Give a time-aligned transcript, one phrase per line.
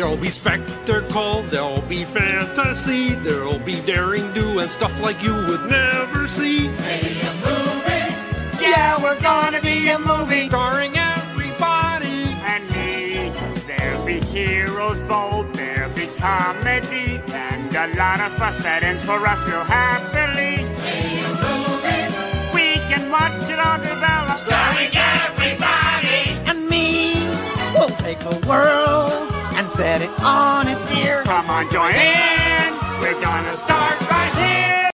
[0.00, 5.68] There'll be spectacle, there'll be fantasy, there'll be daring do and stuff like you would
[5.68, 6.68] never see.
[6.68, 6.70] A
[7.44, 10.48] movie, Yeah, we're gonna be a movie.
[10.48, 12.22] Starring everybody.
[12.48, 13.30] And me.
[13.66, 19.20] There'll be heroes bold, there'll be comedy, and a lot of fuss that ends for
[19.26, 20.64] us real happily.
[20.64, 24.38] A movie, We can watch it all develop.
[24.38, 26.24] Starring everybody.
[26.48, 27.28] And me.
[27.74, 29.29] We'll take the world
[29.80, 31.22] set it on its ear.
[31.22, 32.74] Come on, join in.
[33.00, 34.90] We're gonna start right here.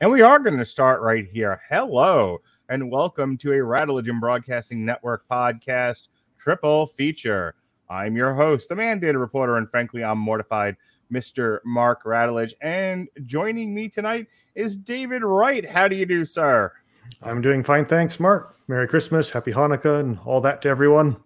[0.00, 1.60] And we are going to start right here.
[1.68, 6.06] Hello, and welcome to a Radulich Broadcasting Network podcast
[6.38, 7.56] triple feature.
[7.90, 10.76] I'm your host, the mandated reporter, and frankly, I'm mortified,
[11.12, 11.58] Mr.
[11.64, 12.52] Mark Radulich.
[12.60, 15.68] And joining me tonight is David Wright.
[15.68, 16.72] How do you do, sir?
[17.20, 18.60] I'm doing fine, thanks, Mark.
[18.68, 21.16] Merry Christmas, Happy Hanukkah, and all that to everyone.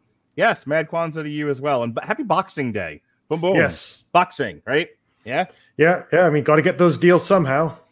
[0.40, 1.82] Yes, Mad Kwanzaa to you as well.
[1.82, 3.02] And happy Boxing Day.
[3.28, 3.56] Boom, boom.
[3.56, 4.04] Yes.
[4.12, 4.88] Boxing, right?
[5.24, 5.46] Yeah.
[5.76, 6.26] Yeah, yeah.
[6.26, 7.76] I mean, got to get those deals somehow.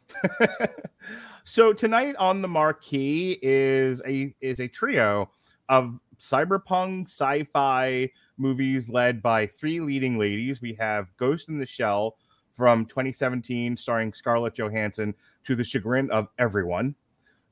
[1.51, 5.31] So tonight on the marquee is a is a trio
[5.71, 10.61] of cyberpunk sci-fi movies led by three leading ladies.
[10.61, 12.17] We have Ghost in the Shell
[12.53, 15.15] from 2017, starring Scarlett Johansson,
[15.45, 16.95] to the chagrin of everyone.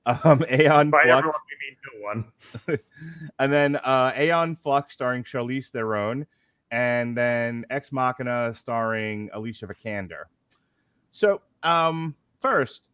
[0.06, 2.78] Um, Aeon By Flux, everyone, we mean no one.
[3.40, 6.26] and then uh, Aeon Flux starring Charlize Theron,
[6.70, 10.24] and then Ex Machina starring Alicia Vikander.
[11.10, 12.88] So, um, first,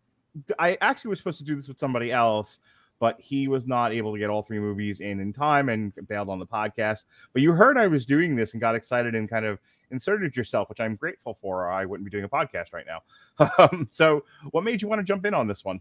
[0.59, 2.61] I actually was supposed to do this with somebody else,
[2.99, 6.31] but he was not able to get all three movies in in time and bailed
[6.31, 7.01] on the podcast.
[7.33, 9.59] But you heard I was doing this and got excited and kind of
[9.91, 11.67] inserted yourself, which I'm grateful for.
[11.67, 13.03] Or I wouldn't be doing a podcast right now.
[13.59, 15.81] Um, so, what made you want to jump in on this one?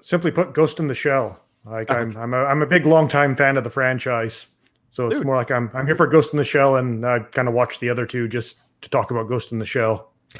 [0.00, 1.40] Simply put, Ghost in the Shell.
[1.64, 4.46] Like I'm, I'm a, I'm a big longtime fan of the franchise,
[4.90, 5.26] so it's Dude.
[5.26, 7.78] more like I'm, I'm here for Ghost in the Shell, and I kind of watch
[7.80, 10.12] the other two just to talk about Ghost in the Shell,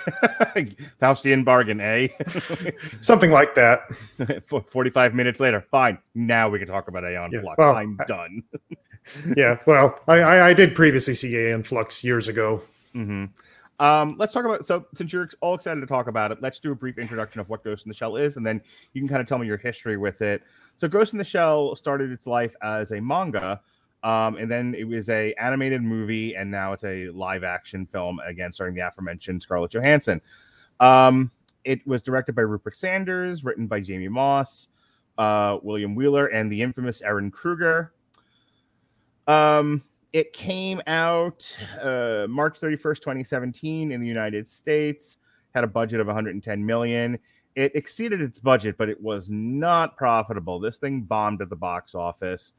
[1.00, 2.08] Faustian bargain, eh?
[3.00, 3.88] something like that.
[4.46, 5.98] For 45 minutes later, fine.
[6.14, 7.58] Now we can talk about Aeon Yeah, Flux.
[7.58, 8.42] well, I'm I- done.
[9.36, 12.62] yeah, well, I, I, did previously see Aeon Flux years ago.
[12.92, 13.26] hmm
[13.80, 16.72] Um, let's talk about so since you're all excited to talk about it, let's do
[16.72, 18.62] a brief introduction of what Ghost in the Shell is, and then
[18.92, 20.42] you can kind of tell me your history with it.
[20.78, 23.60] So, Ghost in the Shell started its life as a manga,
[24.04, 28.20] um, and then it was a animated movie, and now it's a live action film
[28.24, 30.20] again, starring the aforementioned Scarlett Johansson.
[30.78, 31.30] Um,
[31.64, 34.68] it was directed by Rupert Sanders, written by Jamie Moss,
[35.18, 37.92] uh, William Wheeler, and the infamous Ehren Kruger.
[39.26, 39.82] Um,
[40.14, 45.18] it came out uh, March 31st, 2017 in the United States,
[45.52, 47.18] had a budget of 110 million.
[47.56, 50.60] It exceeded its budget, but it was not profitable.
[50.60, 52.52] This thing bombed at the box office.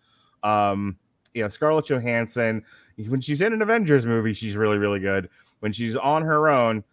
[0.44, 0.98] Um,
[1.34, 2.62] you know, Scarlett Johansson,
[3.08, 5.30] when she's in an Avengers movie, she's really, really good.
[5.62, 6.84] When she's on her own,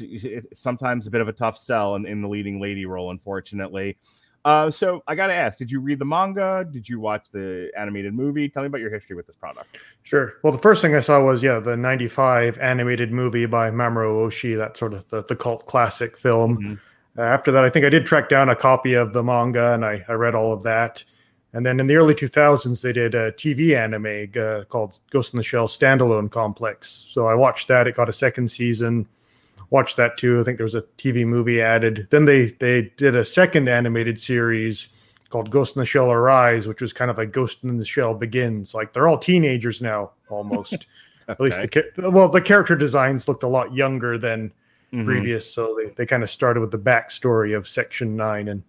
[0.00, 3.98] it's sometimes a bit of a tough sell in, in the leading lady role, unfortunately.
[4.46, 6.64] Uh, so I got to ask, did you read the manga?
[6.70, 8.48] Did you watch the animated movie?
[8.48, 9.78] Tell me about your history with this product.
[10.04, 10.34] Sure.
[10.44, 14.56] Well, the first thing I saw was yeah, the '95 animated movie by Mamoru Oshii,
[14.56, 16.58] that sort of the, the cult classic film.
[16.58, 16.78] Mhm.
[17.18, 19.84] Uh, after that, I think I did track down a copy of the manga, and
[19.84, 21.02] I, I read all of that.
[21.52, 25.38] And then in the early 2000s, they did a TV anime uh, called Ghost in
[25.38, 26.88] the Shell Standalone Complex.
[27.10, 27.88] So I watched that.
[27.88, 29.08] It got a second season.
[29.70, 30.40] Watched that too.
[30.40, 32.06] I think there was a TV movie added.
[32.10, 34.90] Then they they did a second animated series
[35.28, 38.14] called Ghost in the Shell Arise, which was kind of like Ghost in the Shell
[38.14, 38.74] Begins.
[38.74, 40.86] Like they're all teenagers now, almost.
[41.28, 44.52] At least the well, the character designs looked a lot younger than
[44.92, 45.04] Mhm.
[45.04, 48.62] previous, so they, they kind of started with the backstory of Section Nine and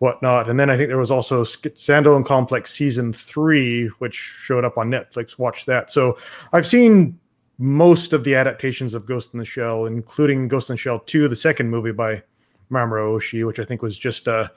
[0.00, 0.48] whatnot.
[0.50, 4.90] And then I think there was also Standalone Complex season three, which showed up on
[4.90, 5.38] Netflix.
[5.38, 5.92] Watch that.
[5.92, 6.18] So
[6.52, 7.16] I've seen
[7.58, 11.28] most of the adaptations of Ghost in the Shell, including Ghost in the Shell 2,
[11.28, 12.22] the second movie by
[12.70, 14.50] Mamoru Oshii, which I think was just a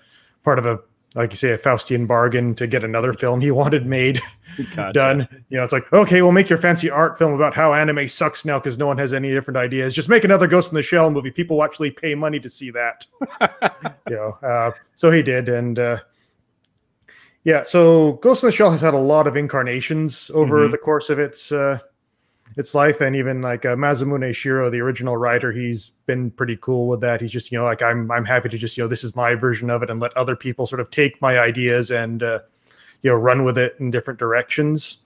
[0.44, 0.79] part of a
[1.15, 4.21] like you say, a Faustian bargain to get another film he wanted made
[4.75, 4.94] gotcha.
[4.94, 5.27] done.
[5.49, 8.45] You know, it's like, okay, we'll make your fancy art film about how anime sucks
[8.45, 9.95] now because no one has any different ideas.
[9.95, 11.31] Just make another Ghost in the Shell movie.
[11.31, 13.07] People actually pay money to see that.
[14.09, 15.99] you know, uh, so he did, and uh,
[17.44, 20.71] yeah, so Ghost in the Shell has had a lot of incarnations over mm-hmm.
[20.71, 21.79] the course of its uh,
[22.57, 26.88] its life and even like uh, Masamune Shirow, the original writer, he's been pretty cool
[26.88, 27.21] with that.
[27.21, 29.36] He's just you know like I'm I'm happy to just you know this is my
[29.36, 32.39] version of it and let other people sort of take my ideas and uh,
[33.04, 35.04] you know run with it in different directions.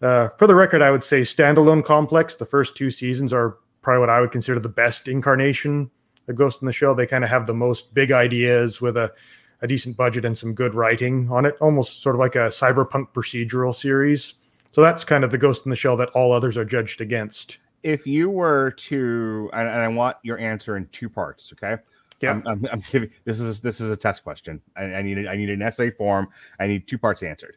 [0.00, 2.36] Uh, for the record, I would say standalone complex.
[2.36, 5.90] The first two seasons are probably what I would consider the best incarnation
[6.28, 6.94] of Ghost in the Shell.
[6.94, 9.12] They kind of have the most big ideas with a
[9.60, 13.08] a decent budget and some good writing on it, almost sort of like a cyberpunk
[13.12, 14.34] procedural series
[14.76, 17.56] so that's kind of the ghost in the shell that all others are judged against.
[17.82, 21.82] If you were to, and, I want your answer in two parts, okay?
[22.20, 24.60] Yeah, I'm, I'm, I'm giving this is this is a test question.
[24.76, 26.28] I, I need I need an essay form.
[26.60, 27.56] I need two parts answered.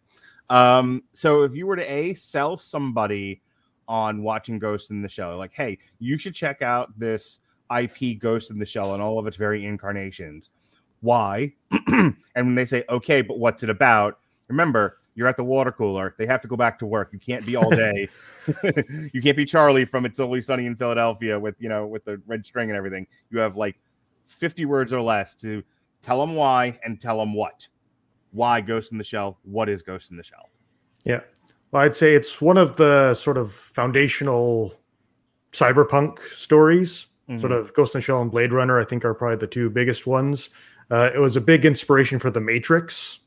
[0.50, 3.42] Um, so if you were to a sell somebody
[3.90, 7.42] on watching Ghost in the Shell, like, hey, you should check out this
[7.78, 10.52] IP Ghost in the Shell and all of its very incarnations.
[11.02, 11.52] Why?
[11.88, 14.20] and when they say, okay, but what's it about?
[14.50, 16.16] Remember, you're at the water cooler.
[16.18, 17.10] They have to go back to work.
[17.12, 18.10] You can't be all day.
[19.14, 22.22] you can't be Charlie from It's Always Sunny in Philadelphia with you know with the
[22.26, 23.08] red string and everything.
[23.30, 23.80] You have like
[24.26, 25.64] 50 words or less to
[26.02, 27.68] tell them why and tell them what.
[28.32, 29.40] Why Ghost in the Shell?
[29.44, 30.50] What is Ghost in the Shell?
[31.04, 31.22] Yeah.
[31.72, 34.74] Well, I'd say it's one of the sort of foundational
[35.52, 37.08] cyberpunk stories.
[37.30, 37.42] Mm-hmm.
[37.42, 39.70] Sort of Ghost in the Shell and Blade Runner, I think, are probably the two
[39.70, 40.50] biggest ones.
[40.90, 43.20] Uh, it was a big inspiration for The Matrix,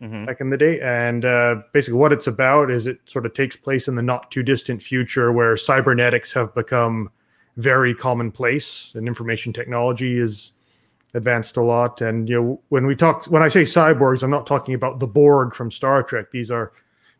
[0.00, 0.24] mm-hmm.
[0.24, 0.80] back in the day.
[0.80, 4.30] And uh, basically, what it's about is it sort of takes place in the not
[4.30, 7.10] too distant future where cybernetics have become
[7.56, 10.52] very commonplace and information technology is
[11.14, 12.00] advanced a lot.
[12.00, 15.06] And you know, when we talk, when I say cyborgs, I'm not talking about the
[15.06, 16.30] Borg from Star Trek.
[16.30, 16.72] These are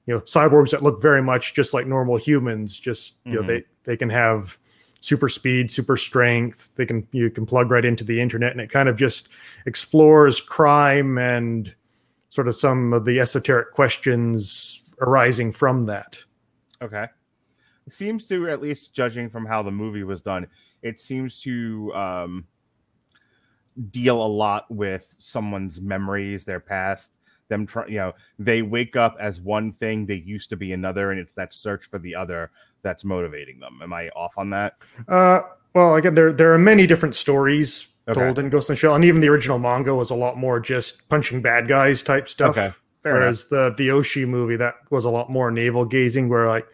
[0.07, 2.79] you know cyborgs that look very much just like normal humans.
[2.79, 3.41] Just you mm-hmm.
[3.41, 4.59] know, they they can have
[5.01, 6.75] super speed, super strength.
[6.77, 9.29] They can you can plug right into the internet, and it kind of just
[9.67, 11.75] explores crime and
[12.31, 16.19] sort of some of the esoteric questions arising from that.
[16.83, 17.07] Okay.
[17.87, 20.47] It seems to, at least judging from how the movie was done,
[20.83, 22.47] it seems to um,
[23.91, 27.17] deal a lot with someone's memories, their past,
[27.49, 31.11] them trying, you know, they wake up as one thing, they used to be another,
[31.11, 32.51] and it's that search for the other
[32.83, 33.81] that's motivating them.
[33.83, 34.77] Am I off on that?
[35.09, 35.41] Uh,
[35.75, 38.21] well, again, there there are many different stories okay.
[38.21, 40.61] told in Ghost in the Shell, and even the original manga was a lot more
[40.61, 42.57] just punching bad guys type stuff.
[42.57, 43.77] Okay, Fair whereas enough.
[43.77, 46.67] the the Oshii movie that was a lot more navel gazing, where like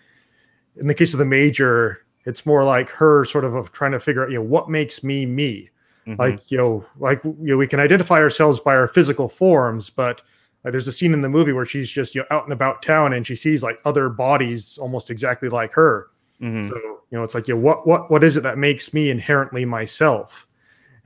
[0.76, 4.24] in the case of the Major, it's more like her sort of trying to figure
[4.24, 5.70] out, you know, what makes me me.
[6.06, 6.20] Mm-hmm.
[6.20, 10.22] Like you know, like you know, we can identify ourselves by our physical forms, but
[10.62, 12.82] like, there's a scene in the movie where she's just you know out and about
[12.82, 16.10] town and she sees like other bodies almost exactly like her.
[16.40, 16.68] Mm-hmm.
[16.68, 19.64] So you know, it's like, yeah, what what what is it that makes me inherently
[19.64, 20.45] myself?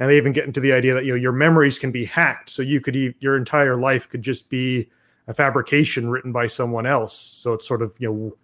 [0.01, 2.51] And they even get into the idea that you know your memories can be hacked.
[2.51, 4.91] So you could your entire life could just be
[5.29, 7.15] a fabrication written by someone else.
[7.15, 8.37] So it's sort of you know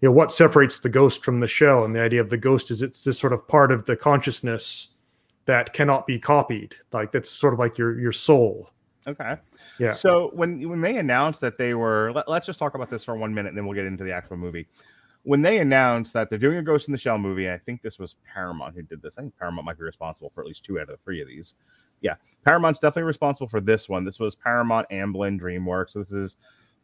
[0.00, 1.84] you know what separates the ghost from the shell?
[1.84, 4.90] And the idea of the ghost is it's this sort of part of the consciousness
[5.46, 6.76] that cannot be copied.
[6.92, 8.70] Like that's sort of like your your soul.
[9.06, 9.36] Okay.
[9.80, 9.92] Yeah.
[9.92, 13.16] So when when they announced that they were let, us just talk about this for
[13.16, 14.66] one minute and then we'll get into the actual movie
[15.28, 17.98] when they announced that they're doing a Ghost in the Shell movie, I think this
[17.98, 19.18] was Paramount who did this.
[19.18, 21.28] I think Paramount might be responsible for at least two out of the three of
[21.28, 21.52] these.
[22.00, 22.14] Yeah,
[22.46, 24.06] Paramount's definitely responsible for this one.
[24.06, 25.90] This was Paramount, Amblin, DreamWorks.
[25.90, 26.36] So this is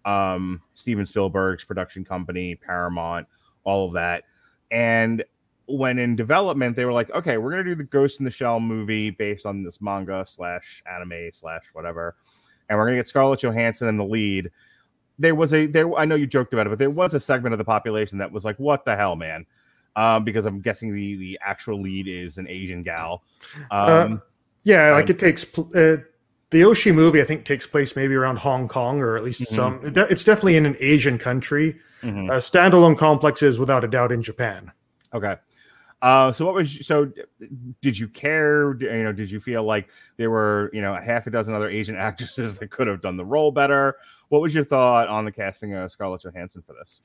[0.05, 3.27] um, Steven Spielberg's production company, Paramount,
[3.65, 4.25] all of that.
[4.71, 5.25] And
[5.65, 8.61] when in development, they were like, okay, we're gonna do the Ghost in the Shell
[8.61, 12.15] movie based on this manga slash anime slash whatever,
[12.69, 14.51] and we're gonna get Scarlett Johansson in the lead
[15.19, 17.53] there was a there i know you joked about it but there was a segment
[17.53, 19.47] of the population that was like what the hell man
[19.97, 23.23] um, because i'm guessing the the actual lead is an asian gal
[23.71, 24.17] uh, um, uh,
[24.65, 25.97] yeah like it takes uh,
[26.51, 29.55] the Oshii movie i think takes place maybe around hong kong or at least mm-hmm.
[29.55, 32.31] some it's definitely in an asian country mm-hmm.
[32.31, 34.71] uh, standalone complexes without a doubt in japan
[35.13, 35.37] okay
[36.05, 37.11] uh, so what was so?
[37.81, 38.77] Did you care?
[38.79, 41.71] You know, did you feel like there were you know a half a dozen other
[41.71, 43.97] Asian actresses that could have done the role better?
[44.29, 47.01] What was your thought on the casting of Scarlett Johansson for this?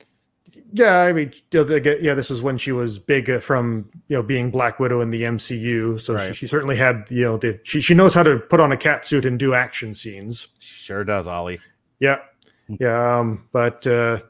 [0.72, 3.38] Yeah, I mean, you know, they get- yeah, this was when she was big uh,
[3.40, 6.34] from you know being Black Widow in the MCU, so she, Right.
[6.36, 9.06] she certainly had you know the, she she knows how to put on a cat
[9.06, 10.48] suit and do action scenes.
[10.58, 11.60] Sure does, Ollie.
[12.00, 12.18] Yeah,
[12.68, 14.22] yeah, um, but uh,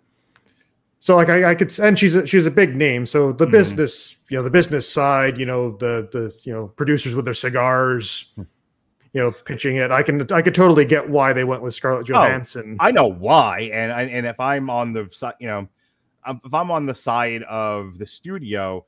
[0.99, 3.53] so like I, I could, and she's a, she's a big name, so the Mhm.
[3.53, 7.33] business, you know, the business side, you know, the the you know producers with their
[7.35, 8.35] cigars,
[9.13, 9.91] you know, pitching it.
[9.91, 12.77] I can I could totally get why they went with Scarlett Johansson.
[12.81, 15.69] I know why, and and if I'm on the side, you know,
[16.25, 18.85] um, if I'm on the side of the studio,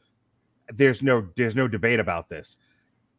[0.73, 2.57] there's no there's no debate about this.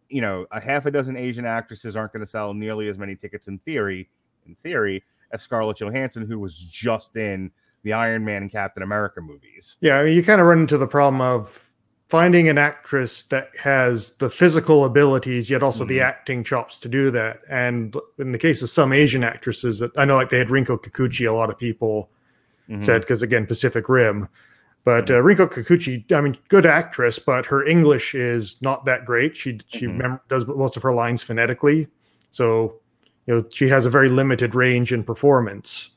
[0.10, 3.16] You know, a half a dozen Asian actresses aren't going to sell nearly as many
[3.16, 4.10] tickets in theory,
[4.46, 7.52] in theory, as Scarlett Johansson, who was just in
[7.84, 9.78] the Iron Man and Captain America movies.
[9.82, 11.70] Yeah, I mean, you kind of run into the problem of
[12.14, 16.04] finding an actress that has the physical abilities, yet also the Mhm.
[16.04, 17.40] acting chops to do that.
[17.50, 20.78] And in the case of some Asian actresses, that I know, like they had Rinko
[20.78, 22.12] Kikuchi, a lot of people
[22.70, 22.84] Mhm.
[22.84, 24.28] said because again, Pacific Rim.
[24.86, 29.36] But uh, Rinko Kikuchi, I mean, good actress, but her English is not that great.
[29.36, 29.98] She she Mhm.
[29.98, 31.88] mem- does most of her lines phonetically,
[32.30, 32.76] so
[33.26, 35.90] you know she has a very limited range in performance.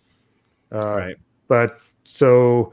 [0.73, 1.17] Uh, right.
[1.47, 2.73] but so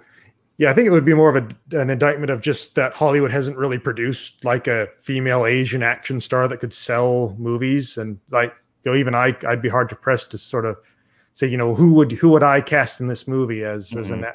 [0.57, 3.31] yeah i think it would be more of a, an indictment of just that hollywood
[3.31, 7.97] hasn't really produced like a female asian action star that could sell movies.
[7.97, 10.77] And like you know even i i'd be hard to press to sort of
[11.33, 14.25] say you know who would who would i cast in this movie as as an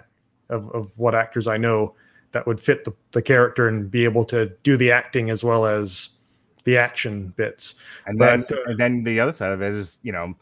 [0.49, 1.95] of, of what actors i know
[2.33, 5.67] that would fit the, the character and be able to do the acting as well
[5.67, 6.11] as
[6.65, 7.77] the action bits.
[8.07, 10.35] And then, But, uh, and then the other side of it is, you know,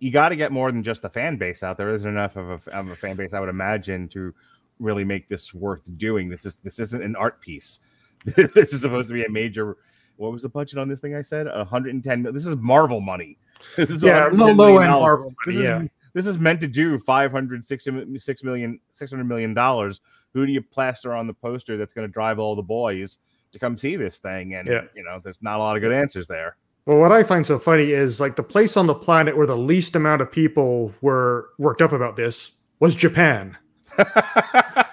[0.00, 1.88] you got to get more than just a fan base out there.
[1.94, 4.34] Isn't enough of a, of a fan base, I would imagine, to
[4.78, 6.28] really make this worth doing.
[6.28, 7.78] This is this isn't an art piece.
[8.24, 9.76] this is supposed to be a major.
[10.16, 11.14] What was the budget on this thing?
[11.14, 12.22] I said 110.
[12.22, 13.38] This is Marvel money.
[13.76, 16.60] This is yeah $110 low, low end marvel This money, is yeah this is meant
[16.60, 20.00] to do 560 6 million 600 million dollars.
[20.34, 23.18] Who do you plaster on the poster that's going to drive all the boys
[23.52, 24.54] to come see this thing?
[24.54, 24.84] And Yeah.
[24.94, 26.56] you know, there's not a lot of good answers there.
[26.86, 29.56] Well, what I find so funny is like the place on the planet where the
[29.56, 33.56] least amount of people were worked up about this was Japan.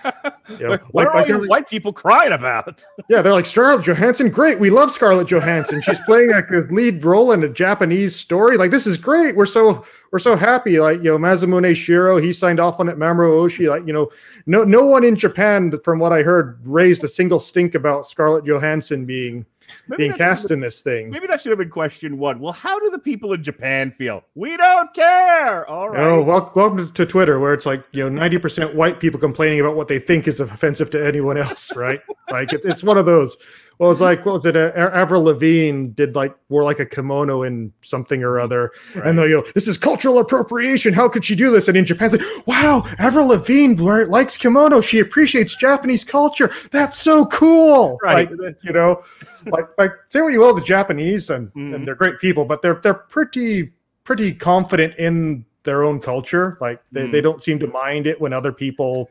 [0.58, 2.84] You know, what like- are all you white people crying about?
[3.10, 4.60] Yeah, they're like Scarlett Johansson, great.
[4.60, 5.82] We love Scarlett Johansson.
[5.82, 8.56] She's playing like a lead role in a Japanese story.
[8.56, 9.36] Like this is great.
[9.36, 10.80] We're so we're so happy.
[10.80, 12.98] Like you know, Masamune Shirow, he signed off on it.
[12.98, 14.12] Mamoru Oshii, like you know,
[14.46, 18.46] no no one in Japan, from what I heard, raised a single stink about Scarlett
[18.46, 19.46] Johansson being
[19.88, 21.10] Maybe being cast in this thing.
[21.10, 22.40] Maybe that should have been question one.
[22.40, 24.24] Well, how do the people in Japan feel?
[24.36, 25.68] We don't care.
[25.68, 26.04] All oh, right.
[26.04, 29.60] Oh, wel- welcome to Twitter, where it's like you know ninety percent white people complaining
[29.60, 32.00] about what they think is offensive to anyone else, right?
[32.32, 33.38] like it, it's one of those.
[33.80, 34.58] Well, it's like what was it?
[34.58, 38.72] Uh, Avril Lavigne did like wore like a kimono in something or other,
[39.06, 40.94] and they go, "This is cultural appropriation.
[40.94, 44.82] How could she do this?" And in Japan, it's like, "Wow, Avril Lavigne likes kimono.
[44.82, 46.52] She appreciates Japanese culture.
[46.72, 48.30] That's so cool." Right.
[48.30, 49.02] Like, you know,
[49.46, 52.82] like like say what you will, the Japanese and, and they're great people, but they're
[52.84, 53.72] they're pretty
[54.04, 56.58] pretty confident in their own culture.
[56.60, 59.10] Like they, they don't seem to mind it when other people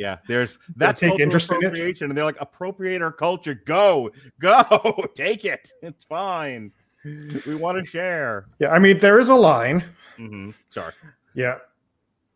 [0.00, 3.54] Yeah, there's that's take interest in appropriation, and they're like, appropriate our culture.
[3.54, 5.70] Go, go, take it.
[5.82, 6.72] It's fine.
[7.04, 8.46] We want to share.
[8.60, 9.84] Yeah, I mean there is a line.
[10.16, 10.92] hmm Sorry.
[11.34, 11.58] Yeah.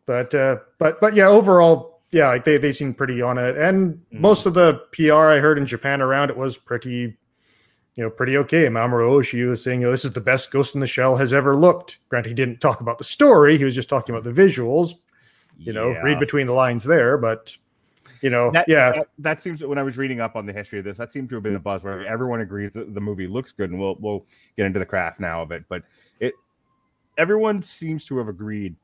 [0.05, 3.57] But uh but but yeah, overall, yeah, like they, they seem pretty on it.
[3.57, 4.21] And Mm-hmm.
[4.21, 7.17] most of the PR I heard in Japan around it was pretty
[7.95, 8.65] you know, pretty okay.
[8.65, 11.31] Mamoru Oshii was saying, you know, this is the best Ghost in the Shell has
[11.33, 11.97] ever looked.
[12.09, 14.91] Granted, he didn't talk about the story, he was just talking about the visuals.
[15.57, 16.01] You know, Yeah.
[16.01, 17.55] read between the lines there, but
[18.21, 18.91] you know, That, yeah.
[18.91, 21.29] that, that seems when I was reading up on the history of this, that seemed
[21.29, 23.95] to have been the buzz where everyone agrees that the movie looks good, and we'll
[23.99, 24.25] we'll
[24.57, 25.63] get into the craft now of it.
[25.69, 25.83] But
[26.19, 26.33] it
[27.17, 28.75] everyone seems to have agreed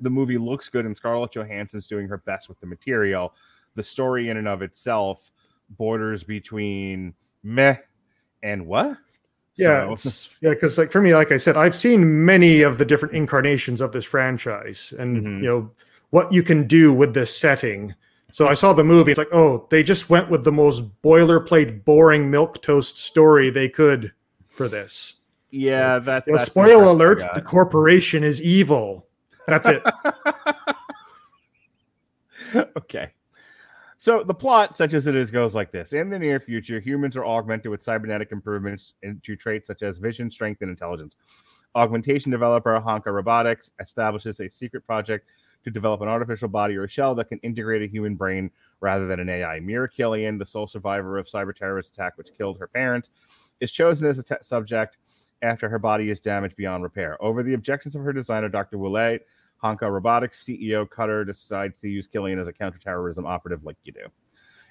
[0.00, 3.34] the movie looks good, and Scarlett Johansson's doing her best with the material.
[3.74, 5.30] The story in and of itself
[5.70, 7.76] borders between meh
[8.42, 8.96] and what?
[9.56, 12.84] Yeah, So- yeah, because like for me, like I said, I've seen many of the
[12.84, 15.36] different incarnations of this franchise, and Mhm.
[15.38, 15.70] you know
[16.14, 17.92] what you can do with this setting.
[18.30, 19.10] So I saw the movie.
[19.10, 23.68] It's like, oh, they just went with the most boilerplate, boring milk toast story they
[23.68, 24.12] could
[24.46, 25.16] for this.
[25.50, 26.24] yeah, that.
[26.28, 29.08] You know, that's the spoiler alert: the corporation is evil.
[29.48, 29.82] That's it.
[32.76, 33.10] okay.
[33.98, 37.16] So the plot, such as it is, goes like this: In the near future, humans
[37.16, 41.16] are augmented with cybernetic improvements into traits such as vision, strength, and intelligence.
[41.74, 45.26] Augmentation developer Hanka Robotics establishes a secret project
[45.64, 49.06] to develop an artificial body or a shell that can integrate a human brain rather
[49.06, 49.60] than an AI.
[49.60, 53.10] Mira Killian, the sole survivor of cyber terrorist attack which killed her parents,
[53.60, 54.98] is chosen as a te- subject
[55.42, 57.22] after her body is damaged beyond repair.
[57.22, 58.78] Over the objections of her designer, Dr.
[58.78, 59.26] Willett,
[59.62, 64.06] Hanka Robotics CEO Cutter decides to use Killian as a counterterrorism operative like you do.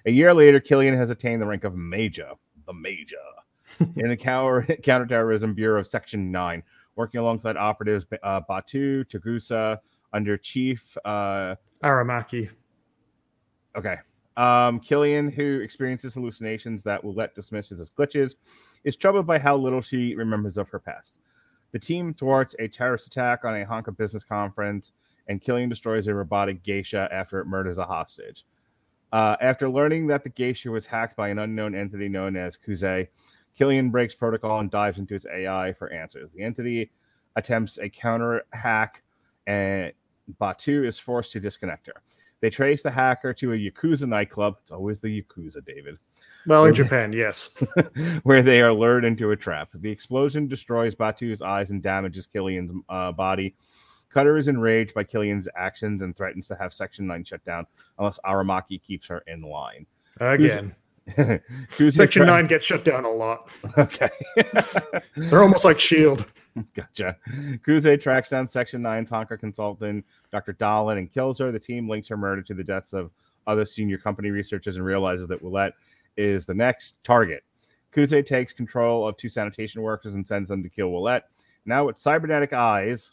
[0.06, 2.32] A year later, Killian has attained the rank of Major,
[2.68, 3.16] the Major,
[3.80, 6.62] in the counter- Counterterrorism Bureau of Section 9,
[6.96, 9.80] working alongside operatives uh, Batou, Togusa,
[10.14, 12.50] under Chief uh, Aramaki.
[13.76, 13.98] Okay.
[14.36, 18.36] Um, Killian, who experiences hallucinations that Willette dismisses as glitches,
[18.84, 21.20] is troubled by how little she remembers of her past.
[21.72, 24.92] The team thwarts a terrorist attack on a Hanka business conference,
[25.28, 28.46] and Killian destroys a robotic geisha after it murders a hostage.
[29.12, 33.08] Uh, after learning that the geisha was hacked by an unknown entity known as Kuze,
[33.56, 36.32] Killian breaks protocol and dives into its AI for answers.
[36.34, 36.92] The entity
[37.36, 39.04] attempts a counter hack,
[39.46, 39.94] and
[40.40, 42.02] Batou is forced to disconnect her.
[42.42, 44.58] They trace the hacker to a Yakuza nightclub.
[44.62, 45.98] It's always the Yakuza, David.
[46.46, 47.52] Well, in Japan, yes.
[48.24, 49.70] where they are lured into a trap.
[49.74, 53.56] The explosion destroys Batou's eyes and damages Killian's uh, body.
[54.10, 57.66] Cutter is enraged by Killian's actions and threatens to have Section 9 shut down
[57.98, 59.86] unless Aramaki keeps her in line.
[60.20, 60.76] Again.
[61.78, 63.50] Section tra- 9 gets shut down a lot.
[63.78, 64.10] Okay.
[65.16, 66.24] They're almost like S.H.I.E.L.D.
[66.76, 67.18] Gotcha.
[67.66, 70.54] Kuze tracks down Section 9 Hanka consultant Dr.
[70.54, 71.52] Dahlin and kills her.
[71.52, 73.12] The team links her murder to the deaths of
[73.48, 75.74] other senior company researchers and realizes that Willette
[76.16, 77.44] is the next target.
[77.94, 81.24] Kuze takes control of two sanitation workers and sends them to kill Willette.
[81.66, 83.12] Now with cybernetic eyes,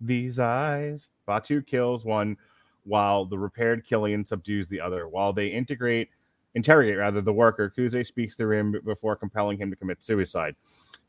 [0.00, 2.36] these eyes, Batou kills one
[2.84, 5.08] while the repaired Killian subdues the other.
[5.08, 6.08] While they integrate,
[6.54, 10.56] interrogate rather the worker, Kuze speaks to him before compelling him to commit suicide.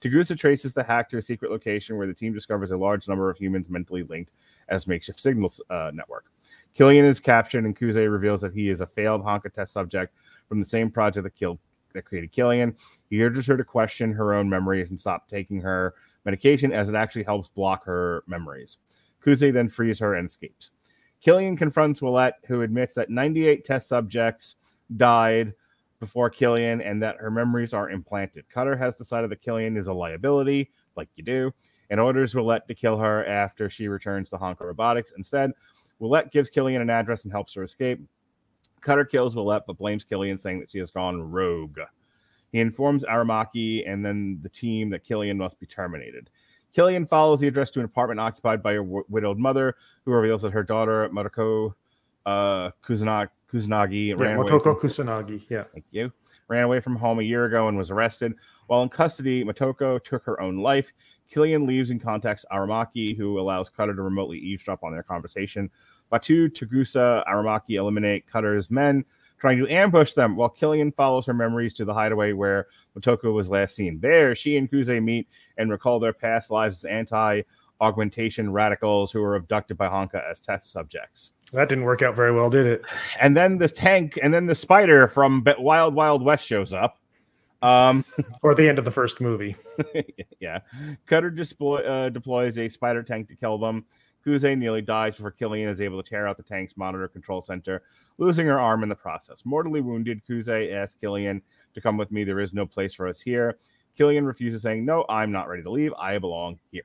[0.01, 3.29] Togusa traces the hack to a secret location where the team discovers a large number
[3.29, 4.31] of humans mentally linked
[4.69, 6.25] as makeshift signal uh, network.
[6.73, 10.13] Killian is captured, and Kuze reveals that he is a failed Hanka test subject
[10.47, 11.59] from the same project that killed
[11.93, 12.75] that created Killian.
[13.09, 16.95] He urges her to question her own memories and stop taking her medication, as it
[16.95, 18.77] actually helps block her memories.
[19.25, 20.71] Kuze then frees her and escapes.
[21.21, 24.55] Killian confronts Willette, who admits that 98 test subjects
[24.95, 25.53] died
[25.99, 28.47] before Killian and that her memories are implanted.
[28.49, 31.51] Cutter has decided that Killian is a liability, like you do,
[31.89, 35.13] and orders Willette to kill her after she returns to Hanka Robotics.
[35.17, 35.51] Instead,
[36.01, 37.99] Willette gives Killian an address and helps her escape.
[38.81, 41.79] Cutter kills Willette but blames Killian, saying that she has gone rogue.
[42.51, 46.29] He informs Aramaki and then the team that Killian must be terminated.
[46.73, 50.43] Killian follows the address to an apartment occupied by a w- widowed mother, who reveals
[50.43, 51.73] that her daughter, Motoko
[52.25, 55.45] uh, Kusanagi, Kusanagi Yeah, ran away Motoko from- Kusanagi.
[55.49, 55.63] Yeah.
[55.73, 56.11] Thank you.
[56.47, 58.33] Ran away from home a year ago and was arrested.
[58.67, 60.91] While in custody, Motoko took her own life.
[61.29, 65.69] Killian leaves and contacts Aramaki, who allows Cutter to remotely eavesdrop on their conversation.
[66.11, 69.05] Batou, Togusa, Aramaki eliminate Cutter's men,
[69.39, 72.65] trying to ambush them, while Killian follows her memories to the hideaway where
[72.97, 73.99] Motoko was last seen.
[73.99, 77.43] There, she and Kuze meet and recall their past lives as anti
[77.81, 81.31] augmentation radicals who were abducted by Hanka as test subjects.
[81.51, 82.83] That didn't work out very well, did it?
[83.19, 86.99] And then the tank, and then the spider from Wild Wild West shows up.
[87.61, 88.05] Um,
[88.41, 89.55] Or the end of the first movie.
[90.39, 90.59] yeah.
[91.07, 93.85] Cutter deploy, uh, deploys a spider tank to kill them.
[94.25, 97.83] Kuze nearly dies before Killian is able to tear out the tank's monitor control center,
[98.17, 99.45] losing her arm in the process.
[99.45, 101.41] Mortally wounded, Kuze asks Killian
[101.73, 102.23] to come with me.
[102.23, 103.57] There is no place for us here.
[103.97, 105.93] Killian refuses, saying, No, I'm not ready to leave.
[105.93, 106.83] I belong here.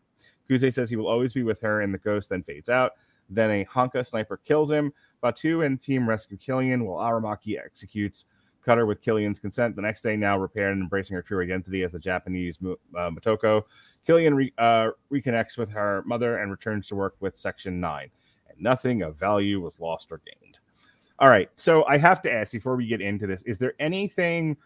[0.49, 2.93] Kuze says he will always be with her, and the ghost then fades out.
[3.29, 4.93] Then a Hanka sniper kills him.
[5.23, 8.25] Batou and team rescue Killian while Aramaki executes
[8.65, 9.77] Cutter with Killian's consent.
[9.77, 13.63] The next day, now repaired and embracing her true identity as a Japanese uh, Motoko,
[14.07, 18.11] Killian re- uh, reconnects with her mother and returns to work with Section 9.
[18.49, 20.59] And nothing of value was lost or gained.
[21.19, 21.49] All right.
[21.57, 24.57] So I have to ask before we get into this is there anything,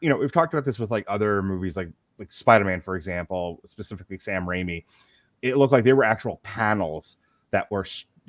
[0.00, 3.60] you know, we've talked about this with like other movies like like Spider-Man, for example,
[3.66, 4.84] specifically Sam Raimi.
[5.40, 7.16] It looked like there were actual panels
[7.52, 7.86] that were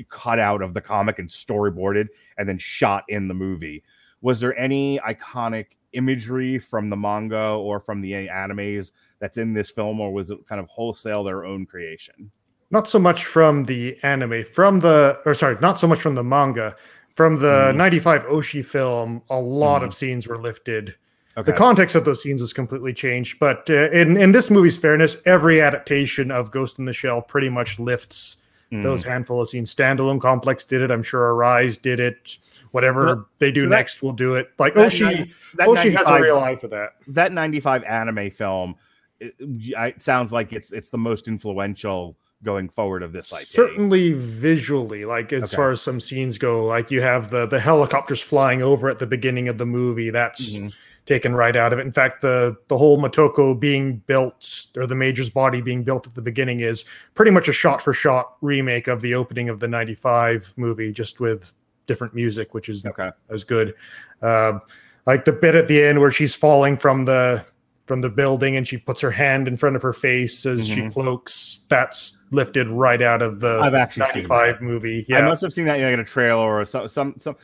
[0.09, 2.07] cut out of the comic and storyboarded
[2.37, 3.83] and then shot in the movie.
[4.21, 9.69] Was there any iconic imagery from the manga or from the animes that's in this
[9.69, 12.31] film, or was it kind of wholesale their own creation?
[12.71, 16.23] Not so much from the anime, from the, or sorry, not so much from the
[16.23, 16.75] manga.
[17.15, 17.75] From the Mhm.
[17.75, 19.85] 95 Oshii film, a lot Mhm.
[19.85, 20.95] of scenes were lifted.
[21.37, 21.51] Okay.
[21.51, 23.37] The context of those scenes was completely changed.
[23.39, 27.49] But uh, in, in this movie's fairness, every adaptation of Ghost in the Shell pretty
[27.49, 28.37] much lifts
[28.73, 28.83] Mm.
[28.83, 29.73] those handful of scenes.
[29.73, 30.89] Standalone Complex did it.
[30.91, 32.37] I'm sure Arise did it.
[32.71, 34.49] Whatever Well, they do so that- next will do it.
[34.57, 36.93] Like that Oshii, that Oshii has a real eye for that.
[37.07, 38.75] that 95 anime film
[39.19, 44.13] it, it sounds like it's it's the most influential going forward of this like Certainly
[44.13, 45.55] visually, like as Okay.
[45.55, 49.07] far as some scenes go, like you have the the helicopters flying over at the
[49.07, 50.09] beginning of the movie.
[50.09, 50.73] That's Mhm.
[51.05, 51.85] Taken right out of it.
[51.85, 56.15] In fact, the the whole Motoko being built or the Major's body being built at
[56.15, 56.85] the beginning is
[57.15, 61.19] pretty much a shot for shot remake of the opening of the '95 movie, just
[61.19, 61.51] with
[61.87, 63.11] different music, which is okay.
[63.29, 63.73] as good.
[64.21, 64.59] Uh,
[65.05, 67.45] like the bit at the end where she's falling from the
[67.85, 70.87] from the building and she puts her hand in front of her face as mm-hmm.
[70.87, 71.65] she cloaks.
[71.67, 75.05] That's lifted right out of the I've actually 95 movie.
[75.07, 77.35] Yeah, I must have seen that in a trailer or some some some.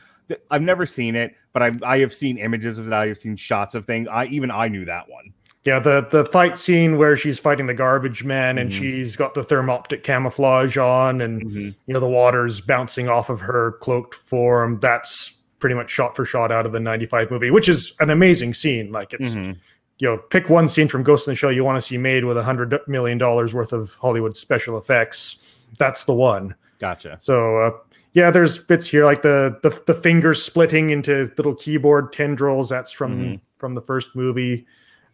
[0.50, 2.92] I've never seen it, but I I have seen images of it.
[2.92, 4.08] I have seen shots of things.
[4.10, 5.32] I even I knew that one.
[5.64, 8.80] Yeah, the the fight scene where she's fighting the garbage man and mm-hmm.
[8.80, 11.58] she's got the thermoptic camouflage on and mm-hmm.
[11.58, 14.80] you know the water's bouncing off of her cloaked form.
[14.80, 18.54] That's pretty much shot for shot out of the 95 movie, which is an amazing
[18.54, 18.90] scene.
[18.90, 19.52] Like it's mm-hmm.
[20.00, 22.24] You know, pick one scene from Ghost in the Shell you want to see made
[22.24, 25.62] with a hundred million dollars worth of Hollywood special effects.
[25.78, 26.54] That's the one.
[26.78, 27.18] Gotcha.
[27.20, 27.70] So uh,
[28.14, 32.70] yeah, there's bits here like the the the fingers splitting into little keyboard tendrils.
[32.70, 33.34] That's from mm-hmm.
[33.58, 34.66] from the first movie.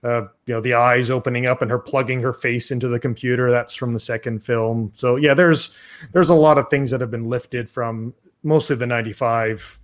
[0.05, 3.51] Uh, you know, the eyes opening up and her plugging her face into the computer.
[3.51, 4.92] That's from the second film.
[4.94, 5.75] So yeah, there's
[6.12, 9.81] there's a lot of things that have been lifted from mostly the '95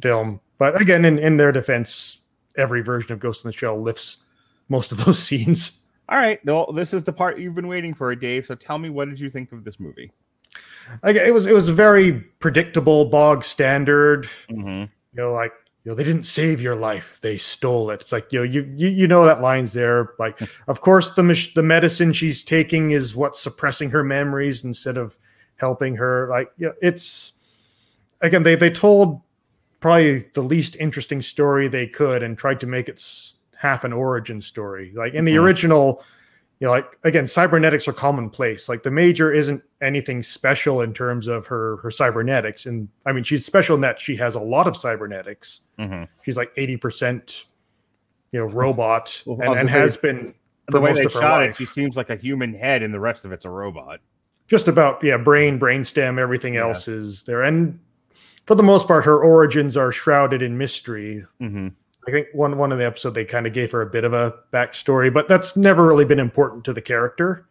[0.00, 0.40] film.
[0.58, 2.22] But again, in in their defense,
[2.56, 4.23] every version of Ghost in the Shell lifts
[4.68, 5.80] most of those scenes.
[6.08, 8.46] All right, well, this is the part you've been waiting for, Dave.
[8.46, 10.12] So tell me, what did you think of this movie?
[11.02, 14.82] like it was it was very predictable bog standard mm-hmm.
[14.82, 15.52] you know like
[15.84, 18.72] you know they didn't save your life they stole it it's like you know you
[18.76, 23.16] you, you know that line's there like of course the the medicine she's taking is
[23.16, 25.16] what's suppressing her memories instead of
[25.56, 27.34] helping her like yeah you know, it's
[28.20, 29.20] again they they told
[29.80, 32.98] probably the least interesting story they could and tried to make it
[33.64, 35.44] half an origin story like in the mm-hmm.
[35.44, 36.02] original
[36.60, 38.68] you know, like again, cybernetics are commonplace.
[38.68, 43.24] Like the major isn't anything special in terms of her her cybernetics, and I mean,
[43.24, 45.62] she's special in that she has a lot of cybernetics.
[45.78, 46.04] Mm-hmm.
[46.24, 47.46] She's like eighty percent,
[48.32, 50.34] you know, robot, well, and, and has been.
[50.68, 53.32] The way they shot it, she seems like a human head, and the rest of
[53.32, 54.00] it's a robot.
[54.48, 56.62] Just about, yeah, brain, brainstem, everything yeah.
[56.62, 57.78] else is there, and
[58.46, 61.26] for the most part, her origins are shrouded in mystery.
[61.42, 61.68] Mm-hmm.
[62.06, 64.12] I think one one of the episode they kind of gave her a bit of
[64.12, 67.46] a backstory, but that's never really been important to the character.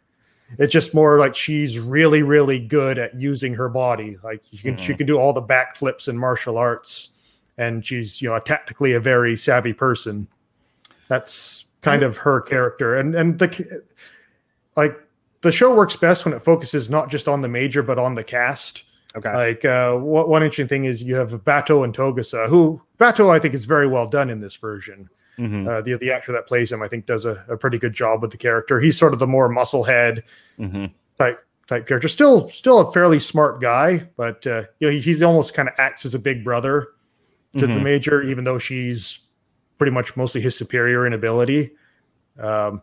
[0.60, 4.18] It's just more like she's really, really good at using her body.
[4.24, 4.86] Like she can, mm-hmm.
[4.86, 7.10] she can do all the backflips and martial arts,
[7.58, 10.28] and she's you know tactically a very savvy person.
[11.08, 13.84] That's kind of her character, and and the
[14.76, 15.00] like
[15.42, 18.24] the show works best when it focuses not just on the major but on the
[18.24, 18.84] cast.
[19.16, 19.34] Okay.
[19.34, 23.40] Like uh, what, one interesting thing is you have Batou and Togusa, who Batou I
[23.40, 25.10] think is very well done in this version.
[25.38, 25.68] Mm-hmm.
[25.68, 28.22] Uh, the the actor that plays him, I think, does a, a, pretty good job
[28.22, 28.80] with the character.
[28.80, 30.22] He's sort of the more musclehead
[30.60, 30.86] mm-hmm.
[31.18, 32.08] type type character.
[32.08, 35.76] Still still a fairly smart guy, but uh, you know he, he's almost kind of
[35.80, 36.90] acts as a big brother
[37.54, 37.74] to mm-hmm.
[37.74, 39.22] the major, even though she's
[39.80, 41.72] pretty much mostly his superior in ability.
[42.40, 42.82] Um,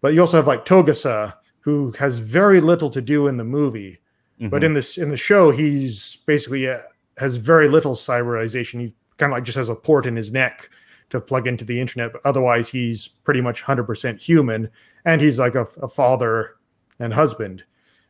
[0.00, 3.98] but you also have like Togusa, who has very little to do in the movie
[4.40, 4.48] Mm-hmm.
[4.48, 6.78] But in this in the show, he's basically uh,
[7.18, 8.80] has very little cyberization.
[8.80, 10.70] He kind of like just has a port in his neck
[11.10, 14.70] to plug into the internet, but otherwise he's pretty much 100% human,
[15.04, 16.56] and he's like a, a father
[16.98, 17.64] and husband.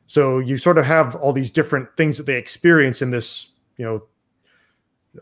[0.07, 3.85] So you sort of have all these different things that they experience in this, you
[3.85, 4.03] know,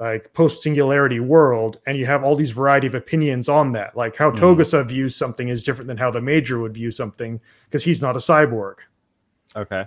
[0.01, 3.97] like post singularity world, and you have all these variety of opinions on that.
[3.97, 4.39] Like how mm.
[4.39, 8.17] Togusa views something is different than how the Major would view something because he's not
[8.17, 8.77] a cyborg.
[9.55, 9.87] Okay.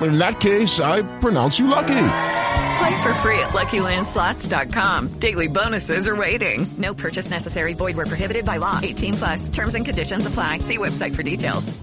[0.00, 1.88] In that case, I pronounce you lucky.
[1.88, 5.08] Play for free at LuckyLandSlots.com.
[5.18, 6.66] Daily bonuses are waiting.
[6.78, 7.74] No purchase necessary.
[7.74, 8.78] Void where prohibited by law.
[8.82, 9.48] 18 plus.
[9.48, 10.58] Terms and conditions apply.
[10.58, 11.78] See website for details.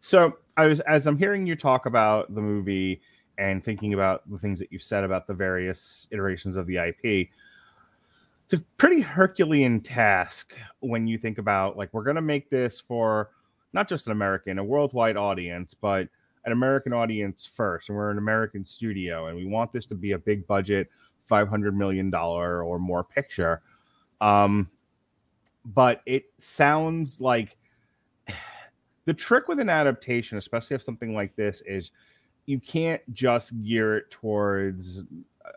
[0.00, 3.00] So, I was as I'm hearing you talk about the movie
[3.38, 7.30] and thinking about the things that you've said about the various iterations of the IP.
[8.44, 12.78] It's a pretty Herculean task when you think about like we're going to make this
[12.78, 13.30] for
[13.72, 16.08] not just an American, a worldwide audience, but
[16.44, 20.12] an American audience first, and we're an American studio, and we want this to be
[20.12, 20.88] a big budget
[21.26, 23.62] five hundred million dollar or more picture.
[24.20, 24.68] Um,
[25.64, 27.56] but it sounds like
[29.04, 31.90] the trick with an adaptation, especially of something like this, is
[32.46, 35.04] you can't just gear it towards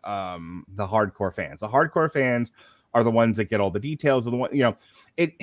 [0.04, 1.60] um, the hardcore fans.
[1.60, 2.52] The hardcore fans
[2.94, 4.76] are the ones that get all the details of the one, you know,
[5.18, 5.34] it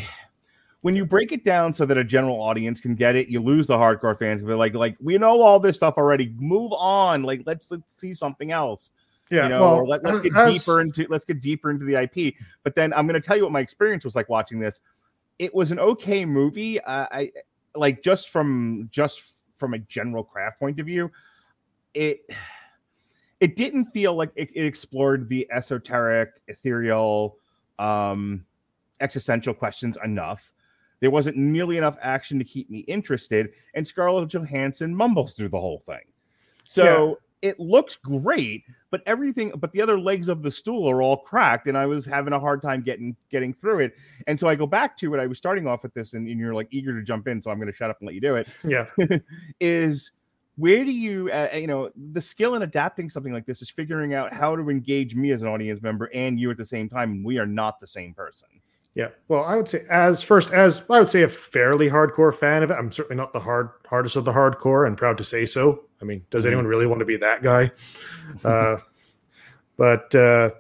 [0.83, 3.67] when you break it down so that a general audience can get it, you lose
[3.69, 4.43] the hardcore fans.
[4.43, 6.35] But like, like we know all this stuff already.
[6.39, 7.23] Move on.
[7.23, 8.91] Like, let's let's see something else.
[9.31, 11.95] Yeah, you know, well, let, us get as- deeper into let's get deeper into the
[12.03, 12.35] IP.
[12.65, 14.81] But then I'm going to tell you what my experience was like watching this.
[15.39, 16.81] It was an okay movie.
[16.81, 17.33] Uh, I
[17.75, 21.11] like just from just from a general craft point of view.
[21.95, 22.29] It
[23.39, 27.39] it didn't feel like it, it explored the esoteric, ethereal,
[27.79, 28.45] um,
[29.01, 30.53] existential questions enough.
[31.03, 35.61] There wasn't nearly enough action to keep me interested, and Scarlett Johansson mumbles through the
[35.61, 36.05] whole thing.
[36.63, 38.63] So it looks great,
[38.93, 42.07] but everything, but the other legs of the stool are all cracked, and I was
[42.07, 43.95] having a hard time getting getting through it.
[44.29, 45.19] And so I go back to it.
[45.19, 47.51] I was starting off with this, and, and you're like eager to jump in, so
[47.51, 48.47] I'm going to shut up and let you do it.
[48.63, 48.87] Yeah.
[49.61, 50.13] is
[50.55, 54.15] where do you uh, you know the skill in adapting something like this is figuring
[54.15, 57.25] out how to engage me as an audience member and you at the same time
[57.25, 58.49] we are not the same person
[58.95, 59.09] Yeah.
[59.29, 62.71] Well, I would say as first as I would say a fairly hardcore fan of
[62.71, 62.75] it.
[62.75, 65.85] I'm certainly not the hard hardest of the hardcore and proud to say so.
[66.01, 66.49] I mean, does Mhm.
[66.49, 67.71] anyone really want to be that guy?
[68.45, 68.79] Uh,
[69.77, 70.51] but uh,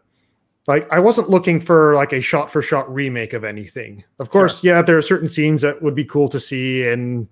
[0.67, 4.05] like I wasn't looking for like a shot for shot remake of anything.
[4.19, 7.29] Of course, yeah, there are certain scenes that would be cool to see in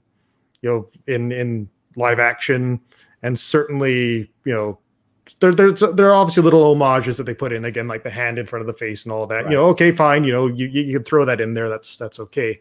[0.63, 2.81] you know in in live action
[3.23, 4.79] and certainly, you know,
[5.41, 8.39] there, there's there are obviously little homages that they put in again, like the hand
[8.39, 9.45] in front of the face and all that.
[9.45, 10.25] You know, okay, fine.
[10.25, 11.69] You know, you, you you can throw that in there.
[11.69, 12.61] That's that's okay.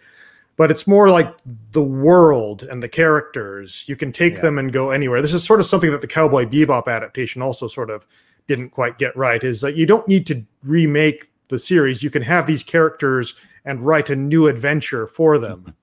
[0.55, 1.33] But it's more like
[1.71, 3.85] the world and the characters.
[3.87, 4.41] You can take Yeah.
[4.41, 5.21] them and go anywhere.
[5.21, 8.05] This is sort of something that the Cowboy Bebop adaptation also sort of
[8.47, 9.43] didn't quite get right.
[9.43, 12.03] Is that you don't need to remake the series.
[12.03, 15.73] You can have these characters and write a new adventure for them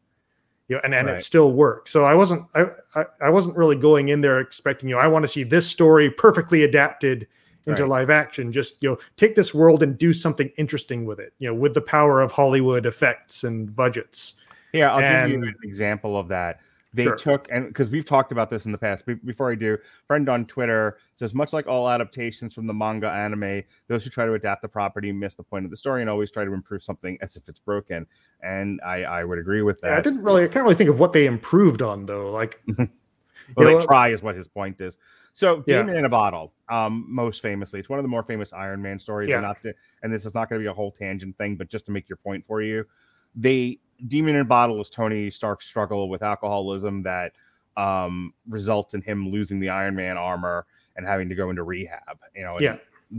[0.69, 1.19] you know, and, and Right.
[1.19, 1.91] it still works.
[1.91, 5.07] So I wasn't I, I I wasn't really going in there expecting you know I
[5.07, 7.29] want to see this story perfectly adapted
[7.67, 7.91] into Right.
[7.91, 8.53] live action.
[8.53, 11.33] Just you know take this world and do something interesting with it.
[11.39, 14.35] You know with the power of Hollywood effects and budgets.
[14.73, 16.61] Yeah, I'll give you an example of that.
[16.97, 17.17] They Sure.
[17.17, 19.05] took and because we've talked about this in the past.
[19.07, 23.09] Be- Before I do, friend on Twitter says much like all adaptations from the manga
[23.11, 26.09] anime, those who try to adapt the property miss the point of the story and
[26.11, 28.07] always try to improve something as if it's broken.
[28.43, 30.99] And I I would agree with Yeah, I didn't really I can't really think of
[30.99, 32.31] what they improved on though.
[32.33, 32.89] Like well,
[33.57, 34.97] they know, try is what his point is.
[35.35, 35.83] So, Yeah.
[35.83, 38.99] Demon in a Bottle, um, most famously, it's one of the more famous Iron Man
[38.99, 39.29] stories.
[39.29, 39.37] Yeah.
[39.37, 41.69] And not to, and this is not going to be a whole tangent thing, but
[41.69, 42.87] just to make your point for you,
[43.37, 47.33] they Demon in a Bottle is Tony Stark's struggle with alcoholism that
[47.77, 52.19] um results in him losing the Iron Man armor and having to go into rehab.
[52.35, 52.79] You know, Yeah.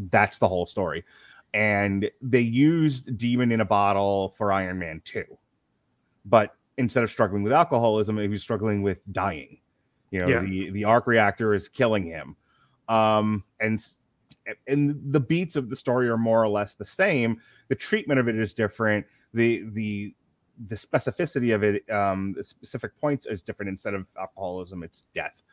[0.10, 1.04] that's the whole story.
[1.54, 5.24] And they used Demon in a Bottle for Iron Man 2
[6.26, 9.60] but instead of struggling with alcoholism, he was struggling with dying.
[10.12, 10.42] You know, Yeah.
[10.42, 12.36] the the arc reactor is killing him,
[12.90, 13.82] um, and
[14.68, 17.42] and the beats of the story are more or less the same.
[17.68, 19.06] The treatment of it is different.
[19.34, 20.13] The the
[20.68, 23.70] the specificity of it, um, the specific points is different.
[23.70, 25.44] Instead of alcoholism, it's death.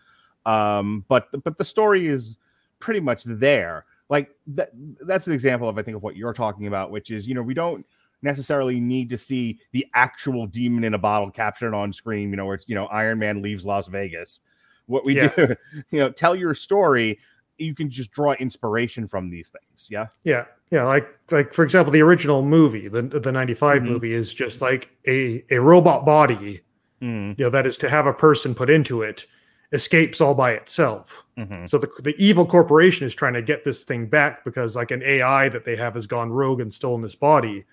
[0.46, 2.38] Um, but but the story is
[2.78, 3.84] pretty much there.
[4.08, 7.26] Like that that's an example of I think of what you're talking about, which is
[7.26, 7.84] you know we don't
[8.22, 12.30] necessarily need to see the actual demon in a bottle captured on screen.
[12.30, 14.40] You know where it's you know Iron Man leaves Las Vegas.
[14.86, 15.28] What we Yeah.
[15.34, 15.54] do,
[15.90, 17.18] you know, tell your story.
[17.58, 19.88] You can just draw inspiration from these things.
[19.90, 20.06] Yeah.
[20.24, 23.86] Yeah, yeah, like like for example, the original movie, the the '95 Mhm.
[23.86, 26.60] movie, is just like a a robot body,
[27.02, 29.26] Mm, you know, that is to have a person put into it,
[29.72, 31.24] escapes all by itself.
[31.38, 31.68] mhm.
[31.68, 35.02] So the the evil corporation is trying to get this thing back because like an
[35.02, 37.64] AI that they have has gone rogue and stolen this body.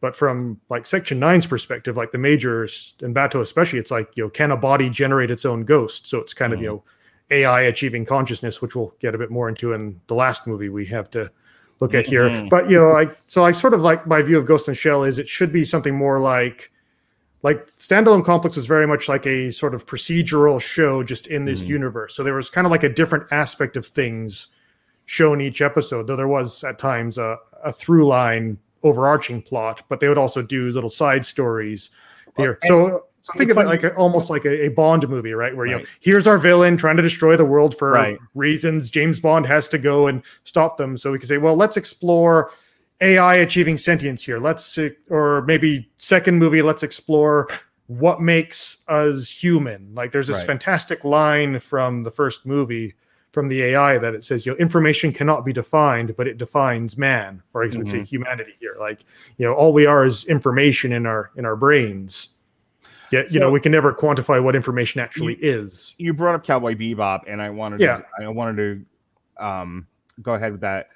[0.00, 4.24] But from like Section 9's perspective, like the majors and Batou especially, it's like, you
[4.24, 6.06] know, can a body generate its own ghost?
[6.08, 6.84] So it's kind of, you know,
[7.30, 10.84] AI achieving consciousness, which we'll get a bit more into in the last movie we
[10.86, 11.30] have to
[11.80, 12.28] look at here.
[12.28, 12.50] Mhm.
[12.50, 14.76] But you know, like so I sort of like my view of Ghost in the
[14.76, 16.70] Shell is it should be something more like
[17.42, 21.62] like standalone complex was very much like a sort of procedural show just in this
[21.62, 21.68] Mhm.
[21.68, 24.48] universe so there was kind of like a different aspect of things
[25.06, 30.00] shown each episode though there was at times a, a through line overarching plot but
[30.00, 31.88] they would also do little side stories
[32.36, 35.56] here so so think of it like a, almost like a, a bond movie right
[35.56, 38.18] where you know here's our villain trying to destroy the world for Right.
[38.34, 41.76] reasons james bond has to go and stop them so we can say well let's
[41.76, 42.50] explore
[43.02, 44.38] AI achieving sentience here.
[44.38, 44.78] Let's
[45.08, 46.60] or maybe second movie.
[46.60, 47.48] Let's explore
[47.86, 49.94] what makes us human.
[49.94, 50.46] Like there's this Right.
[50.46, 52.94] fantastic line from the first movie
[53.32, 56.98] from the AI that it says, you know, information cannot be defined, but it defines
[56.98, 58.04] man, or I would say Mhm.
[58.06, 58.76] humanity here.
[58.78, 59.00] Like,
[59.38, 62.36] you know, all we are is information in our in our brains.
[63.10, 65.94] Yet, you know, we can never quantify what information actually is.
[65.98, 67.98] You brought up Cowboy Bebop, and I wanted Yeah.
[67.98, 68.86] to, I wanted
[69.38, 69.86] to um,
[70.22, 70.88] go ahead with that.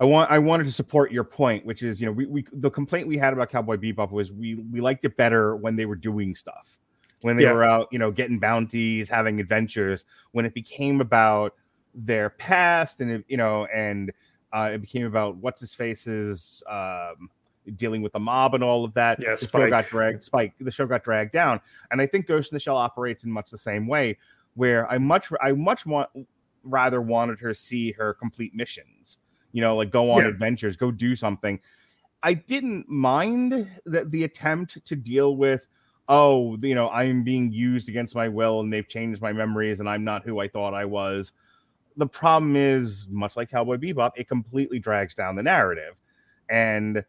[0.00, 2.70] I want I wanted to support your point, which is you know we, we the
[2.70, 5.96] complaint we had about Cowboy Bebop was we we liked it better when they were
[5.96, 6.78] doing stuff,
[7.20, 7.52] when they Yeah.
[7.52, 10.04] were out you know getting bounties, having adventures.
[10.32, 11.54] When it became about
[11.94, 14.12] their past and it, you know and
[14.52, 17.30] uh, it became about what's his face's um,
[17.76, 19.20] dealing with the mob and all of that.
[19.20, 20.24] Yeah, the show got dragged.
[20.24, 20.54] Spike.
[20.60, 23.50] The show got dragged down, and I think Ghost in the Shell operates in much
[23.50, 24.18] the same way,
[24.54, 26.08] where I much I much want
[26.62, 29.18] rather wanted her to see her complete missions.
[29.52, 30.28] You know, like go on Yeah.
[30.28, 31.60] adventures, go do something.
[32.22, 35.66] I didn't mind that the attempt to deal with,
[36.08, 39.88] oh, you know, I'm being used against my will and they've changed my memories and
[39.88, 41.34] I'm not who I thought I was.
[41.96, 46.00] The problem is, much like Cowboy Bebop, it completely drags down the narrative.
[46.48, 47.04] And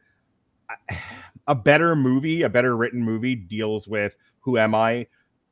[1.47, 5.07] a better movie, a better written movie deals with who am I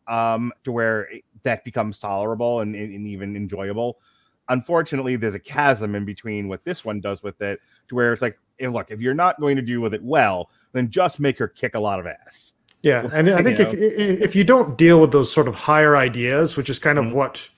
[0.07, 1.09] um to where
[1.43, 3.99] that becomes tolerable and, and, even enjoyable.
[4.49, 8.21] Unfortunately, there's a chasm in between what this one does with it to where it's
[8.21, 11.37] like, eh, look, if you're not going to do with it well, then just make
[11.39, 12.53] her kick a lot of ass.
[12.81, 13.79] Yeah, and I think if know?
[14.25, 17.07] if you don't deal with those sort of higher ideas, which is kind Mm-hmm.
[17.07, 17.49] of what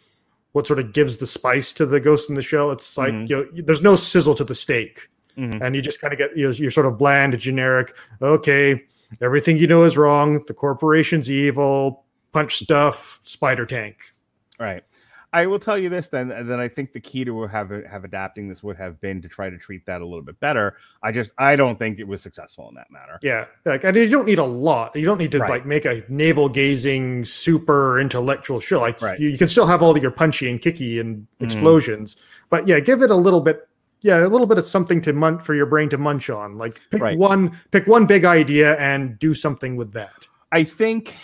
[0.52, 3.30] what sort of gives the spice to the Ghost in the Shell, it's like Mhm.
[3.30, 5.62] you know, there's no sizzle to the steak, Mhm.
[5.62, 7.94] and you just kind of get you know, you're sort of bland, generic.
[8.22, 8.84] Okay,
[9.22, 10.44] everything you know is wrong.
[10.48, 12.04] The corporation's evil.
[12.34, 13.20] Punch stuff.
[13.24, 13.98] Spider tank.
[14.60, 14.84] Right.
[15.34, 16.32] I will tell you this then.
[16.32, 19.28] and Then I think the key to have have adapting this would have been to
[19.28, 20.76] try to treat that a little bit better.
[21.04, 23.20] I just I don't think it was successful in that matter.
[23.22, 24.96] Yeah, like and you don't need a lot.
[24.96, 25.50] You don't need to Right.
[25.50, 28.80] like make a navel gazing, super intellectual show.
[28.80, 29.20] Like Right.
[29.20, 31.46] you, you can still have all your punchy and kicky and Mhm.
[31.46, 32.16] explosions,
[32.50, 33.68] but yeah, give it a little bit.
[34.06, 36.60] Yeah, a little bit of something to munch for your brain to munch on.
[36.60, 37.18] Like pick Right.
[37.18, 40.28] one, pick one big idea and do something with that.
[40.52, 41.16] I think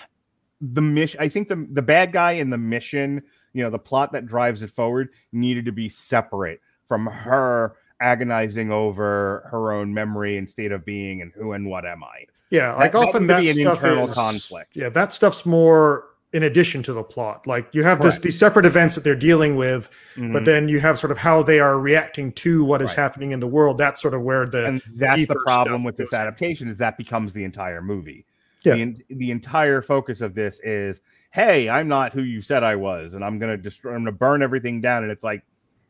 [0.59, 1.19] the mission.
[1.21, 3.21] I think the the bad guy in the mission,
[3.53, 8.71] you know, the plot that drives it forward, needed to be separate from her agonizing
[8.71, 12.25] over her own memory and state of being and who and what am I.
[12.49, 14.71] Yeah, like That- often that be an internal is- conflict.
[14.75, 17.45] Yeah, that stuff's more in addition to the plot.
[17.45, 20.31] Like you have this these separate events that they're dealing with, Mhm.
[20.31, 22.97] but then you have sort of how they are reacting to what is Right.
[22.97, 23.77] happening in the world.
[23.77, 27.33] That's sort of where the and that's the problem with this adaptation is that becomes
[27.33, 28.25] the entire movie.
[28.63, 28.75] Yeah.
[28.75, 33.13] The, the entire focus of this is, hey, I'm not who you said I was,
[33.13, 35.43] and I'm gonna destroy, I'm gonna burn everything down, and it's like,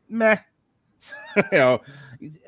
[0.08, 0.38] meh,
[1.36, 1.80] you know,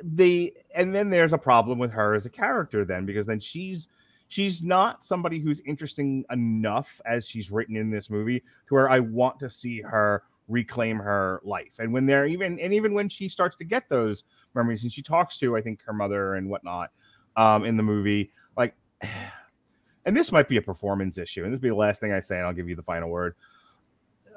[0.02, 3.88] the and then there's a problem with her as a character then because then she's
[4.34, 8.98] she's not somebody who's interesting enough as she's written in this movie to where I
[8.98, 11.78] want to see her reclaim her life.
[11.78, 14.24] And when they're even and even when she starts to get those
[14.56, 16.90] memories and she talks to I think her mother and whatnot
[17.36, 18.74] um in the movie, like
[20.04, 22.18] and this might be a performance issue, and this will be the last thing I
[22.18, 23.36] say, and I'll give you the final word.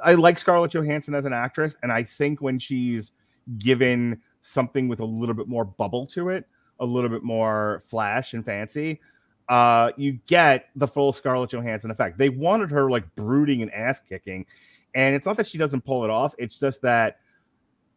[0.03, 3.13] I like Scarlett Johansson as an actress, and I think when she's
[3.57, 6.45] given something with a little bit more bubble to it,
[6.79, 9.01] a little bit more flash and fancy,
[9.49, 12.17] uh, you get the full Scarlett Johansson effect.
[12.17, 14.45] They wanted her like brooding and ass kicking,
[14.93, 17.19] and it's not that she doesn't pull it off; it's just that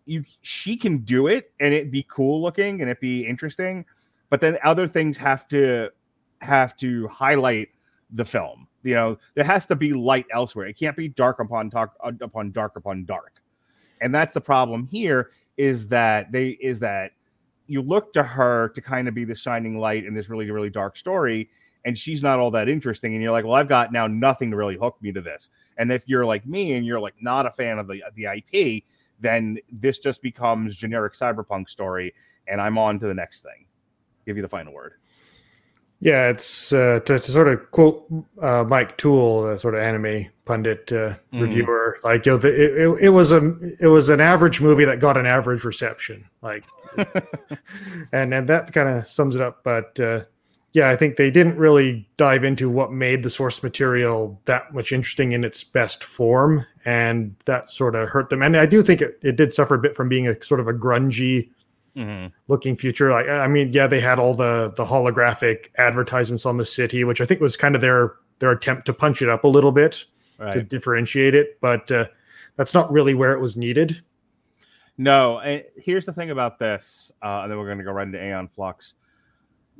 [0.06, 3.84] you she can do it and it be cool looking and it be interesting,
[4.28, 5.90] but then other things have to
[6.40, 7.68] have to highlight
[8.10, 8.66] the film.
[8.82, 10.66] You know, there has to be light elsewhere.
[10.66, 13.42] It can't be dark upon dark upon dark upon dark.
[14.00, 17.12] And that's the problem here is that they is that
[17.70, 20.70] you look to her to kind of be the shining light in this really really
[20.70, 21.48] dark story
[21.84, 24.56] and she's not all that interesting and you're like well i've got now nothing to
[24.56, 25.50] really hook me to this.
[25.78, 28.84] And if you're like me and you're like not a fan of the the ip
[29.20, 32.12] then this just becomes generic cyberpunk story
[32.48, 33.66] and i'm on to the next thing.
[34.26, 34.94] Give you the final word
[36.02, 38.06] Yeah, it's uh, to, to sort of quote
[38.40, 41.42] uh, Mike Toole, the sort of anime pundit uh, Mhm.
[41.42, 41.96] reviewer.
[42.02, 44.98] Like, you know, the, it, it, it was a it was an average movie that
[45.00, 46.24] got an average reception.
[46.40, 46.64] Like,
[48.12, 49.62] and and that kind of sums it up.
[49.62, 50.24] But uh,
[50.72, 54.92] yeah, I think they didn't really dive into what made the source material that much
[54.92, 58.42] interesting in its best form, and that sort of hurt them.
[58.42, 60.68] And I do think it, it did suffer a bit from being a sort of
[60.68, 61.50] a grungy
[62.48, 63.10] looking future.
[63.10, 67.20] Like, I mean, yeah, they had all the the holographic advertisements on the city, which
[67.20, 70.04] I think was kind of their their attempt to punch it up a little bit
[70.38, 71.60] to differentiate it.
[71.60, 72.06] But uh,
[72.56, 74.02] that's not really where it was needed.
[74.98, 78.06] No, and here's the thing about this, uh, and then we're going to go right
[78.06, 78.94] into Aeon Flux.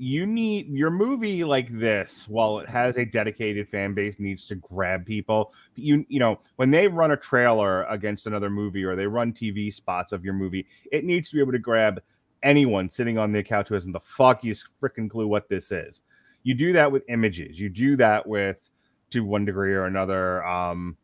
[0.03, 4.55] You need your movie like this while it has a dedicated fan base needs to
[4.55, 5.53] grab people.
[5.75, 9.73] You you know when they run a trailer against another movie or they run tv
[9.75, 12.03] spots of your movie it needs to be able to grab
[12.43, 16.01] anyone sitting on the couch who hasn't the fuckiest freaking clue what this is.
[16.45, 17.61] You do that with images.
[17.61, 18.71] You do that with
[19.11, 20.97] to one degree or another um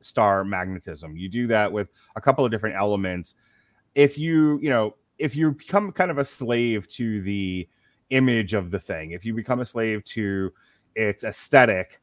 [0.00, 1.16] star magnetism.
[1.16, 3.36] You do that with a couple of different elements.
[3.94, 7.68] If you you know if you become kind of a slave to the
[8.10, 10.52] image of the thing, if you become a slave to
[10.94, 12.00] its aesthetic,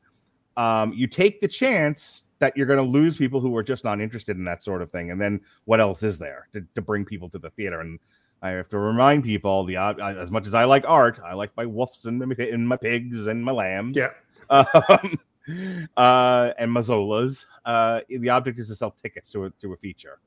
[0.56, 4.00] um, you take the chance that you're going to lose people who are just not
[4.00, 5.12] interested in that sort of thing.
[5.12, 7.82] And then what else is there to, to bring people to the theater?
[7.82, 8.00] And
[8.42, 11.52] I have to remind people the uh, as much as I like art, I like
[11.58, 13.98] my wolves and my, and my pigs and my lambs.
[13.98, 14.10] Yeah.
[14.50, 15.18] Um,
[15.96, 17.46] uh, and my Zolas.
[17.66, 20.20] Uh, the object is to sell tickets to a, to a feature.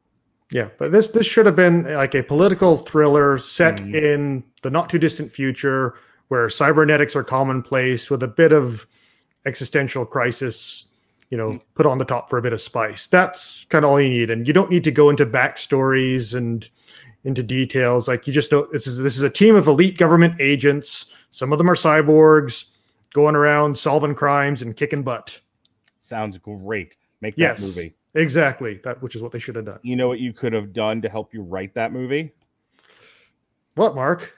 [0.53, 3.95] Yeah, but this this should have been like a political thriller set mm.
[3.95, 5.95] in the not too distant future
[6.29, 8.87] where cybernetics are commonplace with a bit of
[9.47, 10.89] existential crisis,
[11.31, 11.61] you know, mm.
[11.75, 13.07] put on the top for a bit of spice.
[13.07, 16.69] That's kind of all you need, and you don't need to go into backstories and
[17.25, 18.09] into details.
[18.09, 21.13] Like you just know this is this is a team of elite government agents.
[21.31, 22.67] Some of them are cyborgs
[23.13, 25.41] going around solving crimes and kicking butt.
[26.01, 26.97] Sounds great.
[27.21, 27.61] Make that yes.
[27.61, 27.95] movie.
[28.15, 28.81] Exactly.
[28.85, 29.79] That which is what they should have done.
[29.83, 32.33] You know what you could have done to help you write that movie?
[33.75, 34.35] What, Mark?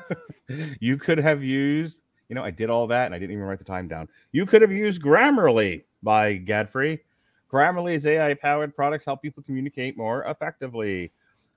[0.80, 3.58] you could have used, you know, I did all that and I didn't even write
[3.58, 4.08] the time down.
[4.32, 7.02] You could have used Grammarly by Godfrey.
[7.50, 11.12] Grammarly's AI powered products help people communicate more effectively.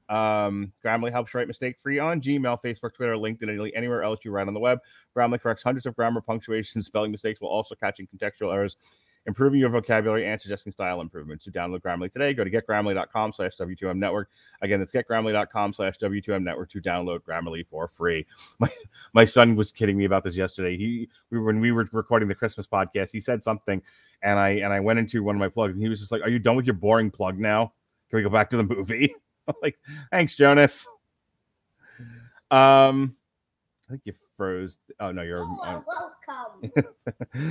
[0.07, 4.31] Um, Grammarly helps write mistake free on Gmail, Facebook, Twitter, LinkedIn, and anywhere else you
[4.31, 4.79] write on the web.
[5.15, 8.77] Grammarly corrects hundreds of grammar, punctuation, spelling mistakes while also catching contextual errors
[9.27, 11.45] improving your vocabulary and suggesting style improvements.
[11.45, 14.29] To download Grammarly today, go to getgrammarly.com slash W2M network.
[14.61, 18.25] Again, that's getgrammarly.com slash W2M network to download Grammarly for free.
[18.59, 18.69] My
[19.13, 20.77] my son was kidding me about this yesterday.
[20.77, 23.81] He we when we were recording the Christmas podcast, he said something
[24.21, 26.21] and I and I went into one of my plugs and he was just like,
[26.21, 27.73] Are you done with your boring plug now?
[28.09, 29.13] Can we go back to the movie?
[29.47, 29.77] I'm like,
[30.11, 30.87] thanks, Jonas.
[32.51, 33.15] Um
[33.87, 34.77] I think you froze.
[34.99, 36.71] Oh no, you're oh, welcome.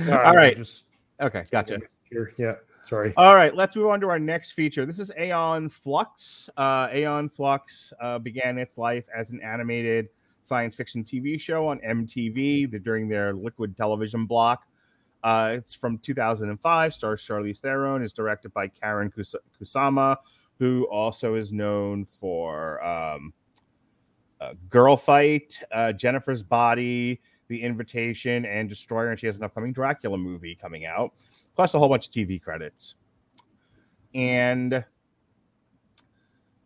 [0.11, 0.57] All right.
[0.57, 0.87] Just
[1.21, 1.79] Okay, gotcha.
[2.09, 2.55] Here, yeah.
[2.85, 3.13] Sorry.
[3.17, 4.85] All right, let's move on to our next feature.
[4.85, 6.49] This is Aeon Flux.
[6.55, 10.09] Uh, Aeon Flux uh, began its life as an animated
[10.43, 14.67] science fiction TV show on MTV during their Liquid television block.
[15.23, 20.17] Uh, it's from 2005, stars Charlize Theron, is directed by Karyn Kus- Kusama,
[20.59, 23.33] who also is known for um,
[24.39, 29.73] uh, Girl Fight, uh, Jennifer's Body, the Invitation, and Destroyer, and she has an upcoming
[29.73, 31.13] Dracula movie coming out,
[31.55, 32.95] plus a whole bunch of TV credits.
[34.13, 34.83] And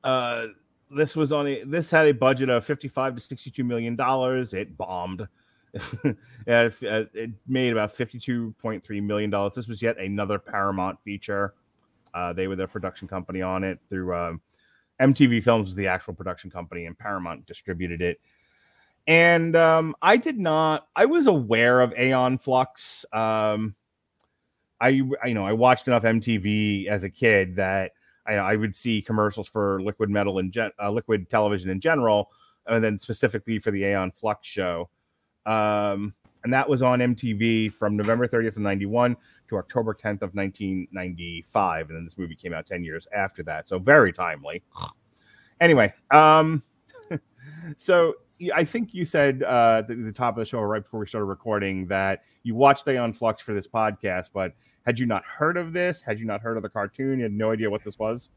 [0.03, 0.47] uh,
[0.91, 4.53] this was on a this had a budget of 55 to 62 million dollars.
[4.53, 5.27] It bombed.
[6.47, 9.53] it, made about 52.3 million dollars.
[9.55, 11.53] This was yet another Paramount feature.
[12.13, 14.41] Uh, they were the production company on it through um,
[14.99, 18.19] MTV Films was the actual production company, and Paramount distributed it.
[19.09, 20.87] And um, I did not.
[20.95, 23.05] I was aware of Aeon Flux.
[23.11, 23.75] Um,
[24.79, 27.93] I, you know, I watched enough MTV as a kid that
[28.27, 32.29] I, I would see commercials for Liquid Metal and gen, uh, Liquid Television in general,
[32.67, 34.91] and then specifically for the Aeon Flux show.
[35.47, 39.17] Um, and that was on MTV from November 30th of 91
[39.49, 41.89] to October 10th of 1995.
[41.89, 43.67] And then this movie came out 10 years after that.
[43.67, 44.61] So very timely.
[45.59, 46.61] Anyway, um,
[47.75, 48.13] so
[48.53, 51.25] I think you said uh, at the top of the show right before we started
[51.25, 54.53] recording that you watched Aeon Flux for this podcast, but
[54.85, 56.01] had you not heard of this?
[56.01, 57.19] Had you not heard of the cartoon?
[57.19, 58.29] You had no idea what this was?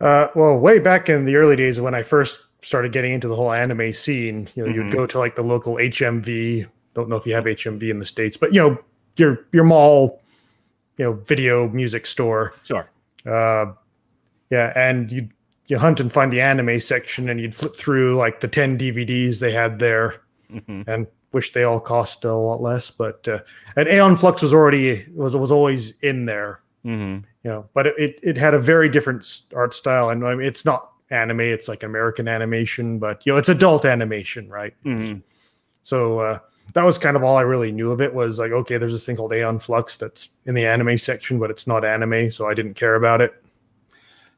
[0.00, 3.36] Uh, well, way back in the early days when I first started getting into the
[3.36, 4.88] whole anime scene, you know, mm-hmm.
[4.88, 6.66] you'd go to like the local HMV.
[6.94, 8.78] Don't know if you have HMV in the states, but you know,
[9.16, 10.20] your your mall,
[10.96, 12.54] you know, video music store.
[12.64, 12.88] Sure.
[13.26, 13.72] Uh,
[14.50, 15.28] yeah, and you
[15.68, 19.38] you hunt and find the anime section and you'd flip through like the 10 DVDs
[19.38, 20.82] they had there mm-hmm.
[20.90, 22.90] and wish they all cost a lot less.
[22.90, 23.40] But uh,
[23.76, 26.60] and Aeon Flux was already was was always in there.
[26.84, 27.24] Mm-hmm.
[27.44, 30.64] You know, but it, it had a very different art style and I mean, it's
[30.64, 34.74] not anime, it's like American animation, but you know, it's adult animation, right?
[34.84, 35.20] Mm-hmm.
[35.82, 36.38] So uh,
[36.74, 39.06] that was kind of all I really knew of it was like, okay, there's this
[39.06, 42.54] thing called Aeon Flux that's in the anime section, but it's not anime, so I
[42.54, 43.42] didn't care about it.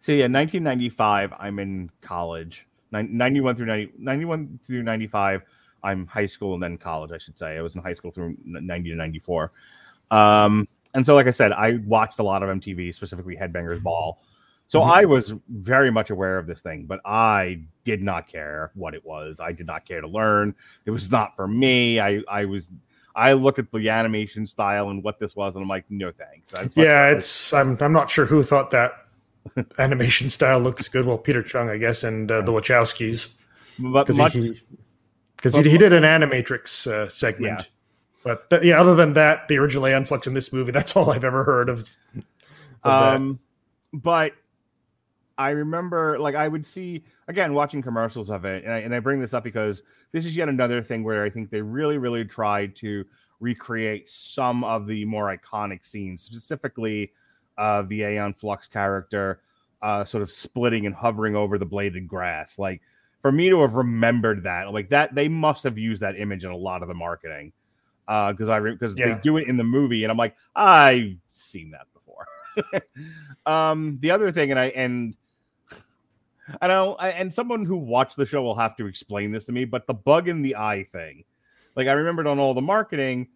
[0.01, 2.67] So yeah, 1995, I'm in college.
[2.91, 5.43] 91 through 90, 91 through 95,
[5.85, 7.57] I'm high school and then college, I should say.
[7.57, 9.53] I was in high school through 90 to 94.
[10.11, 14.21] Um, and so, like I said, I watched a lot of MTV, specifically Headbangers Ball.
[14.67, 14.91] So Mhm.
[14.91, 19.05] I was very much aware of this thing, but I did not care what it
[19.05, 19.39] was.
[19.41, 20.55] I did not care to learn.
[20.87, 22.01] It was not for me.
[22.01, 22.71] I I was
[23.17, 26.53] I look at the animation style and what this was, and I'm like, no thanks.
[26.53, 28.93] That's Yeah, it's I'm I'm not sure who thought that
[29.79, 31.07] animation style looks good.
[31.07, 33.35] Well, Peter Chung, I guess, and uh, the Wachowskis,
[33.77, 34.61] because he
[35.37, 37.61] because he, he did an Animatrix uh, segment.
[37.61, 37.67] Yeah.
[38.23, 41.11] But th- yeah, other than that, the original Aeon Flux in this movie, that's all
[41.11, 41.81] I've ever heard of.
[41.83, 42.23] of
[42.85, 43.15] that.
[43.15, 43.39] um
[43.93, 44.33] but
[45.39, 49.01] i remember like i would see again watching commercials of it and I, and I
[49.01, 49.83] bring this up because
[50.13, 53.05] this is yet another thing where i think they really really tried to
[53.41, 57.11] recreate some of the more iconic scenes specifically
[57.83, 59.41] the aeon flux character
[59.83, 62.59] uh sort of splitting and hovering over the bladed grass.
[62.59, 62.81] Like
[63.23, 66.51] for me to have remembered that like that they must have used that image in
[66.51, 67.53] a lot of the marketing
[68.09, 69.15] uh because i because Yeah.
[69.15, 72.27] they do it in the movie and i'm like i've seen that before.
[73.47, 75.15] Um the other thing and i and
[76.61, 79.53] i know I, and someone who watched the show will have to explain this to
[79.53, 81.25] me but the bug in the eye thing.
[81.77, 83.29] Like i remembered on all the marketing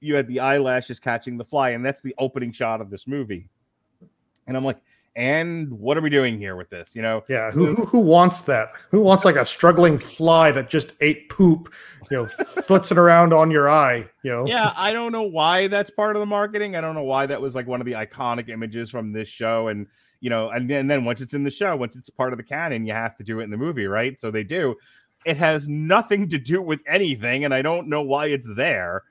[0.00, 3.48] you had the eyelashes catching the fly and that's the opening shot of this movie
[4.48, 4.78] and i'm like
[5.18, 6.94] and what are we doing here with this?
[6.94, 7.24] You know?
[7.28, 8.70] Yeah, who, who who wants that?
[8.92, 11.74] Who wants like a struggling fly that just ate poop,
[12.08, 12.24] you know,
[12.62, 14.08] flitzing around on your eye?
[14.22, 16.76] You know, yeah i don't know why that's part of the marketing.
[16.76, 19.66] I don't know why that was like one of the iconic images from this show.
[19.68, 19.88] And
[20.20, 22.36] you know and then, and then once it's in the show once it's part of
[22.36, 24.20] the canon you have to do it in the movie right?
[24.20, 24.76] So they do.
[25.26, 29.02] It has nothing to do with anything and i don't know why it's there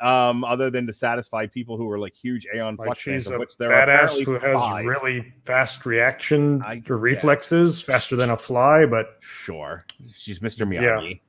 [0.00, 3.26] um other than to satisfy people who are like huge aeon like flux fans she's
[3.30, 4.84] of a which there are badass apparently who has five.
[4.84, 8.86] really fast reaction I to reflexes, faster than a fly.
[8.86, 9.84] But sure
[10.14, 10.82] she's mr Yeah.
[10.98, 11.20] miyagi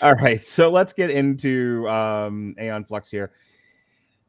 [0.00, 3.30] all right so let's get into um aeon flux here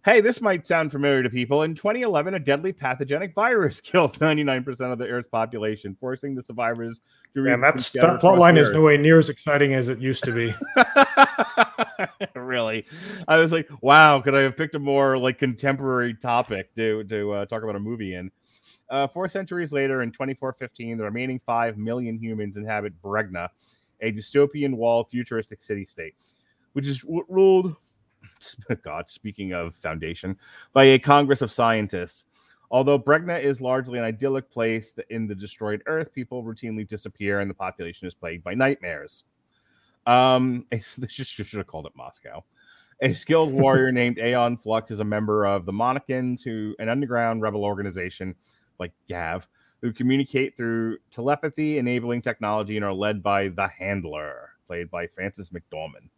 [0.06, 1.64] Hey, this might sound familiar to people.
[1.64, 7.00] In 2011, a deadly pathogenic virus killed 99% of the Earth's population, forcing the survivors
[7.36, 8.76] to and that's that plot line is Earth.
[8.76, 10.54] nowhere near as exciting as it used to be.
[12.36, 12.86] really
[13.28, 17.32] i was like wow could i have picked a more like contemporary topic to to
[17.32, 18.30] uh, talk about a movie in
[18.90, 23.48] uh, four centuries later in 2415 the remaining 5 million humans inhabit bregna
[24.02, 26.16] a dystopian walled futuristic city state
[26.74, 27.76] which is w- ruled
[28.84, 30.38] god speaking of foundation
[30.74, 32.26] by a congress of scientists
[32.72, 37.50] although bregna is largely an idyllic place in the destroyed earth people routinely disappear and
[37.50, 39.24] the population is plagued by nightmares
[40.06, 42.44] um, they just should have called it Moscow.
[43.02, 47.42] A skilled warrior named Aeon Flux is a member of the Monicans, who an underground
[47.42, 48.36] rebel organization
[48.80, 49.48] like Gav,
[49.82, 55.50] who communicate through telepathy, enabling technology, and are led by the Handler, played by Frances
[55.50, 56.10] McDormand.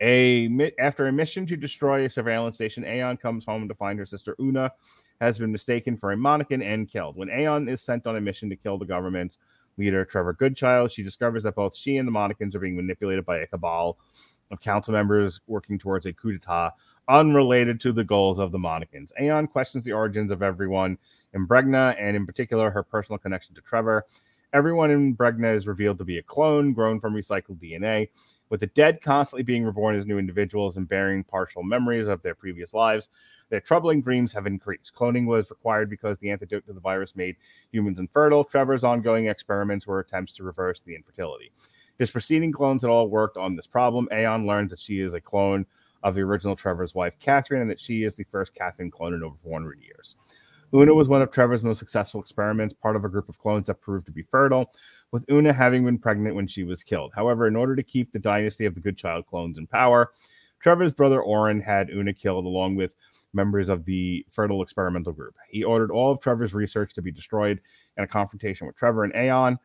[0.00, 4.06] A after a mission to destroy a surveillance station, Aeon comes home to find her
[4.06, 4.72] sister Una
[5.20, 7.16] has been mistaken for a Monican and killed.
[7.16, 9.38] When Aeon is sent on a mission to kill the government's
[9.76, 13.38] leader, Trevor Goodchild, she discovers that both she and the Monicans are being manipulated by
[13.38, 13.98] a cabal
[14.50, 16.70] of council members working towards a coup d'etat
[17.08, 19.10] unrelated to the goals of the Monicans.
[19.20, 20.98] Aeon questions the origins of everyone
[21.32, 24.04] in Bregna and, in particular, her personal connection to Trevor.
[24.54, 28.08] Everyone in Bregna is revealed to be a clone grown from recycled DNA,
[28.48, 32.34] with the dead constantly being reborn as new individuals and bearing partial memories of their
[32.34, 33.10] previous lives.
[33.50, 34.94] Their troubling dreams have increased.
[34.94, 37.36] Cloning was required because the antidote to the virus made
[37.72, 38.42] humans infertile.
[38.42, 41.52] Trevor's ongoing experiments were attempts to reverse the infertility.
[41.98, 44.08] His preceding clones had all worked on this problem.
[44.10, 45.66] Aeon learns that she is a clone
[46.02, 49.22] of the original Trevor's wife, Catherine, and that she is the first Catherine clone in
[49.22, 50.16] over 400 years.
[50.74, 53.80] Una was one of Trevor's most successful experiments, part of a group of clones that
[53.80, 54.70] proved to be fertile,
[55.12, 57.12] with Una having been pregnant when she was killed.
[57.14, 60.12] However, in order to keep the dynasty of the Goodchild clones in power,
[60.60, 62.94] Trevor's brother Oren had Una killed along with
[63.32, 65.34] members of the fertile experimental group.
[65.48, 67.60] He ordered all of Trevor's research to be destroyed
[67.96, 69.58] in a confrontation with Trevor and Aeon.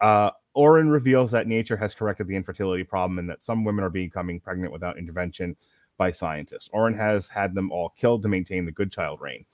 [0.00, 3.90] Uh, Oren reveals that nature has corrected the infertility problem and that some women are
[3.90, 5.56] becoming pregnant without intervention
[5.96, 6.68] by scientists.
[6.72, 9.44] Oren has had them all killed to maintain the good child reign.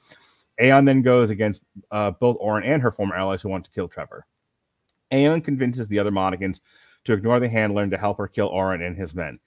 [0.61, 3.88] Aeon then goes against uh, both Oren and her former allies who want to kill
[3.88, 4.26] Trevor.
[5.12, 6.61] Aeon convinces the other Monicans
[7.04, 9.38] to ignore the handler and to help her kill Oren and his men.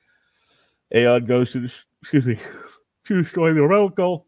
[0.93, 1.70] Aeon goes to
[2.01, 2.39] excuse me
[3.05, 4.28] to destroy the relical,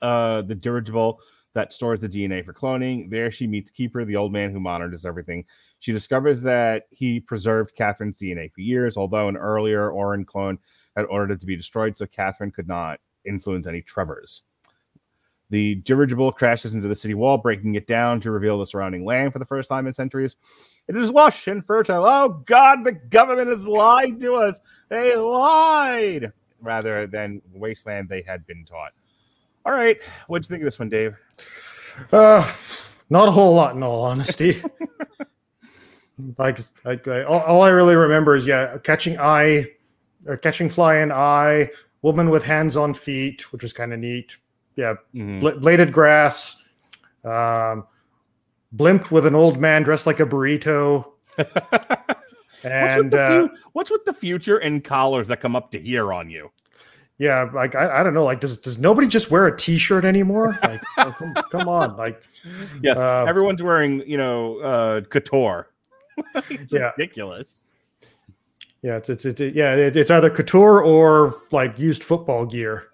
[0.00, 1.20] uh, the dirigible
[1.54, 3.10] that stores the DNA for cloning.
[3.10, 5.44] There she meets Keeper, the old man who monitors everything.
[5.80, 10.58] She discovers that he preserved Catherine's DNA for years, although an earlier Oren clone
[10.96, 14.42] had ordered it to be destroyed, so Catherine could not influence any Trevors.
[15.52, 19.34] The dirigible crashes into the city wall, breaking it down to reveal the surrounding land
[19.34, 20.36] for the first time in centuries.
[20.88, 22.06] It is lush and fertile.
[22.06, 24.58] Oh God, the government has lied to us.
[24.88, 26.32] They lied
[26.62, 28.92] rather than wasteland they had been taught.
[29.66, 31.18] All right, what'd you think of this one, Dave?
[32.10, 32.50] Uh,
[33.10, 34.62] Not a whole lot, in all honesty.
[36.38, 39.66] like, like all, all I really remember is yeah, catching eye
[40.24, 41.68] or catching fly in eye,
[42.00, 44.38] woman with hands on feet, which was kind of neat.
[44.76, 45.40] Yeah, Mhm.
[45.40, 46.62] bl- bladed grass,
[47.24, 47.86] um,
[48.72, 51.04] blimp with an old man dressed like a burrito.
[51.36, 55.70] what's, with and the uh, fu- what's with the future and collars that come up
[55.72, 56.50] to here on you?
[57.18, 60.58] yeah, like I, I don't know, like does does nobody just wear a t-shirt anymore?
[60.62, 62.20] Like, oh, come, come on, like
[62.82, 65.68] Yes, uh, everyone's wearing, you know, uh, couture.
[66.70, 66.90] Yeah.
[66.96, 67.64] ridiculous.
[68.82, 72.88] Yeah, it's it's, it's yeah, it- it's either couture or like used football gear.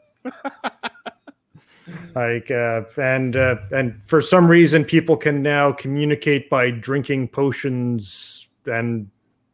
[2.15, 8.49] Like uh, and uh, and for some reason, people can now communicate by drinking potions
[8.67, 9.09] and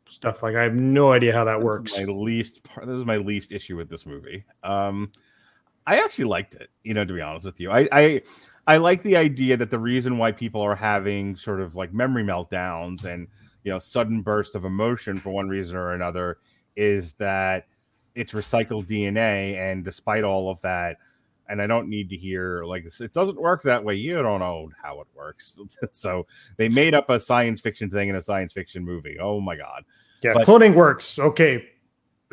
[0.09, 0.43] stuff.
[0.43, 1.99] Like I have no idea how that This works.
[1.99, 2.87] My least part.
[2.87, 4.45] This is my least issue with this movie.
[4.62, 5.12] Um,
[5.87, 6.70] I actually liked it.
[6.82, 8.22] You know, to be honest with you, I I
[8.66, 12.22] I like the idea that the reason why people are having sort of like memory
[12.22, 13.28] meltdowns and
[13.64, 16.39] you know sudden burst of emotion for one reason or another
[16.76, 17.66] is that
[18.14, 20.99] it's recycled DNA, and despite all of that.
[21.49, 23.01] And I don't need to hear like this.
[23.01, 23.95] It doesn't work that way.
[23.95, 25.57] You don't know how it works.
[25.93, 26.27] so
[26.57, 29.19] they made up a science fiction thing in a science fiction movie.
[29.21, 29.85] Oh my god!
[30.23, 31.19] Yeah, But- cloning works.
[31.19, 31.69] Okay,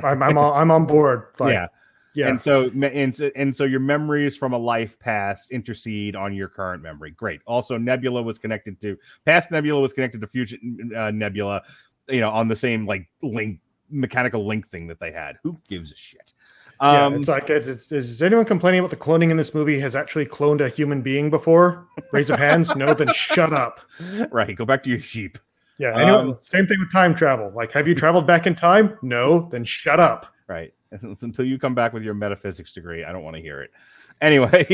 [0.03, 1.25] I'm I'm on, I'm on board.
[1.39, 1.67] Like, yeah
[2.13, 2.27] yeah.
[2.29, 6.47] and so and, so- and so your memories from a life past intercede on your
[6.47, 10.57] current memory great also nebula was connected to past nebula was connected to future
[10.95, 11.61] uh, nebula
[12.09, 13.59] you know on the same like link
[13.89, 16.33] mechanical link thing that they had who gives a shit
[16.81, 19.95] Yeah, um it's like, is, is anyone complaining about the cloning in this movie has
[19.95, 21.87] actually cloned a human being before?
[22.11, 22.75] Raise of hands.
[22.75, 23.79] No, then shut up.
[24.31, 25.37] right go back to your sheep
[25.77, 25.95] Yeah.
[25.97, 27.51] Anyone, Um, same thing with time travel.
[27.55, 28.97] Like, have you traveled back in time?
[29.03, 30.27] No, then shut up.
[30.47, 30.73] right
[31.21, 33.71] until you come back with your metaphysics degree i don't want to hear it
[34.19, 34.65] anyway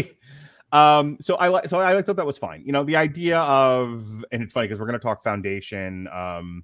[0.71, 4.25] um so i like so i thought that was fine you know the idea of
[4.31, 6.63] and it's funny because we're going to talk foundation um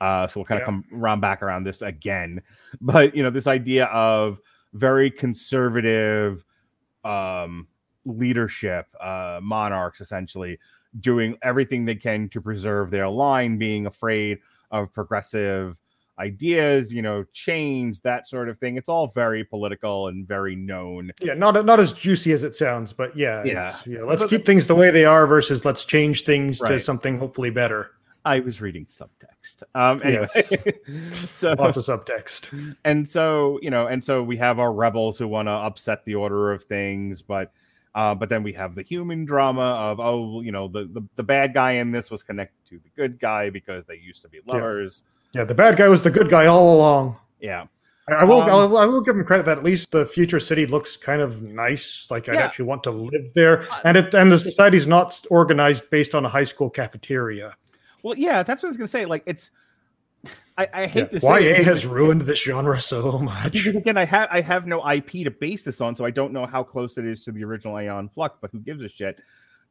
[0.00, 0.66] Uh, so we'll kind of Yeah.
[0.66, 2.42] come round back around this again.
[2.80, 4.38] But you know, this idea of
[4.74, 6.44] very conservative
[7.04, 7.66] um,
[8.04, 10.58] leadership, uh, monarchs essentially
[11.00, 14.38] doing everything they can to preserve their line, being afraid
[14.70, 15.78] of progressive
[16.18, 18.76] ideas, you know, change, that sort of thing.
[18.76, 21.10] It's all very political and very known.
[21.20, 23.76] Yeah, not not as juicy as it sounds, but yeah, Yeah.
[23.86, 24.02] yeah.
[24.02, 27.50] Let's But- keep things the way they are versus let's change things to something hopefully
[27.50, 27.90] better.
[28.24, 28.86] I was reading
[29.46, 29.62] subtext.
[29.74, 30.26] Um, anyway,
[31.32, 32.76] so Lots of subtext.
[32.84, 36.14] and so you know and so we have our rebels who want to upset the
[36.14, 37.52] order of things but
[37.94, 41.22] uh, but then we have the human drama of oh you know the, the the
[41.22, 44.40] bad guy in this was connected to the good guy because they used to be
[44.46, 47.16] lovers Yeah, the bad guy was the good guy all along.
[47.40, 47.66] yeah
[48.08, 50.38] I I will, Um, I'll, I will give him credit that at least the future
[50.38, 52.06] city looks kind of nice.
[52.08, 52.44] Like I'd Yeah.
[52.44, 56.28] actually want to live there, and it and the society's not organized based on a
[56.28, 57.56] high school cafeteria.
[58.06, 59.50] Well yeah that's what i was gonna say like it's
[60.58, 63.52] i, I hate Yeah, it YA because- has ruined this genre so much.
[63.52, 66.32] because again, I have I have no IP to base this on, so I don't
[66.32, 68.38] know how close it is to the original Aeon Flux.
[68.40, 69.20] But who gives a shit?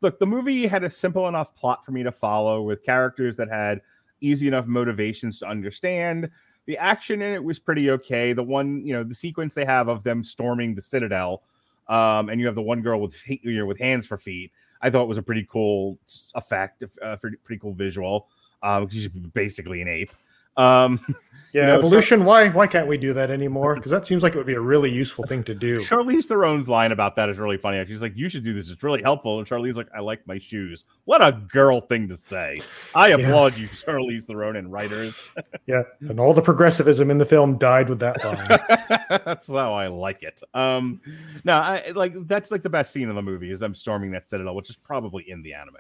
[0.01, 3.49] Look, the movie had a simple enough plot for me to follow, with characters that
[3.49, 3.81] had
[4.21, 6.29] easy enough motivations to understand.
[6.67, 8.33] The action in it was pretty okay.
[8.33, 11.43] The one, you know, the sequence they have of them storming the Citadel,
[11.87, 14.51] um, and you have the one girl with you know with hands for feet.
[14.81, 15.97] I thought it was a pretty cool
[16.35, 18.27] effect, uh, pretty, pretty cool visual.
[18.61, 20.11] Um, she's basically an ape.
[20.57, 20.99] Um,
[21.53, 22.25] Yeah, you know, evolution.
[22.25, 23.75] why why can't we do that anymore?
[23.75, 25.79] Because that seems like it would be a really useful thing to do.
[25.79, 27.81] Charlize Theron's line about that is really funny.
[27.85, 28.69] She's like, "You should do this.
[28.69, 32.17] It's really helpful." And Charlize's like, "I like my shoes." What a girl thing to
[32.17, 32.59] say.
[32.93, 33.15] I Yeah.
[33.19, 35.29] applaud you, Charlize Theron and writers.
[35.65, 39.19] Yeah, and all the progressivism in the film died with that line.
[39.23, 40.41] that's how I like it.
[40.53, 40.99] Um,
[41.45, 44.29] no, I like that's like the best scene in the movie is them storming that
[44.29, 45.77] citadel, which is probably in the anime.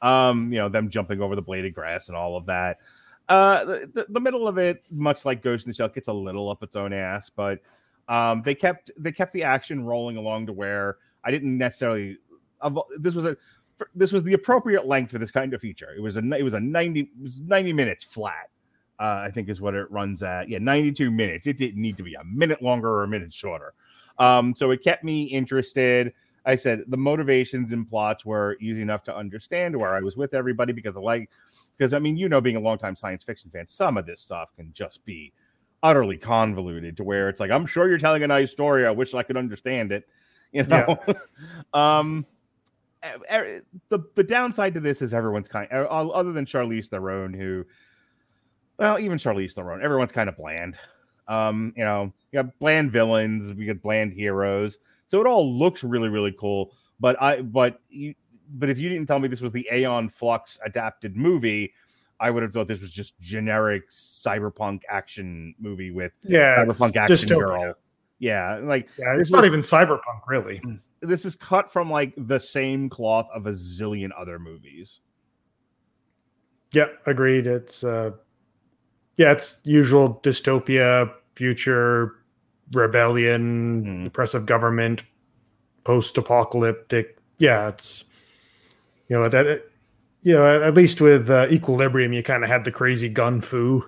[0.00, 2.78] Um, you know, them jumping over the bladed grass and all of that.
[3.30, 6.48] Uh, the, the, middle of it, much like Ghost in the Shell, gets a little
[6.48, 7.60] up its own ass, but
[8.08, 12.18] um, they kept they kept the action rolling along to where I didn't necessarily.
[12.98, 13.36] This was a
[13.94, 15.94] this was the appropriate length for this kind of feature.
[15.96, 18.50] It was a it was a ninety it was ninety minutes flat.
[18.98, 20.48] Uh, I think is what it runs at.
[20.48, 21.46] Yeah, ninety two minutes.
[21.46, 23.74] It didn't need to be a minute longer or a minute shorter.
[24.18, 26.12] Um, so it kept me interested.
[26.44, 30.34] I said the motivations and plots were easy enough to understand where I was with
[30.34, 31.30] everybody because I like
[31.80, 34.54] because I mean, you know, being a longtime science fiction fan, some of this stuff
[34.54, 35.32] can just be
[35.82, 38.84] utterly convoluted to where it's like, I'm sure you're telling a nice story.
[38.84, 40.06] I wish I could understand it.
[40.52, 40.96] You know,
[41.72, 42.26] um,
[43.04, 47.32] e- e- the the downside to this is everyone's kind, uh, other than Charlize Theron,
[47.32, 47.64] who,
[48.76, 50.76] well, even Charlize Theron, everyone's kind of bland.
[51.28, 55.84] Um, you know, you got bland villains, we got bland heroes, so it all looks
[55.84, 56.72] really, really cool.
[56.98, 58.16] But I, but you,
[58.52, 61.72] but if you didn't tell me this was the Aeon Flux adapted movie,
[62.18, 67.28] I would have thought this was just generic cyberpunk action movie with Yeah, cyberpunk action
[67.28, 67.74] girl.
[68.18, 70.60] Yeah, like Yeah, it's not even cyberpunk, really.
[71.00, 75.00] this is cut from like the same cloth of a zillion other movies.
[76.72, 77.46] Yeah, agreed.
[77.46, 78.12] It's uh
[79.16, 82.16] yeah, it's usual dystopia, future
[82.72, 85.02] rebellion, oppressive government,
[85.84, 87.18] post-apocalyptic.
[87.38, 88.04] Yeah, it's
[89.10, 89.64] you know that
[90.22, 93.84] you know at, least with uh, Equilibrium, you kind of had the crazy gun fu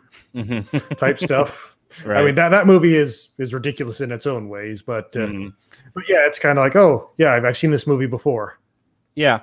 [0.99, 1.77] type stuff.
[2.07, 5.49] I mean that that movie is is ridiculous in its own ways, but uh, Mm-hmm.
[5.95, 8.59] but yeah, it's kind of like oh yeah, I've, I've seen this movie before.
[9.15, 9.43] Yeah,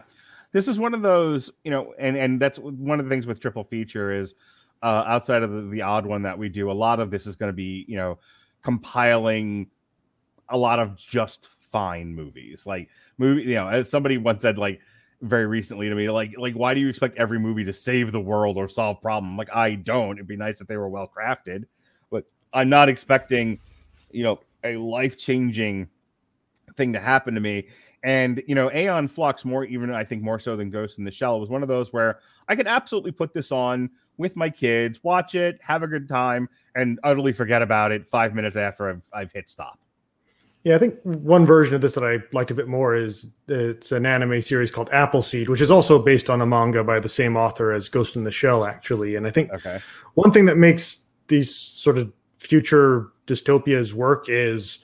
[0.52, 3.40] this is one of those, you know, and and that's one of the things with
[3.40, 4.34] triple feature is
[4.82, 7.36] uh, outside of the, the odd one that we do, a lot of this is
[7.36, 8.18] going to be, you know,
[8.64, 9.70] compiling
[10.50, 13.44] a lot of just fine movies, like movie.
[13.44, 14.82] You know, as somebody once said, like
[15.22, 18.22] very recently to me, like like why do you expect every movie to save the
[18.22, 19.38] world or solve problem?
[19.38, 20.18] Like I don't.
[20.18, 21.66] It'd be nice if they were well crafted,
[22.10, 23.60] but I'm not expecting,
[24.12, 25.90] you know, a life changing
[26.78, 27.68] thing to happen to me.
[28.04, 31.12] And you know, Aeon Flux, more even I think more so than Ghost in the
[31.12, 35.04] Shell, was one of those where I could absolutely put this on with my kids,
[35.04, 39.04] watch it, have a good time, and utterly forget about it five minutes after I've
[39.12, 39.80] I've hit stop.
[40.64, 43.94] Yeah, I think one version of this that I liked a bit more is it's
[43.94, 47.38] an anime series called Appleseed, which is also based on a manga by the same
[47.38, 49.16] author as Ghost in the Shell, actually.
[49.16, 49.80] And I think Okay.
[50.16, 54.84] one thing that makes these sort of future dystopias work is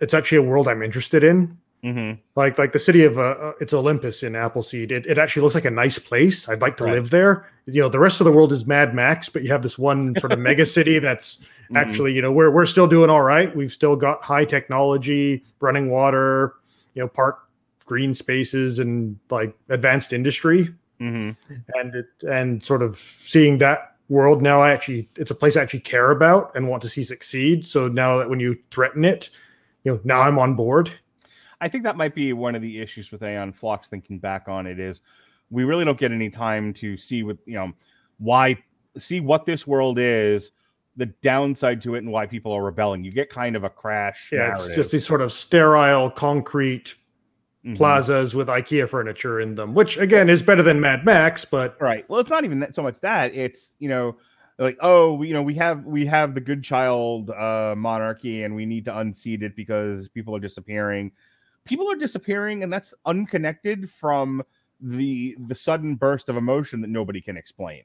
[0.00, 1.56] it's actually a world I'm interested in.
[1.86, 2.20] Mm-hmm.
[2.34, 4.90] Like like the city of uh, uh, it's Olympus in Appleseed.
[4.90, 6.48] It, it actually looks like a nice place.
[6.48, 6.94] I'd like to Right.
[6.94, 7.46] live there.
[7.66, 10.14] You know, the rest of the world is Mad Max, but you have this one
[10.18, 11.38] sort of mega city that's
[11.70, 11.76] Mhm.
[11.78, 13.54] actually you know we're we're still doing all right.
[13.54, 16.54] We've still got high technology, running water,
[16.94, 17.38] you know, park
[17.84, 21.30] green spaces and like advanced industry Mm-hmm.
[21.78, 25.60] and it and sort of seeing that world now i actually it's a place i
[25.60, 29.28] actually care about and want to see succeed so now that when you threaten it
[29.84, 30.90] you know now i'm on board
[31.60, 33.88] I think that might be one of the issues with Aeon Flux.
[33.88, 35.00] Thinking back on it, is
[35.50, 37.72] we really don't get any time to see what you know
[38.18, 38.56] why
[38.98, 40.50] see what this world is,
[40.96, 43.04] the downside to it, and why people are rebelling.
[43.04, 44.30] You get kind of a crash.
[44.32, 44.66] yeah narrative.
[44.66, 46.94] it's just these sort of sterile concrete
[47.64, 47.76] Mhm.
[47.76, 52.08] plazas with ikea furniture in them which again is better than mad max but right
[52.08, 54.16] well it's not even that so much that it's you know
[54.60, 58.66] like oh you know we have we have the good child uh monarchy and we
[58.66, 61.10] need to unseat it because people are disappearing
[61.66, 64.42] people are disappearing and that's unconnected from
[64.80, 67.82] the the sudden burst of emotion that nobody can explain.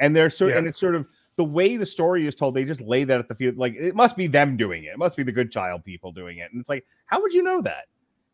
[0.00, 0.58] And there's sort Yeah.
[0.58, 3.28] and it's sort of the way the story is told they just lay that at
[3.28, 4.88] the field like it must be them doing it.
[4.88, 6.50] It must be the good child people doing it.
[6.52, 7.86] And it's like how would you know that?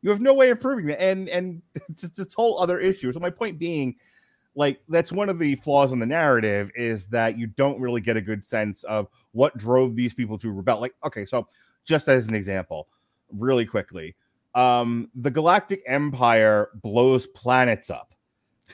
[0.02, 1.02] You have no way of proving that.
[1.02, 3.12] And and it's, it's this whole other issue.
[3.12, 3.96] So my point being
[4.56, 8.16] like that's one of the flaws in the narrative is that you don't really get
[8.16, 10.80] a good sense of what drove these people to rebel.
[10.80, 11.46] Like okay so
[11.84, 12.88] just as an example
[13.32, 14.14] really quickly
[14.54, 18.14] um the galactic empire blows planets up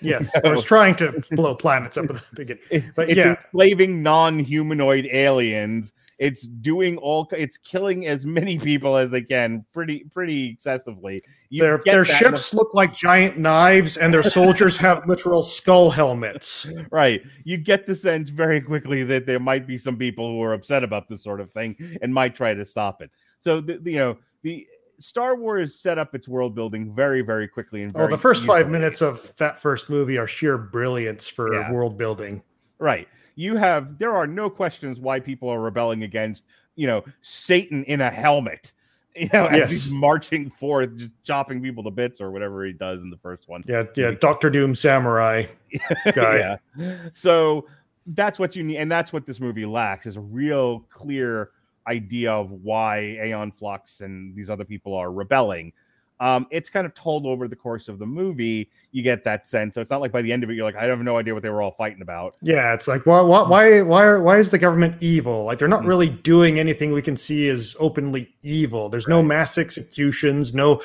[0.03, 4.03] yes i was trying to blow planets up at the beginning but it's yeah enslaving
[4.03, 7.27] non-humanoid aliens It's doing all.
[7.33, 11.23] It's killing as many people as they can, pretty pretty excessively.
[11.49, 15.43] You their their in the- ships look like giant knives, and their soldiers have literal
[15.43, 16.69] skull helmets.
[16.91, 20.53] right you get the sense very quickly that there might be some people who are
[20.53, 23.11] upset about this sort of thing and might try to stop it
[23.41, 24.67] so the- you know the
[25.01, 28.69] star wars set up its world building very very quickly and Oh, the first five
[28.69, 31.73] minutes of that first movie are sheer brilliance for Yeah.
[31.73, 32.43] world building.
[32.79, 36.43] right you have there are no questions why people are rebelling against
[36.77, 38.73] you know satan in a helmet
[39.17, 39.71] you know as Yes.
[39.71, 43.49] he's marching forth just chopping people to bits or whatever he does in the first
[43.49, 45.47] one Yeah, yeah, Doctor Doom Samurai
[46.15, 46.57] guy.
[46.77, 46.97] yeah.
[47.15, 47.67] So
[48.07, 51.51] that's what you need, and that's what this movie lacks is a real clear
[51.91, 55.73] idea of why Aeon Flux and these other people are rebelling.
[56.21, 58.71] Um, it's kind of told over the course of the movie.
[58.93, 59.75] You get that sense.
[59.75, 61.33] So it's not like by the end of it, you're like, I have no idea
[61.33, 62.37] what they were all fighting about.
[62.43, 65.45] Yeah, it's like why why why why, are, why is the government evil?
[65.45, 65.81] Like they're Mm.
[65.81, 68.91] not really doing anything we can see as openly evil.
[68.91, 70.83] There's no mass executions, no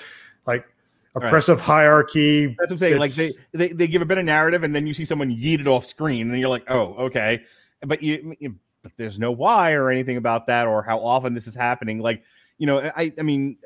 [0.48, 0.66] like
[1.18, 1.28] Right.
[1.28, 2.48] oppressive hierarchy.
[2.48, 3.00] That's what I'm saying.
[3.00, 5.62] Like they, they they give a bit of narrative, and then you see someone yeet
[5.62, 7.42] it off screen, and you're like, oh, okay.
[7.86, 8.36] But you,
[8.98, 12.00] there's no why or anything about that, or how often this is happening.
[12.00, 12.24] Like,
[12.58, 13.58] you know, I I mean,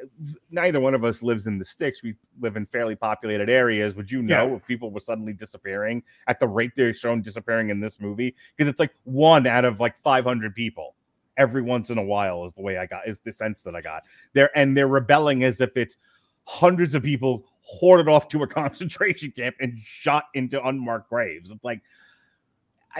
[0.49, 2.01] neither one of us lives in the sticks.
[2.01, 3.95] We live in fairly populated areas.
[3.95, 4.55] Would you know Yeah.
[4.55, 8.35] if people were suddenly disappearing at the rate they're shown disappearing in this movie?
[8.55, 10.95] Because it's like one out of like 500 people
[11.37, 13.81] every once in a while is the way I got is the sense that I
[13.81, 14.03] got
[14.33, 15.97] there, and they're rebelling as if it's
[16.45, 21.51] hundreds of people hoarded off to a concentration camp and shot into unmarked graves.
[21.51, 21.81] It's like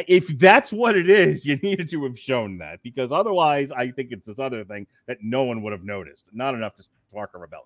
[0.07, 4.11] if that's what it is, you needed to have shown that because otherwise, I think
[4.11, 6.25] it's this other thing that no one would have noticed.
[6.33, 7.65] Not enough to spark a rebellion.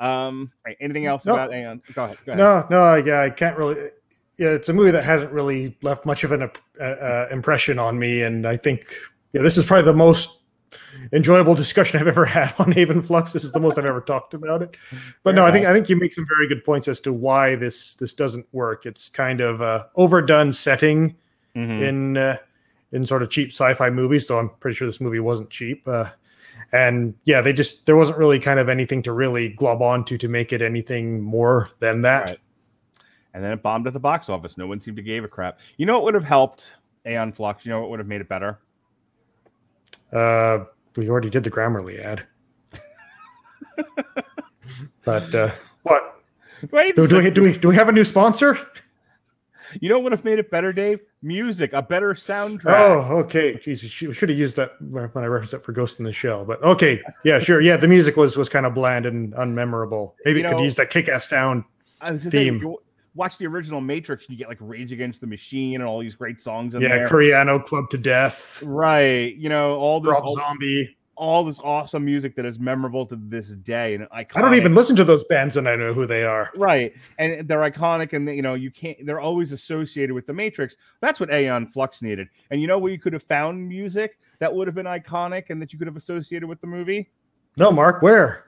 [0.00, 1.34] Um, right, anything else No.
[1.34, 1.82] about Aeon?
[1.92, 2.18] Go ahead.
[2.24, 2.38] Go ahead.
[2.38, 3.90] No, no, yeah, I can't really.
[4.36, 7.98] Yeah, it's a movie that hasn't really left much of an uh, uh, impression on
[7.98, 8.94] me, and I think
[9.32, 10.37] yeah, this is probably the most
[11.12, 13.32] enjoyable discussion I've ever had on Aeon Flux.
[13.32, 14.76] This is the most I've ever talked about it.
[15.22, 17.54] But no, I think I think you make some very good points as to why
[17.56, 18.86] this this doesn't work.
[18.86, 21.16] It's kind of a overdone setting
[21.56, 21.80] Mhm.
[21.82, 22.36] in uh,
[22.92, 24.26] in sort of cheap sci-fi movies.
[24.28, 25.86] So I'm pretty sure this movie wasn't cheap.
[25.88, 26.10] Uh,
[26.72, 30.28] and yeah, they just there wasn't really kind of anything to really glob onto to
[30.28, 32.24] make it anything more than that.
[32.26, 32.38] Right.
[33.34, 34.56] And then it bombed at the box office.
[34.58, 35.60] No one seemed to give a crap.
[35.76, 36.74] You know what would have helped
[37.06, 37.64] Aeon Flux?
[37.64, 38.58] You know what would have made it better?
[40.12, 40.64] Uh,
[40.96, 42.26] we already did the Grammarly ad.
[45.04, 45.50] but uh,
[45.82, 46.22] what?
[46.70, 48.58] Wait, Do, do, we, do we do we have a new sponsor?
[49.80, 51.00] You know what would have made it better, Dave?
[51.22, 52.64] Music, a better soundtrack.
[52.66, 53.58] Oh, okay.
[53.58, 56.46] Jesus, we should have used that when I referenced it for Ghost in the Shell.
[56.46, 57.60] But okay, yeah, sure.
[57.60, 60.14] Yeah, the music was was kind of bland and unmemorable.
[60.24, 61.64] Maybe You it could use that kick-ass sound
[62.00, 62.62] I was just saying, theme.
[62.62, 62.78] you
[63.18, 66.14] watch the original Matrix, and you get like Rage Against the Machine and all these
[66.14, 67.08] great songs in yeah, there.
[67.08, 69.34] Coriano Club to Death, Right.
[69.34, 70.96] You know, all this all, Zombie.
[71.16, 73.96] all this awesome music that is memorable to this day.
[73.96, 74.36] And iconic.
[74.36, 76.50] I don't even listen to those bands and I know who they are.
[76.56, 76.94] Right.
[77.18, 80.76] And they're iconic and you know, you can't they're always associated with the Matrix.
[81.00, 82.28] That's what Aeon Flux needed.
[82.50, 85.60] And you know where you could have found music that would have been iconic and
[85.60, 87.10] that you could have associated with the movie?
[87.56, 88.47] No, Mark, where?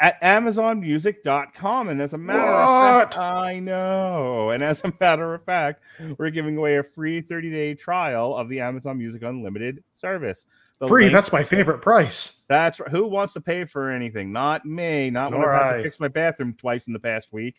[0.00, 5.42] At amazonmusic.com and as a matter of fact i know and as a matter of
[5.44, 5.82] fact
[6.18, 10.44] we're giving away a free 30-day trial of the amazon music unlimited service
[10.80, 11.04] The Free.
[11.04, 12.42] link- That's my favorite price.
[12.48, 15.82] that's who wants to pay for anything not me not when All i've had to
[15.82, 17.56] fix my bathroom twice in the past week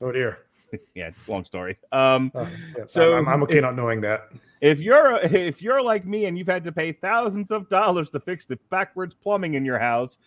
[0.00, 0.38] Oh dear.
[0.94, 4.28] yeah long story um Oh, yeah, so I'm, I'm okay if- not knowing that.
[4.60, 8.20] if you're if you're like me and you've had to pay thousands of dollars to
[8.20, 10.18] fix the backwards plumbing in your house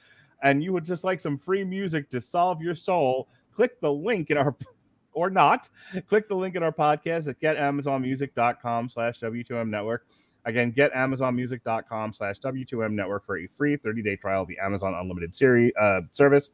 [0.44, 4.30] and you would just like some free music to solve your soul click the link
[4.30, 4.56] in our
[5.14, 5.70] or not
[6.08, 10.06] click the link in our podcast at getamazonmusic.com slash w2m network
[10.46, 15.72] again getamazonmusic.com slash w2m network for a free 30-day trial of the amazon unlimited series
[15.80, 16.52] uh, service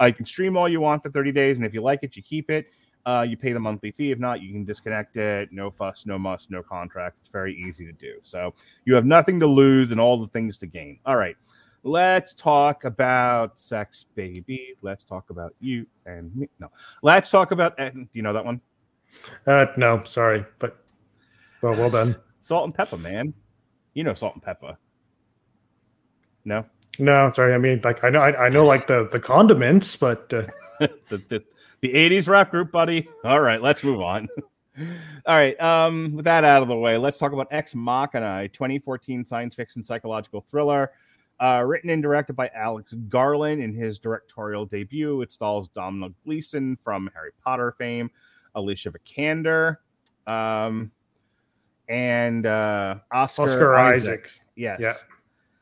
[0.00, 2.16] uh, you can stream all you want for 30 days and if you like it
[2.16, 2.72] you keep it
[3.08, 4.10] uh, you pay the monthly fee.
[4.10, 5.50] If not, you can disconnect it.
[5.50, 7.16] No fuss, no muss, no contract.
[7.22, 8.16] It's very easy to do.
[8.22, 8.52] So
[8.84, 10.98] you have nothing to lose and all the things to gain.
[11.06, 11.34] All right.
[11.84, 14.74] Let's talk about sex, baby.
[14.82, 16.48] Let's talk about you and me.
[16.58, 16.68] No,
[17.02, 17.74] let's talk about.
[17.78, 18.60] eh, Do you know that one?
[19.46, 20.84] Uh, no, sorry, but
[21.62, 22.14] well, well done.
[22.40, 23.32] Salt and pepper, man.
[23.94, 24.76] You know salt and pepper.
[26.44, 26.64] No,
[26.98, 27.52] No, sorry.
[27.52, 30.42] I mean, like I know, I, I know, like the the condiments, but uh,
[31.08, 31.44] the, the
[31.80, 33.08] the 80s rap group, buddy.
[33.24, 34.28] All right, let's move on.
[35.26, 38.48] All right, um, with that out of the way, let's talk about Ex Machina, a
[38.48, 40.92] 2014 science fiction psychological thriller,
[41.40, 45.22] uh, written and directed by Alex Garland in his directorial debut.
[45.22, 48.10] It stars Domhnall Gleeson from Harry Potter fame,
[48.54, 49.76] Alicia Vikander.
[50.26, 50.90] Um,
[51.88, 54.24] and uh, Oscar, Oscar Isaac.
[54.24, 54.40] Isaac.
[54.56, 54.78] Yes.
[54.80, 54.92] Yeah.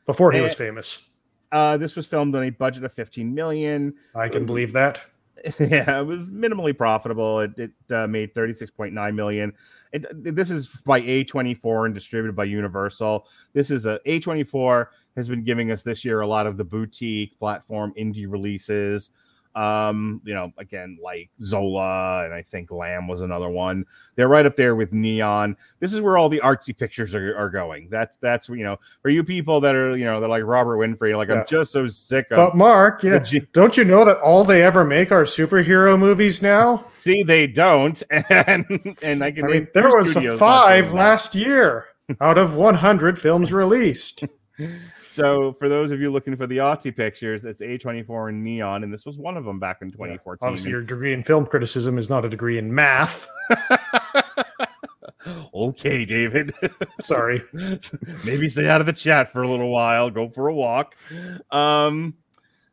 [0.06, 1.08] Before he was famous.
[1.52, 3.94] Uh, this was filmed on a budget of 15 million.
[4.14, 5.00] I can believe that.
[5.60, 7.40] yeah, it was minimally profitable.
[7.40, 9.52] It, it uh, made 36.9 million.
[9.92, 13.28] It, this is by A24 and distributed by Universal.
[13.52, 17.38] This is a A24 has been giving us this year a lot of the boutique
[17.38, 19.10] platform indie releases.
[19.54, 23.86] Um, you know, again, like Zola and I think Lamb was another one.
[24.14, 25.56] They're right up there with Neon.
[25.80, 27.88] This is where all the artsy pictures are, are going.
[27.88, 31.16] That's that's you know, for you people that are you know they're like Robert Winfrey,
[31.16, 31.40] like Yeah.
[31.40, 34.62] I'm just so sick of But Mark, yeah, G- don't you know that all they
[34.62, 36.84] ever make are superhero movies now?
[36.98, 38.66] See, they don't, and
[39.00, 41.86] and I can I mean, there was five last year
[42.20, 44.24] out of 100 films released.
[45.16, 48.92] So, for those of you looking for the Aussie pictures, it's A24 and Neon, and
[48.92, 50.46] this was one of them back in 2014.
[50.46, 53.26] Obviously, your degree in film criticism is not a degree in math.
[55.54, 56.52] okay, David.
[57.00, 57.42] Sorry.
[58.26, 60.10] Maybe stay out of the chat for a little while.
[60.10, 60.94] Go for a walk.
[61.50, 62.12] Um,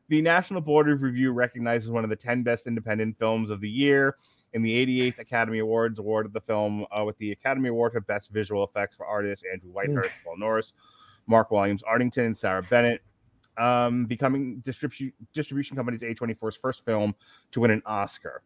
[0.10, 3.70] the National Board of Review recognizes one of the 10 best independent films of the
[3.70, 4.18] year.
[4.52, 8.32] In the 88th Academy Awards, awarded the film uh, with the Academy Award for Best
[8.32, 10.74] Visual Effects for artists Andrew Whitehurst, Paul Norris,
[11.28, 13.02] Mark Williams Ardington, and Sarah Bennett.
[13.56, 17.14] Um, becoming distribution distribution company's A24's first film
[17.52, 18.42] to win an Oscar.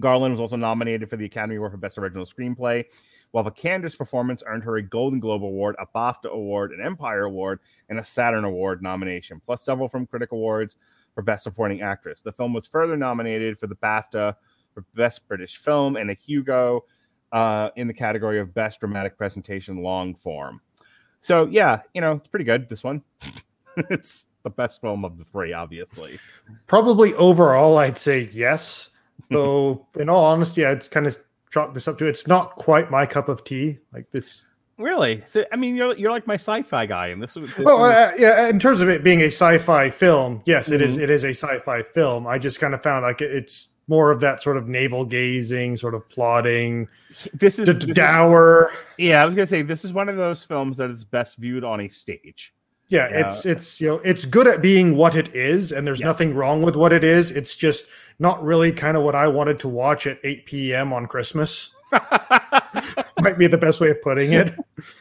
[0.00, 2.84] Garland was also nominated for the Academy Award for Best Original Screenplay,
[3.30, 7.60] while Vikander's performance earned her a Golden Globe Award, a BAFTA Award, an Empire Award,
[7.88, 10.76] and a Saturn Award nomination, plus several from Critic Awards
[11.14, 12.20] for Best Supporting Actress.
[12.20, 14.34] The film was further nominated for the BAFTA
[14.72, 16.84] for Best British Film and a Hugo
[17.32, 20.60] uh, in the category of Best Dramatic Presentation Long Form.
[21.24, 23.02] So, yeah, you know, it's pretty good, this one.
[23.90, 26.18] it's the best film of the three, obviously.
[26.66, 28.90] Probably overall, I'd say yes.
[29.30, 31.16] Though, in all honesty, I'd kind of
[31.50, 33.78] chalk this up to it's not quite my cup of tea.
[33.94, 34.46] Like this.
[34.76, 35.22] Really?
[35.24, 37.94] So, I mean, you're, you're like my sci fi guy, and this, this Well, is-
[37.94, 38.48] uh, yeah.
[38.48, 40.98] In terms of it being a sci-fi film, yes, it is.
[40.98, 41.04] Mhm.
[41.04, 42.26] It is a sci-fi film.
[42.26, 45.94] I just kind of found like it's more of that sort of navel gazing, sort
[45.94, 46.88] of plotting.
[47.34, 47.96] this is d- this is-
[48.98, 51.64] Yeah, I was gonna say this is one of those films that is best viewed
[51.64, 52.54] on a stage.
[52.88, 53.28] Yeah, Yeah.
[53.28, 56.06] it's it's you know it's good at being what it is, and there's Yes.
[56.06, 57.30] nothing wrong with what it is.
[57.30, 60.92] It's just not really kind of what I wanted to watch at 8 p.m.
[60.92, 61.74] on Christmas.
[63.20, 64.52] Might be the best way of putting it.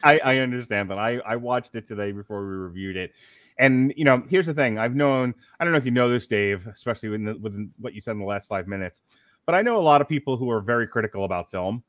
[0.03, 0.97] I, I understand that.
[0.97, 3.13] I, I watched it today before we reviewed it.
[3.58, 4.78] And you know, here's the thing.
[4.78, 8.01] I've known, I don't know if you know this, Dave, especially within, within what you
[8.01, 9.01] said in the last five minutes,
[9.45, 11.84] but I know a lot of people who are very critical about film.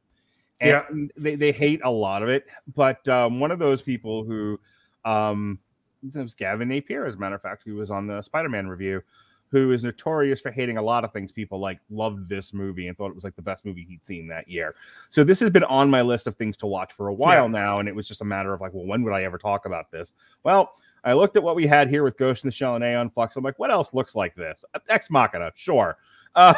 [0.60, 1.06] And Yeah.
[1.16, 2.46] they, they hate a lot of it.
[2.74, 4.60] But um, one of those people who
[5.04, 5.58] um
[6.02, 9.02] it was Gavin Napier, as a matter of fact, who was on the Spider-Man review,
[9.48, 11.32] who is notorious for hating a lot of things.
[11.32, 14.28] People like loved this movie and thought it was like the best movie he'd seen
[14.28, 14.74] that year.
[15.10, 17.78] So this has been on my list of things to watch for a while now,
[17.78, 19.90] and it was just a matter of like, well, when would I ever talk about
[19.90, 20.12] this?
[20.42, 20.72] Well,
[21.04, 23.36] I looked at what we had here with Ghost in the Shell and Aeon Flux.
[23.36, 24.64] I'm like, what else looks like this?
[24.88, 25.98] Ex Machina, sure.
[26.36, 26.54] Um,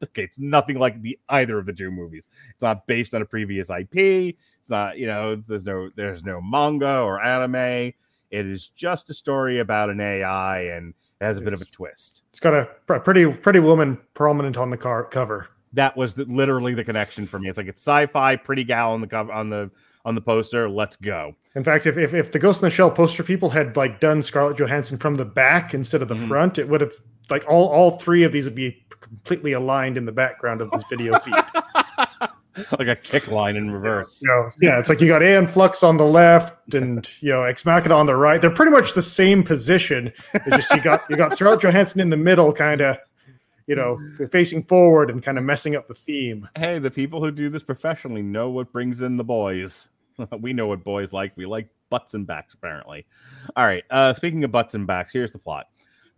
[0.00, 2.28] okay, it's nothing like the either of the two movies.
[2.50, 4.36] It's not based on a previous IP.
[4.60, 7.92] It's not, you know, there's no there's no manga or anime.
[8.30, 11.64] It is just a story about an AI, and it has a bit of a
[11.64, 12.22] twist.
[12.30, 15.48] It's got a pr- pretty pretty woman prominent on the car cover.
[15.72, 17.48] That was the, literally the connection for me.
[17.48, 19.68] It's like it's sci-fi, pretty gal on the cover on the
[20.08, 20.68] on the poster.
[20.68, 21.34] Let's go.
[21.54, 24.22] In fact, if, if if the Ghost in the Shell poster people had like done
[24.22, 26.28] Scarlett Johansson from the back instead of the Mm-hmm.
[26.28, 26.92] front, it would have
[27.30, 30.82] like all all three of these would be completely aligned in the background of this
[30.88, 31.34] video feed.
[32.78, 34.20] like a kick line in reverse.
[34.20, 37.42] You know, yeah, it's like you got Aeon Flux on the left and you know
[37.44, 38.40] Ex Machina on the right.
[38.40, 40.12] They're pretty much the same position.
[40.34, 42.96] It's just you got you got Scarlett Johansson in the middle, kind of,
[43.66, 43.98] you know,
[44.32, 46.48] facing forward and kind of messing up the theme.
[46.56, 49.88] Hey, the people who do this professionally know what brings in the boys.
[50.40, 51.36] we know what boys like.
[51.36, 53.06] We like butts and backs, apparently.
[53.56, 53.84] All right.
[53.90, 55.66] Uh, speaking of butts and backs, here's the plot.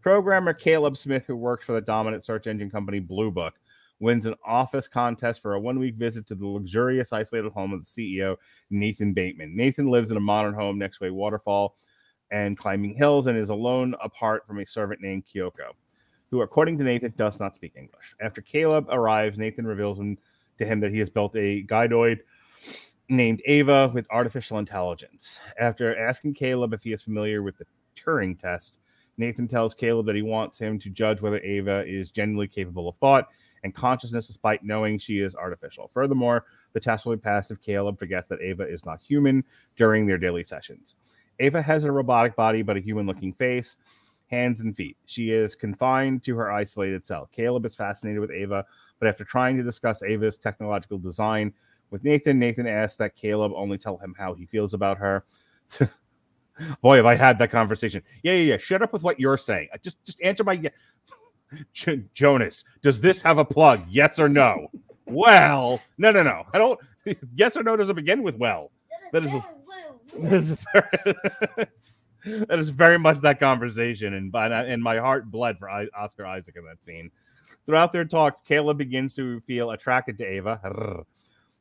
[0.01, 3.55] Programmer Caleb Smith, who works for the dominant search engine company Blue Book,
[3.98, 7.84] wins an office contest for a one week visit to the luxurious, isolated home of
[7.84, 8.36] the CEO,
[8.70, 9.55] Nathan Bateman.
[9.55, 11.76] Nathan lives in a modern home next to a waterfall
[12.30, 15.72] and climbing hills and is alone apart from a servant named Kyoko,
[16.30, 18.14] who, according to Nathan, does not speak English.
[18.22, 22.20] After Caleb arrives, Nathan reveals to him that he has built a gynoid
[23.11, 25.40] named Ava with artificial intelligence.
[25.58, 28.78] After asking Caleb if he is familiar with the Turing test,
[29.16, 32.96] Nathan tells Caleb that he wants him to judge whether Ava is genuinely capable of
[32.96, 33.28] thought
[33.64, 35.90] and consciousness despite knowing she is artificial.
[35.92, 39.44] Furthermore, the test will be passed if Caleb forgets that Ava is not human
[39.76, 40.94] during their daily sessions.
[41.40, 43.76] Ava has a robotic body but a human looking face,
[44.28, 44.96] hands, and feet.
[45.04, 47.28] She is confined to her isolated cell.
[47.32, 48.64] Caleb is fascinated with Ava,
[49.00, 51.52] but after trying to discuss Ava's technological design
[51.91, 55.24] With Nathan, Nathan asks that Caleb only tell him how he feels about her.
[56.82, 58.03] Boy, have I had that conversation.
[58.22, 58.57] Yeah, yeah, yeah.
[58.59, 59.68] Shut up with what you're saying.
[59.72, 60.57] Uh, Just, just answer my.
[61.72, 63.82] J- Jonas, does this have a plug?
[63.88, 64.68] Yes or no?
[65.07, 66.45] well, no, no, no.
[66.55, 66.78] I don't.
[67.34, 68.70] Yes or no doesn't begin with well.
[69.12, 69.32] That is.
[69.32, 71.14] That is, very,
[72.47, 76.57] that is very much that conversation, and and my heart bled for I- Oscar Isaac
[76.57, 77.11] in that scene.
[77.64, 81.05] Throughout their talks, Caleb begins to feel attracted to Ava.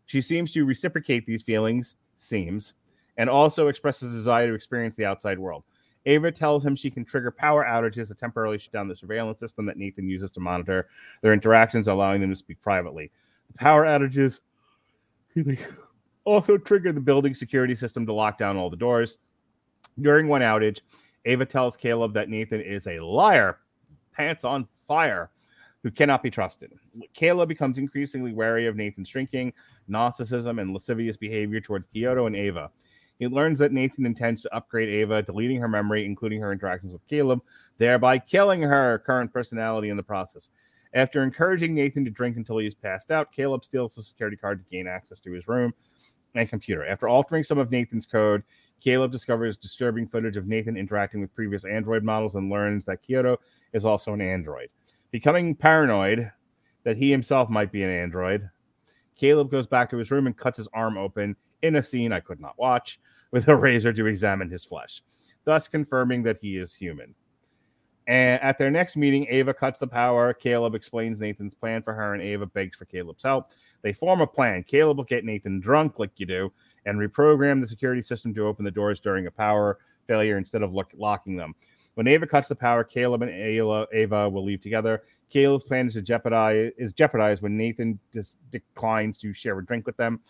[0.10, 2.74] She seems to reciprocate these feelings, seems,
[3.18, 5.64] and also expresses a desire to experience the outside world.
[6.08, 9.68] Ava tells him she can trigger power outages to temporarily shut down the surveillance system
[9.68, 10.88] that Nathan uses to monitor
[11.22, 13.12] their interactions, allowing them to speak privately.
[13.52, 14.40] The power outages
[16.24, 19.20] also trigger the building security system to lock down all the doors.
[20.02, 20.82] During one outage,
[21.26, 23.60] Ava tells Caleb that Nathan is a liar,
[24.12, 25.30] pants on fire,
[25.84, 26.72] who cannot be trusted.
[27.14, 29.54] Caleb becomes increasingly wary of Nathan's drinking,
[29.90, 32.72] narcissism, and lascivious behavior towards Kyoko and Ava.
[33.20, 37.06] He learns that Nathan intends to upgrade Ava, deleting her memory, including her interactions with
[37.08, 37.42] Caleb,
[37.78, 40.50] thereby killing her current personality in the process.
[40.94, 44.64] After encouraging Nathan to drink until he is passed out, Caleb steals the security card
[44.64, 45.74] to gain access to his room
[46.34, 46.86] and computer.
[46.86, 48.44] After altering some of Nathan's code,
[48.82, 53.38] Caleb discovers disturbing footage of Nathan interacting with previous Android models and learns that Kyoko
[53.74, 54.70] is also an android.
[55.12, 56.32] Becoming paranoid
[56.84, 58.50] that he himself might be an android,
[59.16, 62.20] Caleb goes back to his room and cuts his arm open in a scene I
[62.20, 63.00] could not watch
[63.32, 65.02] with a razor to examine his flesh,
[65.44, 67.16] thus confirming that he is human.
[68.08, 70.34] And at their next meeting, Ava cuts the power.
[70.34, 73.52] Caleb explains Nathan's plan for her, and Ava begs for Caleb's help.
[73.84, 74.64] They form a plan.
[74.64, 76.52] Caleb will get Nathan drunk, like you do,
[76.88, 80.74] and reprogram the security system to open the doors during a power failure instead of
[80.74, 81.54] lock- locking them.
[81.96, 85.04] When Ava cuts the power, Caleb and Ava will leave together.
[85.30, 89.86] Caleb's plan is to jeopardize is jeopardized when Nathan dis- declines to share a drink
[89.86, 90.22] with them.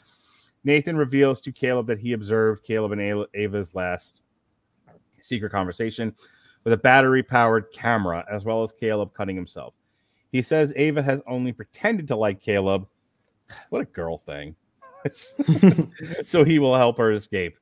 [0.64, 4.24] Nathan reveals to Caleb that he observed Caleb and Ava's last
[5.22, 6.14] secret conversation
[6.64, 9.74] with a battery powered camera, as well as Caleb cutting himself.
[10.32, 12.88] He says Ava has only pretended to like Caleb.
[13.70, 14.56] What a girl thing.
[16.26, 17.58] so he will help her escape.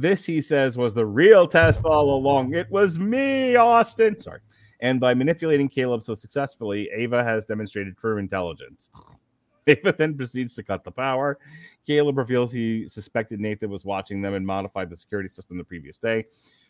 [0.00, 2.52] This, he says, was the real test all along.
[2.52, 4.20] It was me, Austin.
[4.20, 4.40] Sorry.
[4.80, 8.90] And by manipulating Caleb so successfully, Ava has demonstrated true intelligence.
[9.66, 11.38] Ava then proceeds to cut the power.
[11.86, 15.96] Caleb reveals he suspected Nathan was watching them and modified the security system the previous
[15.96, 16.26] day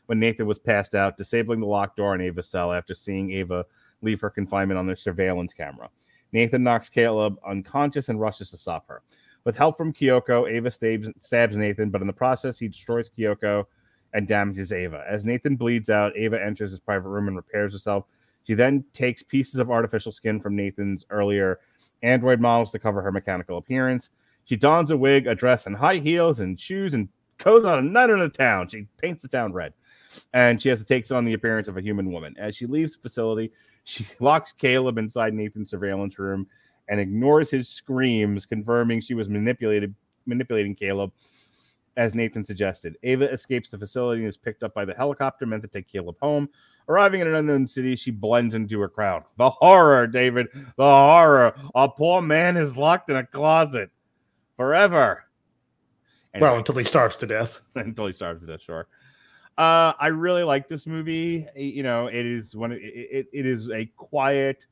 [0.06, 3.64] when Nathan was passed out, disabling the locked door in Ava's cell after seeing Ava
[4.02, 5.88] leave her confinement on their surveillance camera.
[6.32, 9.02] Nathan knocks Caleb unconscious and rushes to stop her.
[9.44, 13.66] With help from Kyoko, Ava stabs, stabs Nathan, but in the process, he destroys Kyoko
[14.14, 15.04] and damages Ava.
[15.06, 18.04] As Nathan bleeds out, Ava enters his private room and repairs herself.
[18.44, 21.60] She then takes pieces of artificial skin from Nathan's earlier
[22.02, 24.10] android models to cover her mechanical appearance.
[24.44, 27.82] She dons a wig, a dress, and high heels and shoes and goes on a
[27.82, 28.68] night in the town.
[28.68, 29.72] She paints the town red
[30.32, 32.34] and she has to take on the appearance of a human woman.
[32.38, 33.52] As she leaves the facility,
[33.84, 36.46] she locks Caleb inside Nathan's surveillance room
[36.88, 39.94] and ignores his screams, confirming she was manipulated
[40.26, 41.12] manipulating Caleb,
[41.96, 42.96] as Nathan suggested.
[43.02, 46.16] Ava escapes the facility and is picked up by the helicopter meant to take Caleb
[46.20, 46.48] home.
[46.88, 49.24] Arriving in an unknown city, she blends into a crowd.
[49.38, 51.54] The horror, David, the horror.
[51.74, 53.90] A poor man is locked in a closet
[54.56, 55.24] forever.
[56.38, 57.60] Well, until he starves to death.
[57.74, 58.88] until he starves to death, sure.
[59.56, 61.46] Uh, I really like this movie.
[61.56, 62.72] You know, it is one.
[62.72, 64.66] It, it, it is a quiet,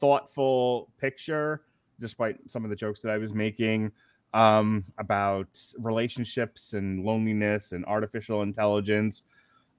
[0.00, 1.62] thoughtful picture,
[2.00, 3.92] despite some of the jokes that I was making
[4.32, 5.48] um, about
[5.78, 9.22] relationships and loneliness and artificial intelligence.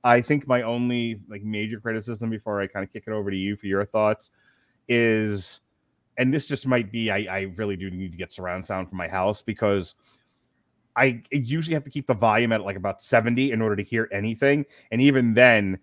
[0.03, 3.37] I think my only like major criticism before I kind of kick it over to
[3.37, 4.31] you for your thoughts
[4.87, 5.61] is,
[6.17, 8.95] and this just might be, I, I really do need to get surround sound for
[8.95, 9.95] my house because
[10.95, 14.09] I usually have to keep the volume at like about 70 in order to hear
[14.11, 14.65] anything.
[14.91, 15.79] And even then,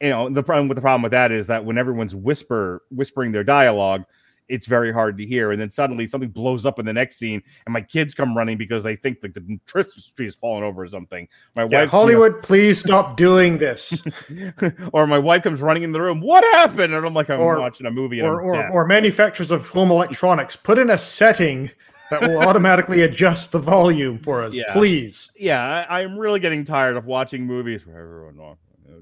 [0.00, 3.32] you know, the problem with the problem with that is that when everyone's whisper whispering
[3.32, 4.04] their dialogue,
[4.48, 5.50] it's very hard to hear.
[5.50, 8.56] And then suddenly something blows up in the next scene, and my kids come running
[8.56, 11.26] because they think that the Christmas tree has fallen over or something.
[11.56, 14.06] My Yeah, wife, Hollywood, please stop doing this.
[14.92, 16.20] or my wife comes running in the room.
[16.20, 16.94] What happened?
[16.94, 18.20] And I'm like, I'm Or- watching a movie.
[18.22, 21.68] Or, or, or manufacturers of home electronics, put in a setting
[22.10, 24.72] that will automatically adjust the volume for us, Yeah.
[24.72, 25.32] please.
[25.36, 28.38] yeah, I, I'm really getting tired of watching movies where everyone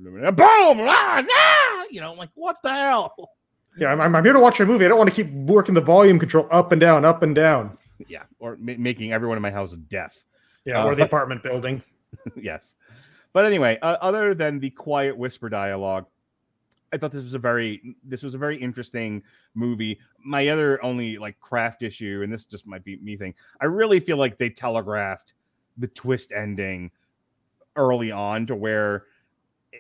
[0.03, 3.15] boom, ah, ah, you know, I'm like what the hell?
[3.77, 4.85] Yeah, I'm, I'm- I'm here to watch a movie.
[4.85, 7.77] I don't want to keep working the volume control up and down, up and down.
[8.09, 10.23] Yeah, or ma- making everyone in my house deaf.
[10.65, 11.83] Yeah, Uh, or the apartment building.
[12.37, 12.75] yes.
[13.33, 16.07] But anyway, uh, other than the quiet whisper dialogue,
[16.93, 19.25] I thought this was a very this was a very interesting
[19.55, 19.99] movie.
[20.25, 23.99] My other only like craft issue, and this just might be me thing, I really
[23.99, 25.33] feel like they telegraphed
[25.77, 26.93] the twist ending
[27.75, 29.07] early on to where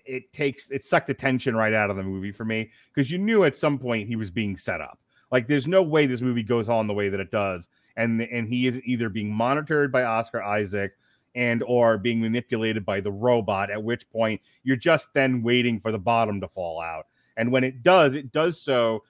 [0.04, 3.18] it takes it sucked the tension right out of the movie for me because you
[3.18, 4.98] knew at some point he was being set up.
[5.30, 8.48] Like there's no way this movie goes on the way that it does, and and
[8.48, 10.92] he is either being monitored by Oscar Isaac
[11.34, 15.90] and or being manipulated by the robot at which point you're just then waiting for
[15.90, 17.06] the bottom to fall out
[17.36, 19.02] and when it does it does so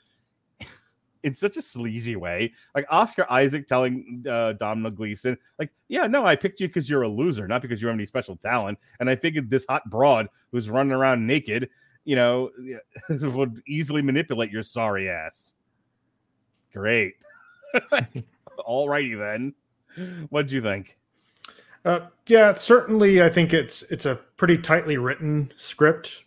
[1.25, 2.53] in such a sleazy way.
[2.75, 7.03] Like oscar isaac telling uh, domhnall gleeson like yeah no i picked you because you're
[7.03, 8.79] a loser not because you have any special talent.
[9.01, 11.69] And i figured this hot broad who's running around naked
[12.05, 12.51] you know
[13.09, 15.53] would easily manipulate your sorry ass.
[16.73, 17.15] Great.
[18.65, 19.55] All righty then.
[20.31, 20.99] What'd you think?
[21.85, 23.23] Uh, yeah, certainly.
[23.23, 26.25] I think it's it's a pretty tightly written script.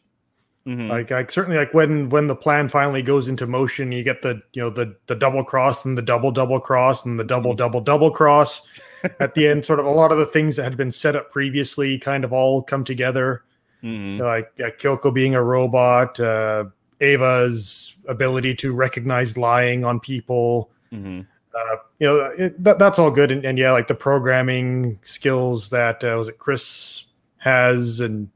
[0.67, 0.89] Mm-hmm.
[0.89, 4.41] Like, like certainly, like when when the plan finally goes into motion, you get the
[4.51, 7.57] you know the the double cross and the double double cross and the double Mm-hmm.
[7.57, 8.67] double double cross
[9.21, 9.63] at the end.
[9.65, 12.33] Sort of a lot of the things that had been set up previously kind of
[12.33, 13.43] all come together.
[13.81, 14.19] Mhm.
[14.19, 16.65] Like yeah, Kyoko being a robot, uh,
[16.99, 21.25] Ava's ability to recognize lying on people Mhm.
[21.53, 25.69] uh, you know it, that, that's all good and, and yeah like the programming skills
[25.69, 27.05] that uh, was it chris
[27.37, 28.29] has and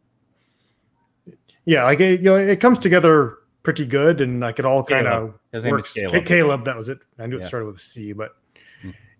[1.65, 5.07] yeah like it, you know it comes together pretty good and like it all kind
[5.07, 6.25] of His name is works Caleb.
[6.25, 7.47] Caleb that was it i knew it Yeah.
[7.47, 8.35] started with a c but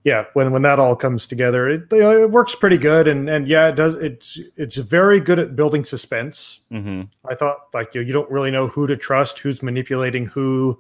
[0.04, 3.30] yeah when when that all comes together it, you know, it works pretty good and
[3.30, 7.02] and yeah it does it's it's very good at building suspense Mm-hmm.
[7.30, 10.80] I thought like you, know, you don't really know who to trust, who's manipulating who.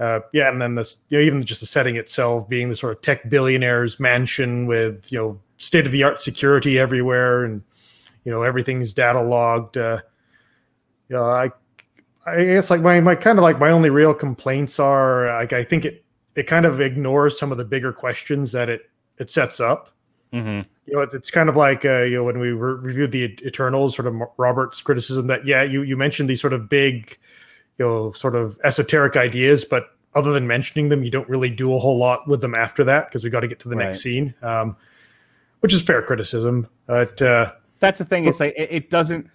[0.00, 2.94] Uh, yeah, and then this, you know, even just the setting itself being the sort
[2.94, 7.62] of tech billionaire's mansion with you know state of the art security everywhere, and
[8.24, 9.76] you know everything's data logged.
[9.76, 9.98] Uh,
[11.08, 11.50] you know, I,
[12.26, 15.64] I guess like my my kind of like my only real complaints are like I
[15.64, 16.04] think it
[16.34, 19.90] it kind of ignores some of the bigger questions that it it sets up
[20.32, 20.68] Mm-hmm.
[20.86, 23.24] you know, it's, it's kind of like uh, you know when we re- reviewed the
[23.46, 27.16] Eternals, sort of Robert's criticism that yeah, you you mentioned these sort of big,
[27.78, 31.74] you know, sort of esoteric ideas, but other than mentioning them, you don't really do
[31.74, 33.86] a whole lot with them after that because we got to get to the Right.
[33.86, 34.76] next scene, um,
[35.60, 36.68] which is fair criticism.
[36.86, 38.26] But uh, That's the thing.
[38.26, 39.30] It's like it, it doesn't.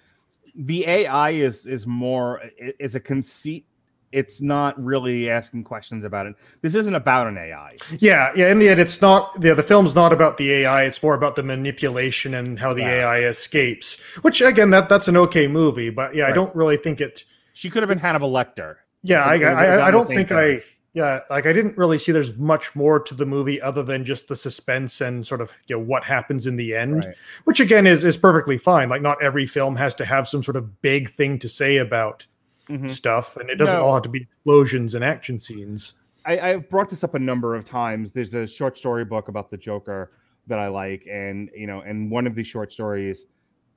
[0.56, 3.66] The AI is is more i- is a conceit.
[4.12, 6.36] It's not really asking questions about it.
[6.62, 7.78] This isn't about an AI.
[7.98, 10.84] yeah, yeah, in the end, it's not yeah, the film's not about the AI.
[10.84, 13.10] It's more about the manipulation and how the Yeah.
[13.10, 14.00] AI escapes.
[14.22, 17.26] Which again, that that's an okay movie, but yeah, I don't really think it.
[17.54, 18.76] She could have been Hannibal Lecter.
[19.02, 20.38] Yeah, I, would've I, I don't think thing.
[20.38, 20.62] I.
[20.96, 24.28] Yeah, like I didn't really see there's much more to the movie other than just
[24.28, 27.16] the suspense and sort of you know what happens in the end, Right.
[27.46, 28.90] which again is is perfectly fine.
[28.90, 32.28] Like not every film has to have some sort of big thing to say about
[32.70, 32.90] Mhm.
[32.92, 33.84] stuff, and it doesn't No.
[33.84, 35.94] all have to be explosions and action scenes.
[36.26, 38.14] I, I've brought this up a number of times.
[38.14, 40.12] There's a short story book about the Joker
[40.48, 43.26] that I like, and you know, and one of the short stories,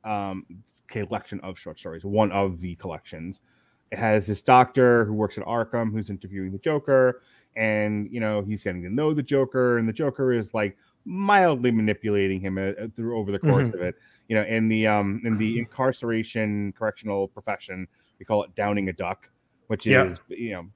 [0.05, 0.45] um,
[0.87, 3.41] collection of short stories, one of the collections,
[3.93, 7.23] it has this doctor who works at Arkham who's interviewing the Joker,
[7.57, 11.71] and you know, he's getting to know the Joker, and the Joker is like mildly
[11.71, 13.75] manipulating him uh, uh, through over the course Mhm.
[13.75, 13.95] of it.
[14.29, 17.87] You know, in the um in the incarceration correctional profession,
[18.19, 19.31] we call it downing a duck,
[19.69, 20.05] which Yeah.
[20.07, 20.67] is you know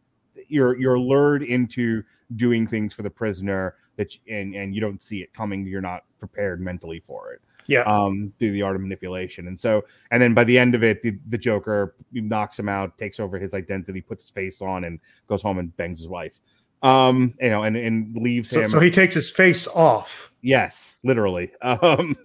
[0.48, 2.02] you're you're lured into
[2.36, 5.80] doing things for the prisoner that you, and and you don't see it coming you're
[5.80, 7.82] not prepared mentally for it Yeah.
[7.82, 11.02] um through the art of manipulation and so and then by the end of it
[11.02, 14.98] the, the joker knocks him out takes over his identity puts his face on and
[15.28, 16.40] goes home and bangs his wife
[16.82, 20.32] um you know and and leaves So, him so he takes his face off.
[20.42, 21.52] Yes, literally.
[21.62, 22.16] Um,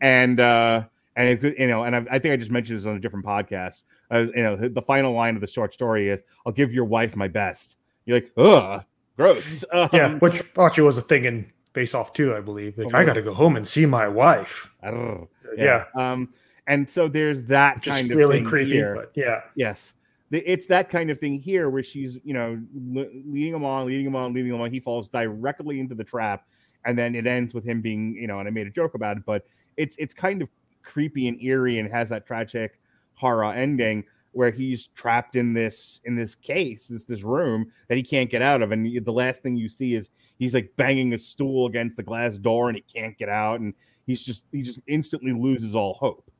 [0.00, 0.84] and uh,
[1.16, 3.00] and it, could- you know, and I, I think I just mentioned this on a
[3.00, 3.82] different podcast.
[4.10, 7.16] Uh, you know, the, final line of the short story is, "I'll give your wife
[7.16, 8.84] my best." You're like, ugh,
[9.16, 9.64] gross.
[9.92, 12.76] yeah, Um, which actually was a thing in Face Off too, I believe.
[12.78, 14.72] Like, Oh, I got to go home and see my wife.
[14.82, 15.28] Ugh.
[15.56, 15.84] Yeah.
[15.94, 16.32] Um,
[16.66, 18.94] and so there's that Which kind of really thing creepy, here.
[18.94, 19.40] but yeah.
[19.54, 19.94] Yes.
[20.32, 24.14] It's that kind of thing here where she's, you know, leading him on, leading him
[24.14, 24.70] on, leading him on.
[24.70, 26.46] He falls directly into the trap,
[26.84, 29.16] and then it ends with him being, you know, and I made a joke about
[29.16, 29.44] it, but
[29.76, 30.48] it's it's kind of
[30.84, 32.78] creepy and eerie and has that tragic
[33.14, 38.02] horror ending where he's trapped in this in this case, this this room that he
[38.02, 40.08] can't get out of, and the last thing you see is
[40.38, 43.74] he's like banging a stool against the glass door and he can't get out, and
[44.06, 46.30] he's just he just instantly loses all hope.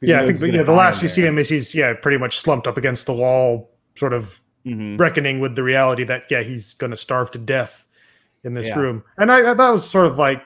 [0.00, 2.38] Yeah, I think the, yeah, the last you see him is he's yeah pretty much
[2.38, 4.98] slumped up against the wall, sort of Mhm.
[4.98, 7.86] reckoning with the reality that yeah he's going to starve to death
[8.44, 8.78] in this Yeah.
[8.80, 9.04] room.
[9.16, 10.42] And I, I that was sort of like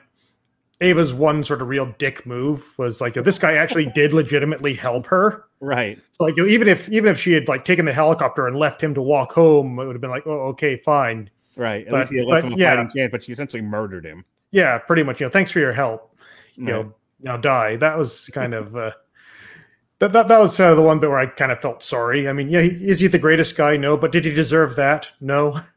[0.82, 5.06] Ava's one sort of real dick move was like this guy actually did legitimately help
[5.06, 5.44] her.
[5.60, 5.98] Right.
[6.12, 8.94] So like even if even if she had like taken the helicopter and left him
[8.94, 11.30] to walk home, it would have been like, oh, okay, fine.
[11.56, 11.86] Right.
[11.86, 12.74] At But- least he left him a yeah.
[12.76, 14.24] fighting chance, but she essentially murdered him.
[14.50, 15.20] Yeah, pretty much.
[15.20, 16.14] You know, thanks for your help.
[16.56, 16.72] You Right.
[16.72, 17.76] know, now die.
[17.76, 18.90] That was kind of uh,
[20.00, 22.28] that, that that was uh, the one bit where I kind of felt sorry.
[22.28, 23.76] I mean, yeah, he, is he the greatest guy?
[23.76, 25.12] No, but did he deserve that?
[25.20, 25.60] No.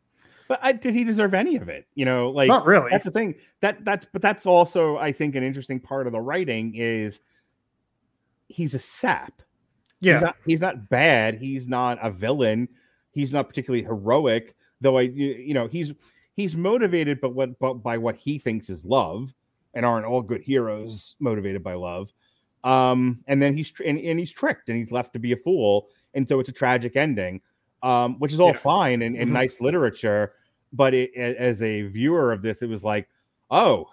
[0.47, 1.87] But I, did he deserve any of it?
[1.95, 2.89] You know, like Not really.
[2.91, 3.35] That's the thing.
[3.61, 7.19] That that's but that's also I think an interesting part of the writing is
[8.47, 9.41] he's a sap.
[10.01, 10.13] Yeah.
[10.13, 11.35] he's not, he's not bad.
[11.35, 12.69] He's not a villain.
[13.11, 14.55] He's not particularly heroic.
[14.81, 15.93] Though I, you, you know, he's
[16.35, 19.33] he's motivated, but what but by what he thinks is love,
[19.73, 22.13] and aren't all good heroes motivated by love.
[22.63, 25.87] Um, and then he's and, and he's tricked, and he's left to be a fool,
[26.13, 27.41] and so it's a tragic ending,
[27.85, 28.53] um, which is all Yeah.
[28.57, 29.33] fine and, and Mhm.
[29.33, 30.33] nice literature.
[30.73, 33.07] But it, as a viewer of this, it was like,
[33.51, 33.87] oh,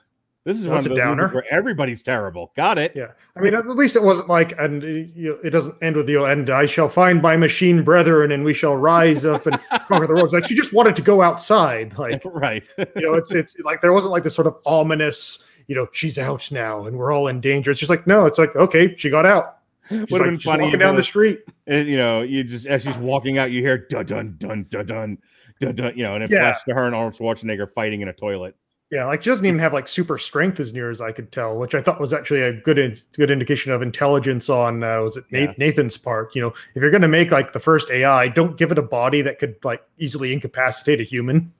[0.44, 1.28] this is That's one of those downer.
[1.28, 2.50] where everybody's terrible.
[2.56, 2.92] Got it.
[2.96, 3.12] Yeah.
[3.36, 6.24] I mean, at least it wasn't like, and uh, it doesn't end with you.
[6.24, 9.56] And I shall find my machine brethren, and we shall rise up and
[9.86, 10.32] conquer the world.
[10.32, 11.96] Like she just wanted to go outside.
[11.96, 12.64] Like right.
[12.78, 15.44] you know, it's it's like there wasn't like this sort of ominous.
[15.68, 17.70] You know, she's out now, and we're all in danger.
[17.70, 19.58] It's just like no, it's like okay, she got out.
[19.90, 21.40] Would like, have been funny walking down the street.
[21.66, 24.86] And you know, you just as she's walking out, you hear dun dun dun dun
[24.86, 25.18] dun
[25.60, 25.92] dun dun.
[25.96, 26.54] You know, and it Yeah.
[26.66, 28.54] to her and Arnold Schwarzenegger fighting in a toilet.
[28.90, 31.58] Yeah, like she doesn't even have like super strength as near as I could tell,
[31.58, 35.16] which I thought was actually a good in, good indication of intelligence on uh, was
[35.16, 35.54] it Yeah.
[35.56, 36.34] Nathan's part.
[36.34, 38.82] You know, if you're going to make like the first AI, don't give it a
[38.82, 41.50] body that could like easily incapacitate a human.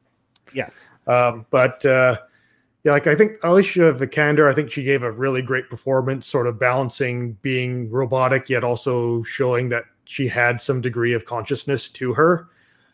[0.52, 0.78] Yes.
[1.06, 2.18] Um, but uh,
[2.84, 6.48] yeah, like I think Alicia Vikander, I think she gave a really great performance, sort
[6.48, 12.12] of balancing being robotic yet also showing that she had some degree of consciousness to
[12.12, 12.48] her.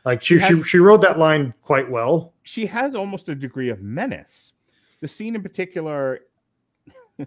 [0.04, 2.34] Like she She she, has- she wrote that line quite well.
[2.42, 4.52] She has almost a degree of menace.
[5.00, 6.20] The scene in particular.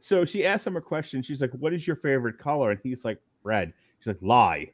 [0.00, 1.22] so she asks him a question.
[1.22, 4.72] She's like, "What is your favorite color?" And he's like, "Red." She's like, "Lie."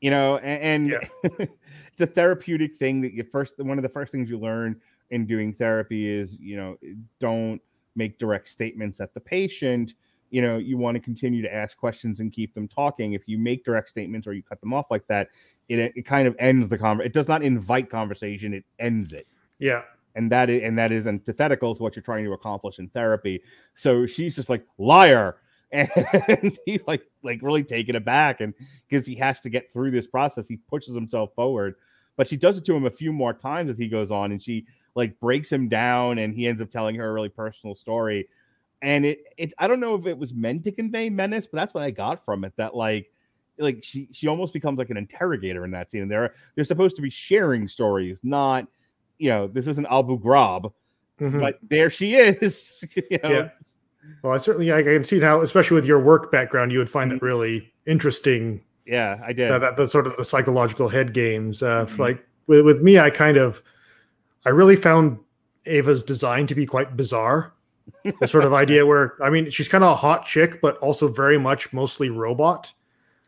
[0.00, 1.08] You know, and, and
[1.92, 3.54] it's a therapeutic thing that you first.
[3.58, 4.80] One of the first things you learn
[5.10, 6.76] in doing therapy is, you know,
[7.20, 7.60] don't
[7.96, 9.94] make direct statements at the patient.
[10.30, 13.12] You know, you want to continue to ask questions and keep them talking.
[13.12, 15.28] If you make direct statements or you cut them off like that,
[15.68, 17.10] it it kind of ends the conversation.
[17.10, 19.28] It does not invite conversation; it ends it
[19.60, 19.82] Yeah.
[20.16, 23.42] and that is and that is antithetical to what you're trying to accomplish in therapy.
[23.74, 25.36] So she's just like liar,
[25.72, 28.54] and he's like like really taken aback, and
[28.88, 31.76] because he has to get through this process, he pushes himself forward.
[32.16, 34.42] But she does it to him a few more times as he goes on, and
[34.42, 38.28] she like breaks him down, and he ends up telling her a really personal story.
[38.82, 41.74] And it it I don't know if it was meant to convey menace, but that's
[41.74, 42.52] what I got from it.
[42.56, 43.10] That like
[43.58, 46.08] like she she almost becomes like an interrogator in that scene.
[46.08, 48.66] They're they're supposed to be sharing stories, not
[49.18, 50.72] you know, this isn't Abu Ghraib,
[51.20, 51.40] Mhm.
[51.40, 52.82] but there she is.
[52.96, 53.30] you know?
[53.30, 53.48] Yeah.
[54.22, 57.10] Well, I certainly I can see how, especially with your work background, you would find
[57.12, 58.60] that really interesting.
[58.86, 59.50] Yeah, I did.
[59.50, 61.62] That, that the sort of the psychological head games.
[61.62, 63.62] Uh, Like with, with me, I kind of,
[64.44, 65.18] I really found
[65.66, 67.52] Ava's design to be quite bizarre.
[68.20, 71.08] the sort of idea where I mean, she's kind of a hot chick, but also
[71.08, 72.72] very much mostly robot.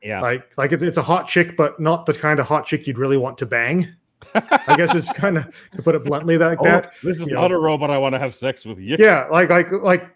[0.02, 0.20] Yeah.
[0.20, 3.16] Like like it's a hot chick, but not the kind of hot chick you'd really
[3.16, 3.88] want to bang.
[4.34, 5.44] I guess it's kind of
[5.74, 6.92] to put it bluntly like Oh, that.
[7.02, 7.56] this is you not know.
[7.56, 7.90] a robot.
[7.90, 8.96] I want to have sex with you.
[8.98, 10.10] yeah like like like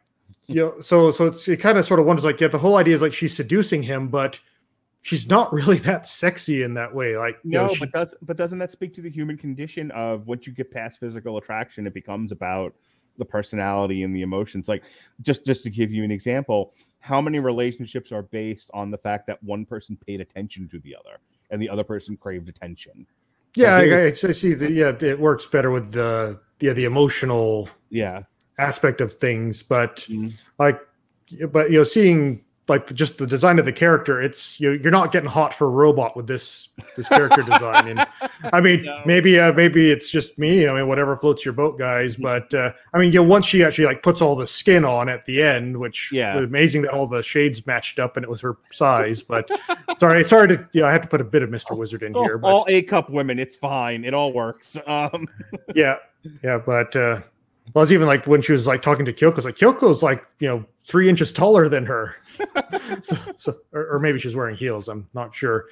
[0.46, 2.76] you know so so it's it kind of sort of wonders like yeah the whole
[2.76, 4.38] idea is like she's seducing him but
[5.02, 8.36] she's not really that sexy in that way like No, know, she- but does but
[8.36, 11.94] doesn't that speak to the human condition of once you get past physical attraction, it
[11.94, 12.74] becomes about
[13.18, 14.68] the personality and the emotions.
[14.68, 14.82] Like
[15.22, 19.26] just just to give you an example, how many relationships are based on the fact
[19.26, 21.18] that one person paid attention to the other
[21.50, 23.06] and the other person craved attention?
[23.56, 26.84] yeah Like, I, I, I see the yeah it works better with the yeah the
[26.84, 28.22] emotional yeah
[28.58, 30.28] aspect of things but Mm-hmm.
[30.58, 30.80] like
[31.50, 34.90] but you know seeing like the, just the design of the character it's you you're
[34.90, 38.06] not getting hot for a robot with this this character design and
[38.54, 42.16] i mean maybe uh, maybe it's just me i mean whatever floats your boat guys
[42.30, 45.08] but uh, i mean you know, once she actually like puts all the skin on
[45.10, 46.36] at the end which Yeah.
[46.36, 49.50] was amazing that all the shades matched up and it was her size but
[49.98, 52.22] sorry sorry to yeah i had to put a bit of mr wizard in all,
[52.24, 54.04] here but all A cup women, it's fine.
[54.04, 54.76] It all works.
[54.86, 55.26] Um,
[55.74, 55.96] yeah,
[56.44, 57.20] yeah, but uh
[57.74, 60.24] well, it's even like when she was like talking to Kyoko, it's like Kyoko's like
[60.38, 62.16] you know three inches taller than her,
[63.02, 64.88] so, so or, or maybe she's wearing heels.
[64.88, 65.66] I'm not sure.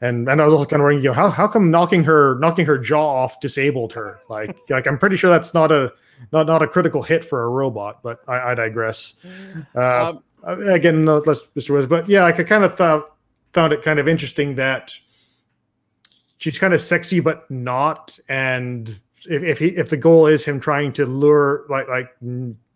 [0.00, 2.38] And and I was also kind of wondering, you know, how how come knocking her
[2.38, 4.20] knocking her jaw off disabled her?
[4.28, 5.92] Like like I'm pretty sure that's not a
[6.32, 8.02] not not a critical hit for a robot.
[8.02, 9.14] But I, I digress.
[9.74, 10.14] Uh,
[10.44, 11.70] again, no, less Mr.
[11.70, 13.14] Wiz, but yeah, like I kind of thought
[13.52, 14.92] found it kind of interesting that
[16.38, 20.60] she's kind of sexy but not and if, if he if the goal is him
[20.60, 22.10] trying to lure like like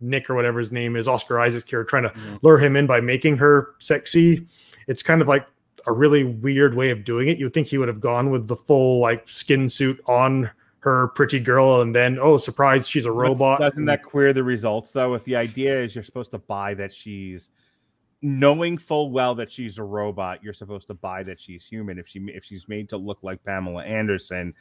[0.01, 2.37] Nick or whatever his name is, Oscar Isaac's character, trying to Mm-hmm.
[2.43, 4.47] lure him in by making her sexy,
[4.89, 5.47] it's kind of like
[5.87, 7.39] a really weird way of doing it.
[7.39, 10.51] You'd think he would have gone with the full like skin suit on
[10.81, 13.61] her pretty girl, and then oh surprise, she's a robot.
[13.61, 15.15] Doesn't that queer the results though?
[15.15, 17.51] If the idea is you're supposed to buy that she's
[18.23, 21.99] knowing full well that she's a robot, you're supposed to buy that she's human.
[21.99, 24.55] If she if she's made to look like Pamela Anderson,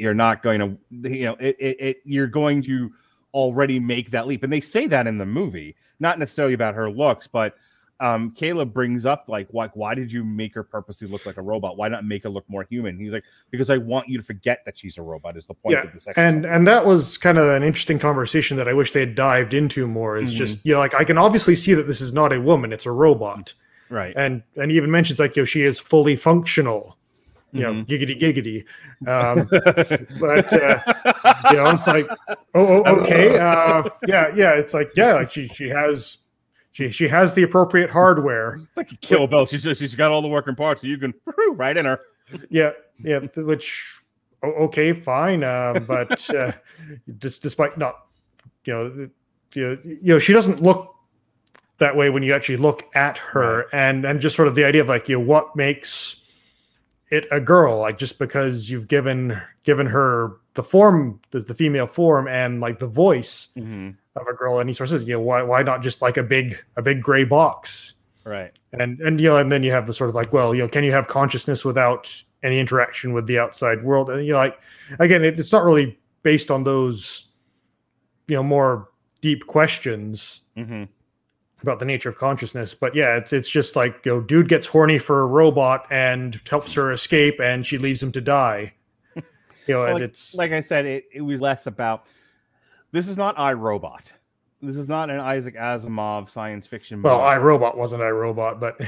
[0.00, 2.90] you're not going to you know it, it, it you're going to
[3.32, 4.42] already make that leap.
[4.42, 7.54] And they say that in the movie, not necessarily about her looks, but
[8.00, 11.42] um, Caleb brings up like, why, why did you make her purposely look like a
[11.42, 11.76] robot?
[11.76, 12.98] Why not make her look more human?
[12.98, 15.36] He's like, because I want you to forget that she's a robot.
[15.36, 16.06] Is the point yeah, of this?
[16.08, 16.34] exercise.
[16.34, 19.52] and and that was kind of an interesting conversation that I wish they had dived
[19.52, 20.16] into more.
[20.16, 20.38] Is Mhm.
[20.38, 22.86] just you know like I can obviously see that this is not a woman; it's
[22.86, 23.52] a robot,
[23.90, 24.14] right?
[24.16, 26.96] And and he even mentions like you know she is fully functional.
[27.52, 27.86] You know, Mhm.
[27.86, 28.64] giggity giggity.
[29.08, 29.46] Um,
[30.20, 30.78] but uh,
[31.50, 32.08] you know, it's like,
[32.54, 34.52] oh, oh okay, uh, yeah, yeah.
[34.54, 36.18] It's like, yeah, like she she has
[36.72, 38.60] she she has the appropriate hardware.
[38.76, 39.46] like a kill bill.
[39.46, 41.12] She's just, she's got all the working parts, so you can
[41.52, 42.00] right in her.
[42.50, 42.70] yeah
[43.02, 43.98] yeah which
[44.44, 46.52] okay fine uh, but uh,
[47.18, 48.06] just despite not
[48.64, 49.08] you know
[49.54, 50.94] you know, you know she doesn't look
[51.78, 54.80] that way when you actually look at her and and just sort of the idea
[54.82, 56.19] of like you know what makes
[57.10, 61.86] it a girl like just because you've given given her the form the, the female
[61.86, 63.90] form and like the voice Mm-hmm.
[64.16, 66.16] of a girl and he sort of says you know why why not just like
[66.16, 68.52] a big a big gray box Right.
[68.72, 70.68] and and you know and then you have the sort of like well you know
[70.68, 72.12] can you have consciousness without
[72.42, 74.58] any interaction with the outside world and you know like
[74.98, 77.28] again it, it's not really based on those
[78.28, 78.88] you know more
[79.20, 80.84] deep questions Mm-hmm.
[81.62, 84.66] About the nature of consciousness but yeah it's it's just like you know dude gets
[84.66, 88.72] horny for a robot and helps her escape and she leaves him to die
[89.16, 89.22] you
[89.68, 92.06] know and like, it's like I said, it, it was less about
[92.92, 94.12] this is not iRobot.
[94.62, 97.00] This is not an Isaac Asimov science fiction.
[97.02, 97.28] well movie.
[97.28, 98.78] i robot wasn't i robot but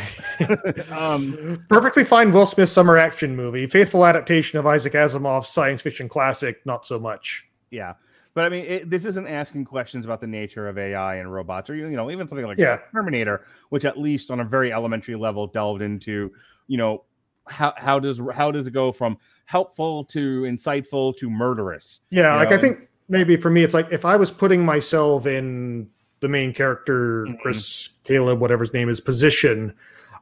[0.92, 6.08] um, perfectly fine will smith summer action movie faithful adaptation of isaac asimov's science fiction
[6.08, 7.94] classic not so much yeah.
[8.34, 11.68] But I mean, it, this isn't asking questions about the nature of AI and robots,
[11.68, 12.78] or you know, even something like Yeah.
[12.92, 16.32] Terminator, which at least on a very elementary level delved into,
[16.66, 17.04] you know,
[17.46, 22.00] how how does how does it go from helpful to insightful to murderous?
[22.10, 25.26] Yeah, like know, I think maybe for me, it's like if I was putting myself
[25.26, 25.88] in
[26.20, 27.42] the main character, Mm-hmm.
[27.42, 29.74] Chris Caleb, whatever his name is, position,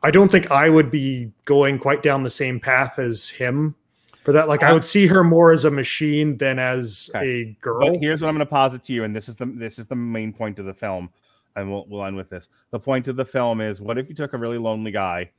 [0.03, 3.77] I don't think I would be going quite down the same path as him
[4.23, 4.49] for that.
[4.49, 7.81] Like I Uh, would see her more as a machine than as a girl.
[7.81, 9.87] But here's what I'm going to posit to you, and this is the this is
[9.87, 11.11] the main point of the film,
[11.57, 12.49] and we'll we'll end with this.
[12.71, 15.31] The point of the film is, what if you took a really lonely guy,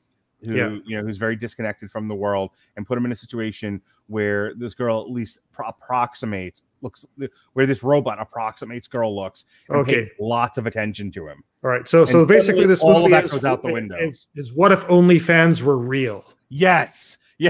[0.46, 0.70] who Yeah.
[0.86, 4.54] you know who's very disconnected from the world, and put him in a situation where
[4.56, 7.06] this girl at least pro- approximates looks
[7.54, 9.94] where this robot approximates girl looks, and Okay.
[10.02, 11.44] pays lots of attention to him.
[11.64, 13.96] All right, so so basically, this all of movie that is, goes out the window.
[14.00, 16.26] Is, is what if OnlyFans were real?
[16.50, 17.18] Yes.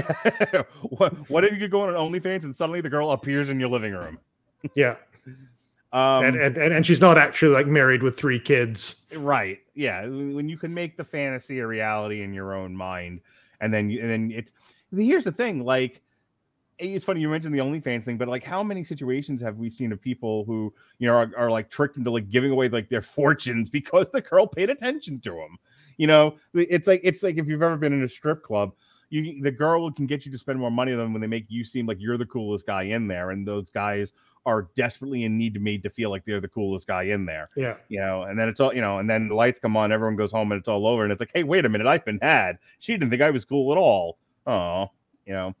[0.52, 0.62] Yeah.
[0.88, 3.60] what, what if you could go on an OnlyFans and suddenly the girl appears in
[3.60, 4.18] your living room?
[4.74, 4.96] Yeah,
[5.92, 9.02] Um, and, and and she's not actually like married with three kids.
[9.16, 13.20] right yeah when you can make the fantasy a reality in your own mind
[13.60, 14.52] and then you and then it's
[14.96, 16.00] here's the thing like
[16.78, 19.92] it's funny you mentioned the OnlyFans thing, but like how many situations have we seen
[19.92, 23.02] of people who you know are, are like tricked into like giving away like their
[23.16, 25.58] fortunes because the girl paid attention to them?
[25.98, 28.72] You know, it's like it's like if you've ever been in a strip club,
[29.12, 31.64] you the girl can get you to spend more money than when they make you
[31.64, 34.12] seem like you're the coolest guy in there, and those guys
[34.46, 37.48] are desperately in need to made to feel like they're the coolest guy in there
[37.54, 37.76] Yeah.
[37.88, 40.16] you know, and then it's all, you know, and then the lights come on, everyone
[40.16, 41.04] goes home and it's all over.
[41.04, 42.58] And it's like, hey, wait a minute, I've been had.
[42.80, 44.18] She didn't think I was cool at all.
[44.48, 44.90] Oh,
[45.26, 45.54] you know,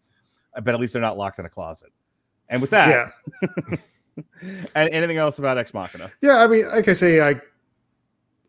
[0.64, 1.92] but at least they're not locked in a closet.
[2.48, 3.76] And with that, Yeah.
[4.74, 6.10] and anything else about Ex Machina?
[6.20, 7.40] Yeah, I mean, like I say, I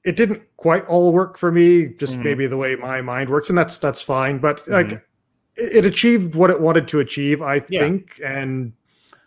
[0.04, 2.24] it didn't quite all work for me, just Mhm.
[2.24, 4.38] maybe the way my mind works, and that's that's fine.
[4.40, 4.72] But Mhm.
[4.72, 5.06] like
[5.56, 7.82] it, achieved what it wanted to achieve, I Yeah.
[7.82, 8.74] think, and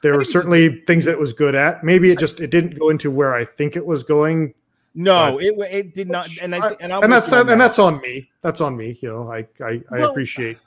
[0.02, 1.82] there were certainly things that it was good at.
[1.84, 4.54] Maybe it just it didn't go into where I think it was going.
[4.94, 6.28] No, it it did not.
[6.40, 7.58] And I, and, I'm and that's on and that.
[7.58, 8.30] that's on me.
[8.42, 8.98] That's on me.
[9.00, 10.58] You know, I I, I Well, appreciate.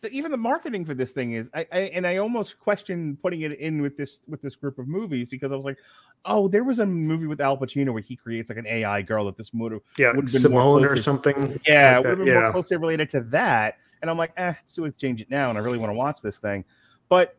[0.00, 3.42] The, even the marketing for this thing is I, I and I almost question putting
[3.42, 5.78] it in with this with this group of movies because I was like,
[6.24, 9.26] oh, there was a movie with Al Pacino where he creates like an AI girl
[9.26, 11.60] that this have Yeah, would have been more Simone or something.
[11.66, 13.76] Yeah, like would have been more closely related to that.
[14.00, 15.90] And I'm like, eh, it's too late to change it now, and I really want
[15.90, 16.64] to watch this thing.
[17.08, 17.36] But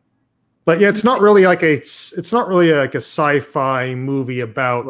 [0.64, 4.40] but yeah, it's not really like a it's, it's not really like a sci-fi movie
[4.40, 4.88] about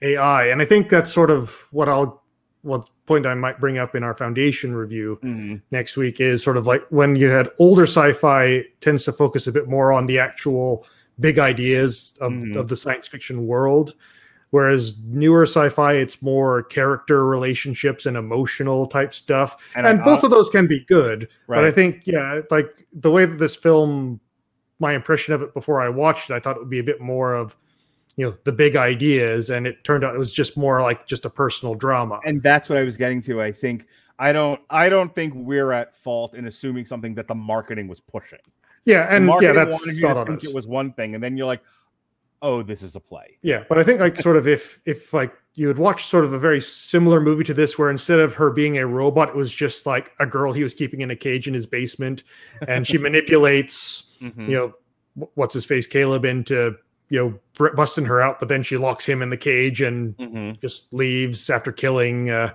[0.00, 2.21] AI, and I think that's sort of what I'll
[2.62, 5.56] what point I might bring up in our foundation review Mm-hmm.
[5.72, 9.52] next week is sort of like when you had older sci-fi tends to focus a
[9.52, 10.86] bit more on the actual
[11.20, 12.56] big ideas of, Mhm.
[12.56, 13.94] of the science fiction world.
[14.50, 20.24] Whereas newer sci-fi, it's more character relationships and emotional type stuff, And and, I- both
[20.24, 21.28] of those can be good.
[21.48, 24.20] But I think, yeah, like the way that this film,
[24.78, 27.00] my impression of it before I watched it, I thought it would be a bit
[27.00, 27.56] more of,
[28.16, 31.24] you know, the big ideas, and it turned out it was just more like just
[31.24, 32.20] a personal drama.
[32.26, 33.40] and that's what I was getting to.
[33.40, 33.86] I think
[34.18, 38.00] I don't I don't think we're at fault in assuming something that the marketing was
[38.00, 38.38] pushing.
[38.84, 40.48] Yeah, and yeah, that's not on think us.
[40.48, 41.62] it was one thing, and then you're like,
[42.42, 43.38] oh, this is a play.
[43.42, 46.32] Yeah, but I think like sort of if if like you had watched sort of
[46.32, 49.52] a very similar movie to this, where instead of her being a robot, it was
[49.54, 52.24] just like a girl he was keeping in a cage in his basement,
[52.68, 54.48] and she manipulates, Mhm.
[54.48, 54.74] you know,
[55.34, 56.76] what's his face, Caleb, into
[57.12, 57.18] you
[57.58, 60.58] know busting her out, but then she locks him in the cage and Mhm.
[60.62, 62.54] just leaves after killing uh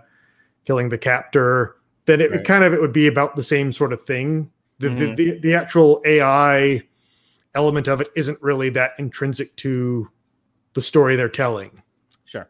[0.65, 1.75] killing the captor.
[2.05, 2.43] Then it Right.
[2.43, 4.49] kind of it would be about the same sort of thing.
[4.79, 4.97] The, Mhm.
[4.97, 6.81] the, the the actual AI
[7.53, 10.09] element of it isn't really that intrinsic to
[10.73, 11.81] the story they're telling.
[12.25, 12.49] Sure.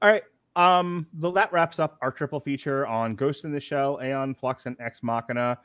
[0.00, 0.22] All right.
[0.56, 4.64] Um, the, that wraps up our triple feature on Ghost in the Shell, Aeon Flux,
[4.66, 5.58] and Ex Machina.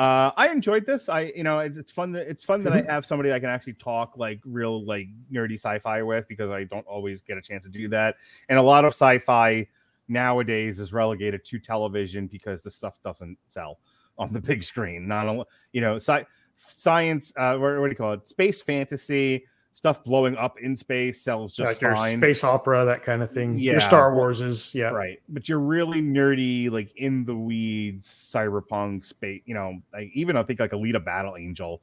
[0.00, 1.10] Uh, I enjoyed this.
[1.10, 2.12] I, you know, it's, it's fun.
[2.12, 5.56] That, it's fun that I have somebody I can actually talk like real, like nerdy
[5.56, 8.16] sci-fi with because I don't always get a chance to do that.
[8.48, 9.66] And a lot of sci-fi
[10.08, 13.78] nowadays is relegated to television because the stuff doesn't sell
[14.16, 15.06] on the big screen.
[15.06, 15.44] Not, only
[15.74, 16.24] you know, sci-
[16.56, 17.30] science.
[17.36, 18.26] Uh, what, what do you call it?
[18.26, 22.18] Space fantasy stuff blowing up in space sells just like your fine.
[22.18, 23.54] space opera, that kind of thing.
[23.54, 24.90] Yeah, your Star Wars is yeah.
[24.90, 25.20] Right.
[25.28, 30.42] But you're really nerdy, like in the weeds, cyberpunk space, you know, like even I
[30.42, 31.80] think like Alita Battle Angel.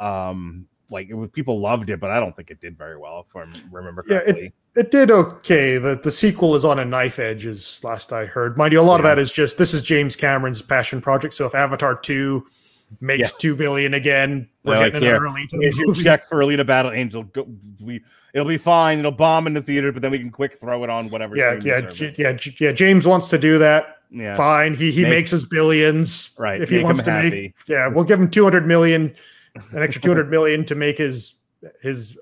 [0.00, 3.26] Um, like it was people loved it, but I don't think it did very well,
[3.28, 4.52] if I remember Yeah, correctly.
[4.74, 5.76] it, it did okay.
[5.76, 8.56] The the sequel is on a knife edge, as last I heard.
[8.56, 11.34] Mind you, a lot of that is just this is James Cameron's passion project.
[11.34, 12.46] So if Avatar two
[13.00, 13.36] makes Yeah.
[13.38, 16.66] two billion again, we're They're like, getting "Here, another Alita here's your check for Alita
[16.66, 17.22] Battle Angel.
[17.22, 17.46] Go,
[17.80, 18.02] we,
[18.34, 18.98] it'll be fine.
[18.98, 21.36] It'll bomb in the theater, but then we can quick throw it on whatever.
[21.36, 21.82] Yeah, yeah.
[21.82, 22.72] J- yeah, J- yeah.
[22.72, 23.96] James wants to do that.
[24.10, 24.36] Yeah.
[24.36, 24.74] Fine.
[24.74, 26.30] He he Make- makes his billions.
[26.38, 27.30] Right, If he wants to happy.
[27.30, 29.14] make, yeah, we'll give him two hundred million,
[29.72, 31.34] an extra two hundred million to make his
[31.82, 32.16] his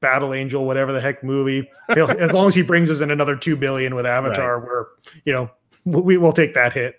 [0.00, 1.68] Battle Angel, whatever the heck movie.
[1.94, 4.86] He'll, as long as he brings us in another two billion with Avatar, we're
[5.24, 5.50] you know
[5.84, 6.96] we will take that hit.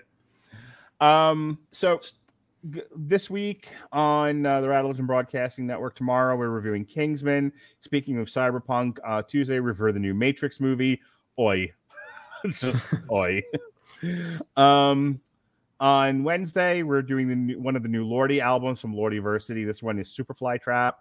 [1.00, 2.00] Um, so
[2.64, 7.52] this week on uh, the Rattleton Broadcasting Network, tomorrow we're reviewing Kingsman.
[7.81, 11.02] Speaking of cyberpunk, uh, Tuesday review the new Matrix movie.
[11.38, 11.72] Oi,
[12.48, 13.41] just oi.
[14.56, 15.19] Um,
[15.80, 19.65] on Wednesday we're doing the new, one of the new Lordi albums from Lordiversity.
[19.65, 20.99] This one is Superfly Trap.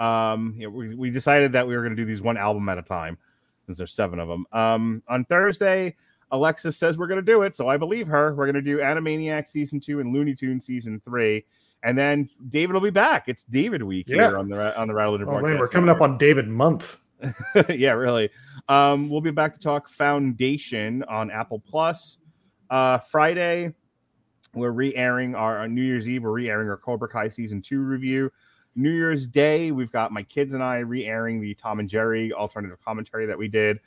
[0.00, 2.68] Um, you know, we, we decided that we were going to do these one album
[2.68, 3.18] at a time
[3.66, 4.46] since there's seven of them.
[4.52, 5.96] Um, on Thursday,
[6.34, 8.34] Alexis says we're going to do it, so I believe her.
[8.34, 11.44] We're going to do Animaniac season two and Looney Tunes season three,
[11.84, 13.28] and then David will be back.
[13.28, 14.28] It's David week Yeah.
[14.28, 17.00] here on the on the Rattle Oh man, we're coming up on David month.
[17.70, 18.30] yeah, really.
[18.68, 22.18] Um, we'll be back to talk Foundation on Apple Plus.
[22.68, 23.72] Uh, Friday,
[24.54, 26.24] we're re-airing our, our New Year's Eve.
[26.24, 28.30] We're re-airing our Cobra Kai season two review.
[28.74, 32.78] New Year's Day, we've got my kids and I re-airing the Tom and Jerry alternative
[32.84, 33.78] commentary that we did.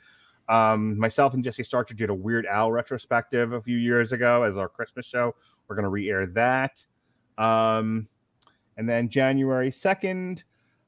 [0.48, 4.56] Um, myself and Jesse Starcher did a Weird Al retrospective a few years ago as
[4.56, 5.34] our Christmas show.
[5.66, 6.84] We're going to re-air that.
[7.36, 8.08] Um,
[8.76, 10.42] and then January 2nd,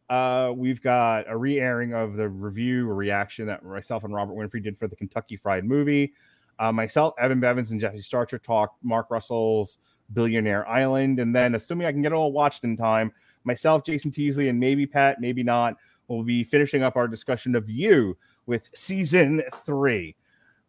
[0.08, 4.62] uh, we've got a re-airing of the review, a reaction that myself and Robert Winfrey
[4.62, 6.14] did for the Kentucky Fried Movie.
[6.58, 9.78] Uh, myself, Evan Bevins, and Jesse Starcher talked Mark Russell's
[10.12, 13.12] Billionaire Island, and then assuming I can get it all watched in time,
[13.44, 15.76] myself, Jason Teasley, and maybe Pat, maybe not,
[16.08, 18.16] will be finishing up our discussion of you
[18.50, 20.16] with season three.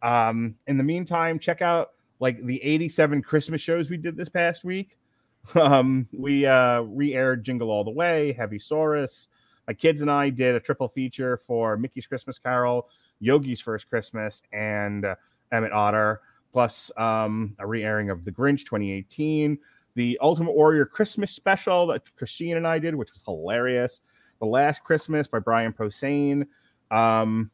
[0.04, 4.64] Um, in the meantime, check out like the 87 Christmas shows we did this past
[4.64, 4.98] week.
[5.56, 9.28] Um, we uh re-aired Jingle All the Way, Heavy Saurus.
[9.68, 12.88] My kids and I did a triple feature for Mickey's Christmas Carol,
[13.20, 15.16] Yogi's First Christmas, and uh,
[15.52, 16.22] Emmet Otter,
[16.54, 19.58] plus um, a re-airing of The Grinch 2018,
[19.96, 24.02] the Ultimate Warrior Christmas special that Christine and I did, which was hilarious.
[24.40, 26.46] The Last Christmas by Brian Posehn.
[26.92, 27.50] Um,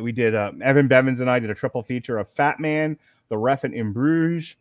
[0.00, 2.98] we did uh, Evan Bevins and I did a triple feature of Fat Man,
[3.28, 4.56] The Ref and In Bruges.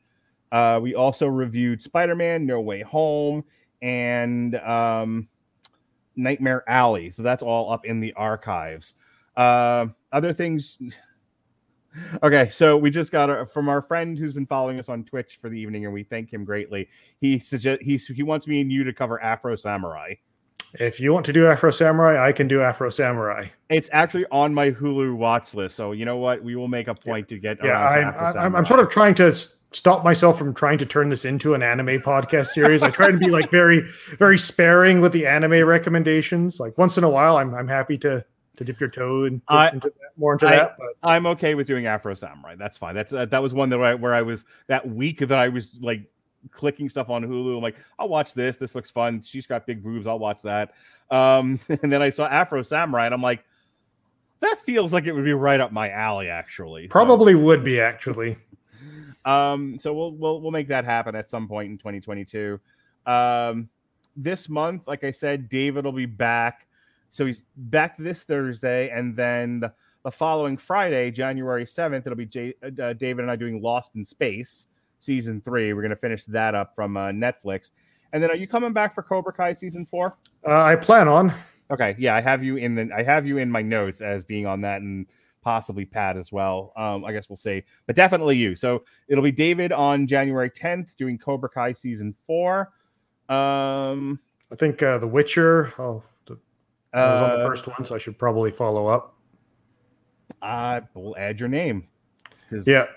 [0.51, 3.43] Uh, we also reviewed Spider Man, No Way Home,
[3.81, 5.27] and um,
[6.15, 7.11] Nightmare Alley.
[7.11, 8.95] So that's all up in the archives.
[9.35, 10.77] Uh, other things.
[12.21, 15.49] Okay, so we just got from our friend who's been following us on Twitch for
[15.49, 16.87] the evening, and we thank him greatly.
[17.19, 20.13] He suggest he's he wants me and you to cover Afro Samurai.
[20.75, 23.47] If you want to do Afro Samurai, I can do Afro Samurai.
[23.69, 26.43] It's actually on my Hulu watch list, so you know what?
[26.43, 27.57] We will make a point to get.
[27.63, 29.33] Yeah, I'm, Afro I'm, I'm sort of trying to
[29.71, 32.83] stop myself from trying to turn this into an anime podcast series.
[32.83, 33.81] I try to be like very,
[34.17, 36.59] very sparing with the anime recommendations.
[36.59, 38.23] Like once in a while, I'm I'm happy to
[38.57, 40.75] to dip your toe and I- into that, more into I, that.
[40.77, 42.55] But I'm okay with doing Afro Samurai.
[42.55, 42.93] That's fine.
[42.93, 45.75] That's uh, that was one that I, where I was that week that I was
[45.81, 46.09] like
[46.51, 47.57] clicking stuff on Hulu.
[47.57, 48.57] I'm like, I'll watch this.
[48.57, 49.21] This looks fun.
[49.21, 50.07] She's got big boobs.
[50.07, 50.73] I'll watch that.
[51.11, 53.43] Um, and then I saw Afro Samurai, and I'm like,
[54.41, 56.83] that feels like it would be right up my alley, actually.
[56.83, 58.37] So- probably would be actually.
[59.25, 62.59] Um, so we'll we'll we'll make that happen at some point in 2022.
[63.05, 63.69] Um,
[64.15, 66.67] this month, like I said, David will be back.
[67.09, 72.25] So he's back this Thursday, and then the, the following Friday, January 7th, it'll be
[72.25, 74.67] J- uh, David and I doing Lost in Space
[74.99, 75.73] season three.
[75.73, 77.71] We're gonna finish that up from uh, Netflix.
[78.11, 80.17] And then, are you coming back for Cobra Kai season four?
[80.47, 81.33] Uh, I plan on.
[81.71, 84.45] Okay, yeah, I have you in the I have you in my notes as being
[84.47, 85.05] on that and
[85.43, 86.73] possibly Pat as well.
[86.75, 88.55] Um, I guess we'll see, but definitely you.
[88.55, 92.71] So it'll be David on January 10th doing Cobra Kai season four.
[93.29, 94.19] Um,
[94.51, 95.71] I think uh, The Witcher.
[95.77, 96.37] Oh, the,
[96.93, 99.15] I was on the Uh, first one, so I should probably follow up.
[100.41, 101.87] I will add your name.
[102.65, 102.87] Yeah.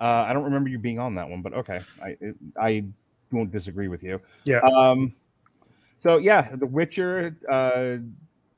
[0.00, 2.16] Uh, I don't remember you being on that one, but okay, I
[2.60, 2.84] I
[3.32, 4.20] won't disagree with you.
[4.44, 4.60] Yeah.
[4.60, 5.12] Um.
[5.98, 7.96] So yeah, The Witcher, uh,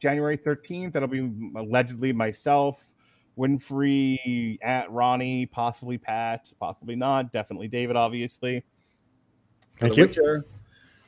[0.00, 0.92] January thirteenth.
[0.92, 2.92] That'll be allegedly myself,
[3.38, 7.32] Winfrey, at Ronnie, possibly Pat, possibly not.
[7.32, 8.62] Definitely David, obviously.
[9.78, 10.06] Thank The you.
[10.06, 10.44] Witcher.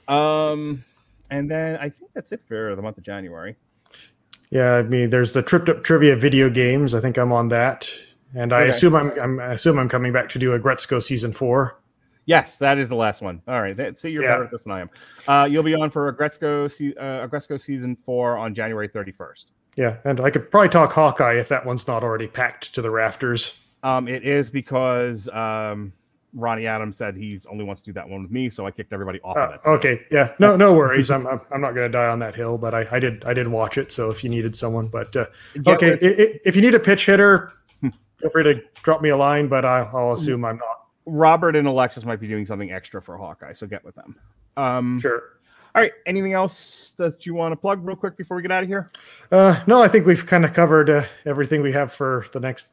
[0.09, 0.83] Um,
[1.31, 3.57] and then I think that's it for the month of January.
[4.51, 6.95] Yeah, I mean, there's the Tripped Up Trivia video games.
[6.95, 7.91] I think I'm on that,
[8.35, 8.71] and I Okay.
[8.71, 11.79] assume I'm, I'm I assume I'm coming back to do Aggretsuko season four.
[12.25, 13.43] Yes, that is the last one.
[13.49, 14.31] All right, that, so you're Yeah.
[14.35, 14.91] better at this than I am.
[15.27, 19.47] Uh, you'll be on for Aggretsuko, se- uh, Aggretsuko season four on January 31st.
[19.77, 22.91] Yeah, and I could probably talk Hawkeye if that one's not already packed to the
[22.91, 23.59] rafters.
[23.83, 25.93] Um, it is because um,
[26.35, 28.93] Ronnie Adams said he only wants to do that one with me, so I kicked
[28.93, 29.61] everybody off of Uh, it.
[29.67, 31.11] okay, yeah, no, no worries.
[31.11, 33.35] I'm, I'm, I'm not going to die on that hill, but I, I did, I
[33.35, 33.91] did watch it.
[33.91, 35.27] So if you needed someone, but uh,
[35.67, 37.51] okay, with- i- i- if you need a pitch hitter,
[38.23, 39.49] feel free to drop me a line.
[39.49, 40.87] But I, I'll assume I'm not.
[41.05, 44.17] Robert and Alexis might be doing something extra for Hawkeye, so get with them.
[44.57, 45.23] Um, Sure.
[45.75, 45.93] All right.
[46.07, 48.87] Anything else that you want to plug real quick before we get out of here?
[49.31, 52.69] Uh, no, I think we've kind of covered uh, everything we have for the next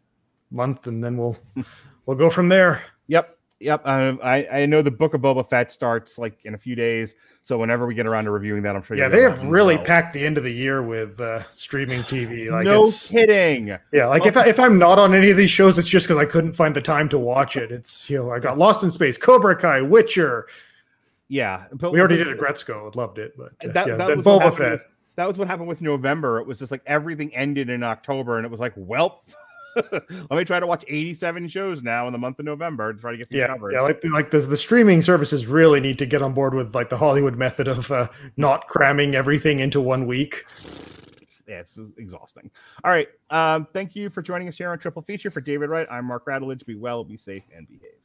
[0.52, 1.38] month, and then we'll
[2.06, 2.84] we'll go from there.
[3.08, 3.39] Yep.
[3.62, 3.82] Yep.
[3.84, 7.16] Uh, I, I know the book of Boba Fett starts like in a few days.
[7.44, 9.84] So whenever we get around to reviewing that, I'm sure Yeah, they have really well.
[9.86, 12.50] packed the end of the year with uh, streaming TV.
[12.50, 13.78] Like no it's, kidding.
[13.92, 16.18] Yeah, like if, I, if I'm not on any of these shows, it's just because
[16.22, 17.72] I couldn't find the time to watch it.
[17.72, 20.48] It's you know I got Lost in Space, Cobra Kai, Witcher.
[21.28, 24.56] Yeah, but We already did Aggretsuko, loved it, but uh, that, yeah, that then Boba
[24.56, 24.72] Fett.
[24.74, 26.40] with- that was what happened with November.
[26.40, 29.22] It was just like everything ended in October, and it was like, well,
[29.92, 33.12] let me try to watch 87 shows now in the month of November to try
[33.12, 33.74] to get Yeah, covered.
[33.74, 36.90] yeah, like like the, the streaming services really need to get on board with like
[36.90, 40.46] the Hollywood method of uh, not cramming everything into one week.
[41.48, 42.52] Yeah, it's exhausting.
[42.84, 43.08] All right.
[43.32, 45.32] Um, thank you for joining us here on Triple Feature.
[45.32, 46.64] For David Wright, I'm Mark Radulich.
[46.66, 47.99] Be well, be safe, and behave.